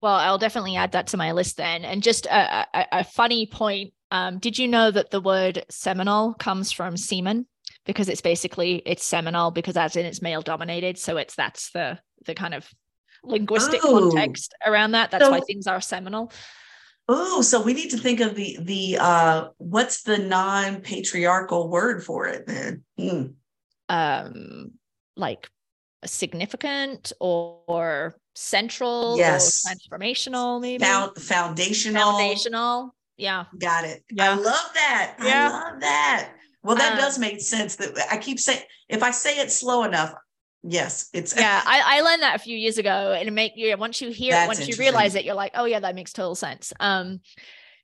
Well, 0.00 0.14
I'll 0.14 0.38
definitely 0.38 0.76
add 0.76 0.92
that 0.92 1.08
to 1.08 1.16
my 1.16 1.32
list 1.32 1.58
then. 1.58 1.84
And 1.84 2.02
just 2.02 2.26
a, 2.26 2.66
a, 2.74 2.86
a 2.92 3.04
funny 3.04 3.46
point. 3.46 3.92
Um, 4.10 4.38
did 4.38 4.58
you 4.58 4.68
know 4.68 4.90
that 4.90 5.10
the 5.10 5.20
word 5.20 5.64
Seminole 5.68 6.34
comes 6.34 6.72
from 6.72 6.96
semen? 6.96 7.46
Because 7.84 8.08
it's 8.08 8.20
basically 8.20 8.82
it's 8.86 9.04
Seminole 9.04 9.50
because 9.50 9.76
as 9.76 9.96
in 9.96 10.06
it's 10.06 10.22
male 10.22 10.42
dominated. 10.42 10.98
So 10.98 11.16
it's 11.16 11.34
that's 11.34 11.70
the 11.70 11.98
the 12.24 12.34
kind 12.34 12.54
of 12.54 12.66
linguistic 13.24 13.80
Oh. 13.84 14.10
context 14.10 14.54
around 14.66 14.92
that. 14.92 15.10
That's 15.10 15.28
why 15.28 15.40
things 15.40 15.66
are 15.66 15.80
seminal. 15.80 16.32
Oh, 17.08 17.42
so 17.42 17.60
we 17.62 17.74
need 17.74 17.90
to 17.90 17.98
think 17.98 18.20
of 18.20 18.34
the 18.34 18.58
the 18.62 18.98
uh 18.98 19.48
what's 19.58 20.02
the 20.04 20.16
non-patriarchal 20.18 21.68
word 21.68 22.02
for 22.04 22.26
it 22.26 22.46
then? 22.46 22.82
Hmm. 22.98 23.24
um 23.90 24.70
like 25.16 25.48
significant 26.06 27.12
or, 27.20 27.60
or 27.66 28.14
central 28.34 29.16
Yes. 29.16 29.64
or 29.64 29.74
transformational 29.74 30.60
maybe 30.60 30.82
Found, 30.84 31.16
foundational. 31.16 32.12
foundational 32.18 32.94
yeah 33.16 33.44
Got 33.58 33.84
it. 33.84 34.02
Yeah. 34.10 34.32
I 34.32 34.34
love 34.34 34.70
that. 34.74 35.16
Yeah. 35.22 35.48
I 35.52 35.70
love 35.70 35.80
that. 35.80 36.30
Well, 36.62 36.76
that 36.76 36.92
Um, 36.94 36.98
does 36.98 37.18
make 37.18 37.40
sense. 37.42 37.76
That 37.76 37.90
I 38.10 38.16
keep 38.16 38.40
saying 38.40 38.62
if 38.88 39.02
I 39.02 39.10
say 39.12 39.38
it 39.38 39.52
slow 39.52 39.84
enough, 39.84 40.14
yes, 40.66 41.10
it's 41.12 41.36
yeah 41.38 41.62
I, 41.64 41.98
I 41.98 42.00
learned 42.00 42.22
that 42.22 42.36
a 42.36 42.38
few 42.38 42.56
years 42.56 42.78
ago 42.78 43.14
and 43.16 43.28
it 43.28 43.32
make 43.32 43.52
you 43.56 43.76
once 43.76 44.00
you 44.00 44.10
hear 44.10 44.34
it 44.42 44.46
once 44.46 44.66
you 44.66 44.74
realize 44.78 45.14
it 45.14 45.24
you're 45.24 45.34
like 45.34 45.52
oh 45.54 45.66
yeah 45.66 45.80
that 45.80 45.94
makes 45.94 46.12
total 46.12 46.34
sense 46.34 46.72
um 46.80 47.20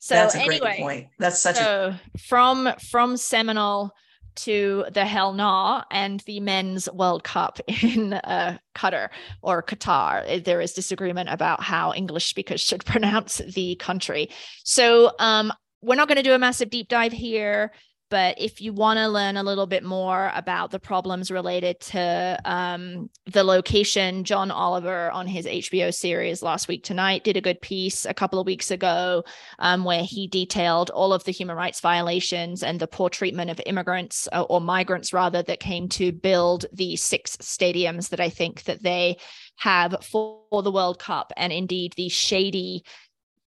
so 0.01 0.15
that's 0.15 0.35
a 0.35 0.45
great 0.45 0.63
anyway 0.63 0.79
point. 0.81 1.07
That's 1.19 1.39
such 1.39 1.59
a 1.59 2.01
from 2.19 2.73
from 2.91 3.17
Seminole 3.19 3.93
to 4.37 4.87
the 4.93 5.05
Hell 5.05 5.35
Nah 5.35 5.85
and 5.91 6.21
the 6.21 6.41
men's 6.41 6.89
World 6.91 7.23
Cup 7.23 7.61
in 7.83 8.15
uh, 8.15 8.59
Qatar 8.75 9.11
or 9.43 9.63
Qatar. 9.63 10.25
Eh, 10.27 10.41
There 10.43 10.61
is 10.61 10.73
disagreement 10.73 11.29
about 11.29 11.63
how 11.63 11.93
English 11.93 12.29
speakers 12.31 12.61
should 12.61 12.85
pronounce 12.87 13.43
the 13.55 13.75
country. 13.77 14.31
So 14.65 15.13
um, 15.19 15.53
we're 15.83 15.97
not 15.97 16.09
going 16.09 16.17
to 16.17 16.23
do 16.23 16.33
a 16.33 16.39
massive 16.39 16.71
deep 16.71 16.89
dive 16.89 17.13
here. 17.13 17.73
But 18.11 18.41
if 18.41 18.61
you 18.61 18.73
want 18.73 18.99
to 18.99 19.07
learn 19.07 19.37
a 19.37 19.43
little 19.45 19.67
bit 19.67 19.85
more 19.85 20.33
about 20.35 20.73
the 20.73 20.81
problems 20.81 21.31
related 21.31 21.79
to 21.81 22.39
um, 22.45 23.09
the 23.27 23.45
location, 23.45 24.25
John 24.25 24.51
Oliver 24.51 25.11
on 25.13 25.29
his 25.29 25.47
HBO 25.47 25.95
series 25.95 26.43
last 26.43 26.67
week 26.67 26.83
tonight 26.83 27.23
did 27.23 27.37
a 27.37 27.41
good 27.41 27.61
piece 27.61 28.05
a 28.05 28.13
couple 28.13 28.41
of 28.41 28.47
weeks 28.47 28.73
ago 28.73 29.23
um, 29.61 29.85
where 29.85 30.03
he 30.03 30.27
detailed 30.27 30.91
all 30.91 31.13
of 31.13 31.23
the 31.23 31.31
human 31.31 31.57
rights 31.57 31.81
violations 31.81 32.65
and 32.65 32.81
the 32.81 32.89
poor 32.89 33.09
treatment 33.09 33.49
of 33.49 33.61
immigrants 33.65 34.29
uh, 34.33 34.43
or 34.43 34.61
migrants 34.61 35.13
rather 35.13 35.43
that 35.45 35.61
came 35.61 35.89
to 35.89 36.11
build 36.11 36.67
the 36.73 36.97
six 36.97 37.37
stadiums 37.37 38.09
that 38.09 38.21
I 38.21 38.29
think 38.29 38.65
that 38.65 38.83
they 38.83 39.19
have 39.57 39.95
for 40.03 40.43
the 40.51 40.73
World 40.73 40.99
Cup. 40.99 41.33
And 41.37 41.53
indeed 41.53 41.95
the 41.97 42.09
shady 42.09 42.83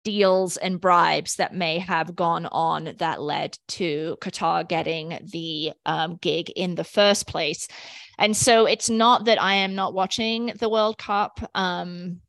deals 0.04 0.58
and 0.58 0.82
bribes 0.82 1.36
that 1.36 1.54
may 1.54 1.80
have 1.80 2.16
gone 2.16 2.48
on 2.48 2.94
that 2.98 3.22
led 3.22 3.58
to 3.68 4.18
Qatar 4.22 4.68
getting 4.68 5.20
the 5.32 5.74
um, 5.86 6.18
gig 6.18 6.50
in 6.52 6.76
the 6.76 6.84
first 6.84 7.28
place. 7.28 7.68
And 8.18 8.36
so 8.36 8.66
it's 8.66 8.90
not 8.90 9.26
that 9.26 9.42
I 9.42 9.56
am 9.56 9.76
not 9.76 9.94
watching 9.94 10.54
the 10.60 10.70
World 10.70 10.98
Cup. 10.98 11.40
Um, 11.56 12.22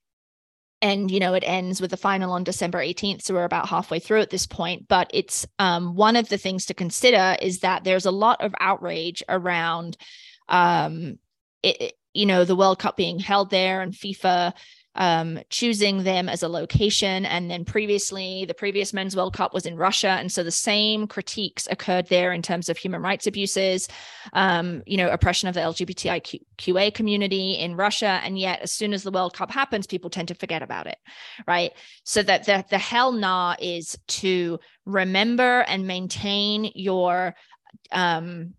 and 0.82 1.12
you 1.12 1.20
know 1.20 1.32
it 1.32 1.44
ends 1.46 1.80
with 1.80 1.90
the 1.90 1.96
final 1.96 2.32
on 2.32 2.44
december 2.44 2.78
18th 2.78 3.22
so 3.22 3.32
we're 3.32 3.44
about 3.44 3.68
halfway 3.68 4.00
through 4.00 4.20
at 4.20 4.30
this 4.30 4.46
point 4.46 4.88
but 4.88 5.08
it's 5.14 5.46
um, 5.58 5.94
one 5.94 6.16
of 6.16 6.28
the 6.28 6.36
things 6.36 6.66
to 6.66 6.74
consider 6.74 7.36
is 7.40 7.60
that 7.60 7.84
there's 7.84 8.04
a 8.04 8.10
lot 8.10 8.42
of 8.42 8.52
outrage 8.60 9.22
around 9.28 9.96
um, 10.48 11.18
it, 11.62 11.94
you 12.12 12.26
know 12.26 12.44
the 12.44 12.56
world 12.56 12.78
cup 12.78 12.96
being 12.96 13.18
held 13.18 13.48
there 13.50 13.80
and 13.80 13.94
fifa 13.94 14.52
um, 14.94 15.38
choosing 15.48 16.04
them 16.04 16.28
as 16.28 16.42
a 16.42 16.48
location. 16.48 17.24
And 17.24 17.50
then 17.50 17.64
previously 17.64 18.44
the 18.44 18.54
previous 18.54 18.92
men's 18.92 19.16
world 19.16 19.34
cup 19.34 19.54
was 19.54 19.66
in 19.66 19.76
russia. 19.76 20.08
And 20.08 20.30
so 20.30 20.42
the 20.42 20.50
same 20.50 21.06
critiques 21.06 21.66
occurred 21.70 22.08
there 22.08 22.32
in 22.32 22.42
terms 22.42 22.68
of 22.68 22.76
human 22.76 23.02
rights 23.02 23.26
abuses 23.26 23.88
um, 24.32 24.82
you 24.86 24.96
know 24.96 25.08
oppression 25.08 25.48
of 25.48 25.54
the 25.54 25.60
lgbtiqa 25.60 26.94
community 26.94 27.52
in 27.52 27.76
russia. 27.76 28.20
And 28.22 28.38
yet 28.38 28.60
as 28.60 28.72
soon 28.72 28.92
as 28.92 29.02
the 29.02 29.10
world 29.10 29.34
cup 29.34 29.50
happens 29.50 29.86
people 29.86 30.10
tend 30.10 30.28
to 30.28 30.34
forget 30.34 30.62
about 30.62 30.86
it 30.86 30.98
right? 31.46 31.72
So 32.04 32.22
that 32.22 32.44
the, 32.44 32.64
the 32.68 32.78
hell 32.78 33.12
nah 33.12 33.56
is 33.58 33.96
to 34.08 34.58
remember 34.84 35.60
and 35.60 35.86
maintain 35.86 36.70
your 36.74 37.34
um 37.90 38.54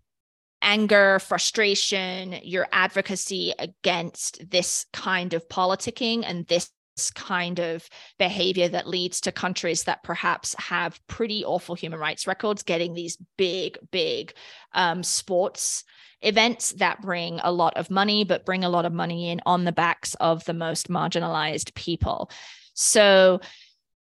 anger, 0.64 1.18
frustration, 1.20 2.36
your 2.42 2.66
advocacy 2.72 3.52
against 3.58 4.50
this 4.50 4.86
kind 4.92 5.34
of 5.34 5.48
politicking 5.48 6.24
and 6.26 6.46
this 6.46 6.70
kind 7.14 7.58
of 7.58 7.88
behavior 8.18 8.68
that 8.68 8.86
leads 8.86 9.20
to 9.20 9.32
countries 9.32 9.84
that 9.84 10.02
perhaps 10.02 10.54
have 10.58 11.00
pretty 11.06 11.44
awful 11.44 11.74
human 11.74 11.98
rights 11.98 12.26
records 12.26 12.62
getting 12.62 12.94
these 12.94 13.18
big, 13.36 13.78
big 13.90 14.32
um, 14.72 15.02
sports 15.02 15.84
events 16.22 16.70
that 16.70 17.02
bring 17.02 17.40
a 17.42 17.52
lot 17.52 17.76
of 17.76 17.90
money, 17.90 18.24
but 18.24 18.46
bring 18.46 18.64
a 18.64 18.68
lot 18.68 18.86
of 18.86 18.92
money 18.92 19.30
in 19.30 19.40
on 19.44 19.64
the 19.64 19.72
backs 19.72 20.14
of 20.14 20.44
the 20.44 20.54
most 20.54 20.88
marginalized 20.88 21.74
people. 21.74 22.30
So, 22.74 23.40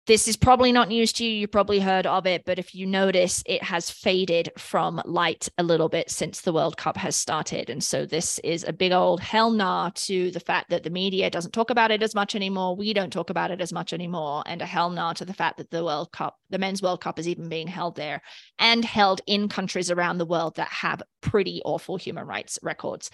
this 0.06 0.26
is 0.26 0.36
probably 0.36 0.72
not 0.72 0.88
news 0.88 1.12
to 1.12 1.24
you. 1.24 1.30
You 1.30 1.46
probably 1.46 1.78
heard 1.78 2.06
of 2.06 2.26
it, 2.26 2.44
but 2.44 2.58
if 2.58 2.74
you 2.74 2.86
notice, 2.86 3.42
it 3.46 3.62
has 3.62 3.88
faded 3.88 4.50
from 4.58 5.00
light 5.04 5.48
a 5.58 5.62
little 5.62 5.88
bit 5.88 6.10
since 6.10 6.40
the 6.40 6.52
World 6.52 6.76
Cup 6.76 6.96
has 6.96 7.14
started. 7.14 7.70
And 7.70 7.82
so 7.82 8.04
this 8.04 8.40
is 8.40 8.64
a 8.64 8.72
big 8.72 8.90
old 8.90 9.20
hell 9.20 9.52
nah 9.52 9.90
to 9.94 10.32
the 10.32 10.40
fact 10.40 10.70
that 10.70 10.82
the 10.82 10.90
media 10.90 11.30
doesn't 11.30 11.52
talk 11.52 11.70
about 11.70 11.92
it 11.92 12.02
as 12.02 12.16
much 12.16 12.34
anymore. 12.34 12.74
We 12.74 12.92
don't 12.92 13.12
talk 13.12 13.30
about 13.30 13.52
it 13.52 13.60
as 13.60 13.72
much 13.72 13.92
anymore. 13.92 14.42
And 14.44 14.60
a 14.60 14.66
hell 14.66 14.90
nah 14.90 15.12
to 15.12 15.24
the 15.24 15.34
fact 15.34 15.58
that 15.58 15.70
the 15.70 15.84
World 15.84 16.10
Cup, 16.10 16.36
the 16.50 16.58
men's 16.58 16.82
World 16.82 17.00
Cup 17.00 17.20
is 17.20 17.28
even 17.28 17.48
being 17.48 17.68
held 17.68 17.94
there 17.94 18.22
and 18.58 18.84
held 18.84 19.20
in 19.28 19.48
countries 19.48 19.90
around 19.90 20.18
the 20.18 20.26
world 20.26 20.56
that 20.56 20.68
have 20.68 21.02
pretty 21.20 21.62
awful 21.64 21.96
human 21.96 22.26
rights 22.26 22.58
records. 22.60 23.08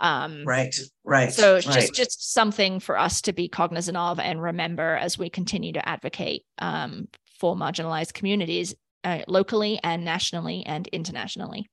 Um, 0.00 0.44
right, 0.44 0.74
right. 1.04 1.32
so 1.32 1.56
it's 1.56 1.66
right. 1.66 1.76
just 1.76 1.94
just 1.94 2.32
something 2.32 2.80
for 2.80 2.98
us 2.98 3.22
to 3.22 3.32
be 3.32 3.48
cognizant 3.48 3.96
of 3.96 4.18
and 4.18 4.42
remember 4.42 4.96
as 4.96 5.16
we 5.16 5.30
continue 5.30 5.72
to 5.72 5.88
advocate 5.88 6.44
um, 6.58 7.08
for 7.38 7.54
marginalized 7.54 8.12
communities 8.12 8.74
uh, 9.04 9.20
locally 9.28 9.78
and 9.84 10.04
nationally 10.04 10.64
and 10.66 10.88
internationally. 10.88 11.68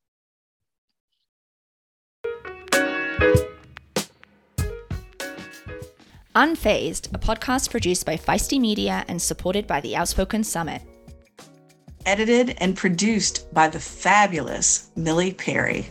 Unfazed, 6.36 7.14
a 7.14 7.20
podcast 7.20 7.72
produced 7.72 8.06
by 8.06 8.16
Feisty 8.16 8.60
Media 8.60 9.04
and 9.10 9.22
supported 9.22 9.68
by 9.68 9.82
the 9.82 9.96
Outspoken 9.98 10.44
Summit. 10.44 10.82
edited 12.06 12.56
and 12.60 12.76
produced 12.76 13.54
by 13.54 13.68
the 13.68 13.80
fabulous 13.80 14.90
Millie 14.96 15.34
Perry. 15.34 15.88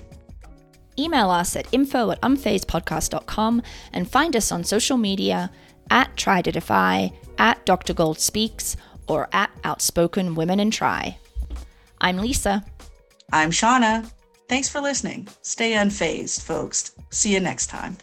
Email 1.00 1.30
us 1.30 1.56
at 1.56 1.66
info 1.72 2.10
at 2.10 2.20
unfazedpodcast.com 2.20 3.62
and 3.92 4.10
find 4.10 4.36
us 4.36 4.52
on 4.52 4.64
social 4.64 4.98
media 4.98 5.50
at 5.90 6.14
Tri 6.14 6.42
to 6.42 6.52
Defy, 6.52 7.12
at 7.38 7.64
Dr. 7.64 7.94
Gold 7.94 8.20
Speaks, 8.20 8.76
or 9.08 9.28
at 9.32 9.50
Outspoken 9.64 10.34
Women 10.34 10.60
and 10.60 10.72
Try. 10.72 11.16
I'm 12.02 12.18
Lisa. 12.18 12.64
I'm 13.32 13.50
Shauna. 13.50 14.10
Thanks 14.46 14.68
for 14.68 14.80
listening. 14.80 15.26
Stay 15.40 15.72
unfazed, 15.72 16.42
folks. 16.42 16.92
See 17.08 17.32
you 17.32 17.40
next 17.40 17.68
time. 17.68 17.96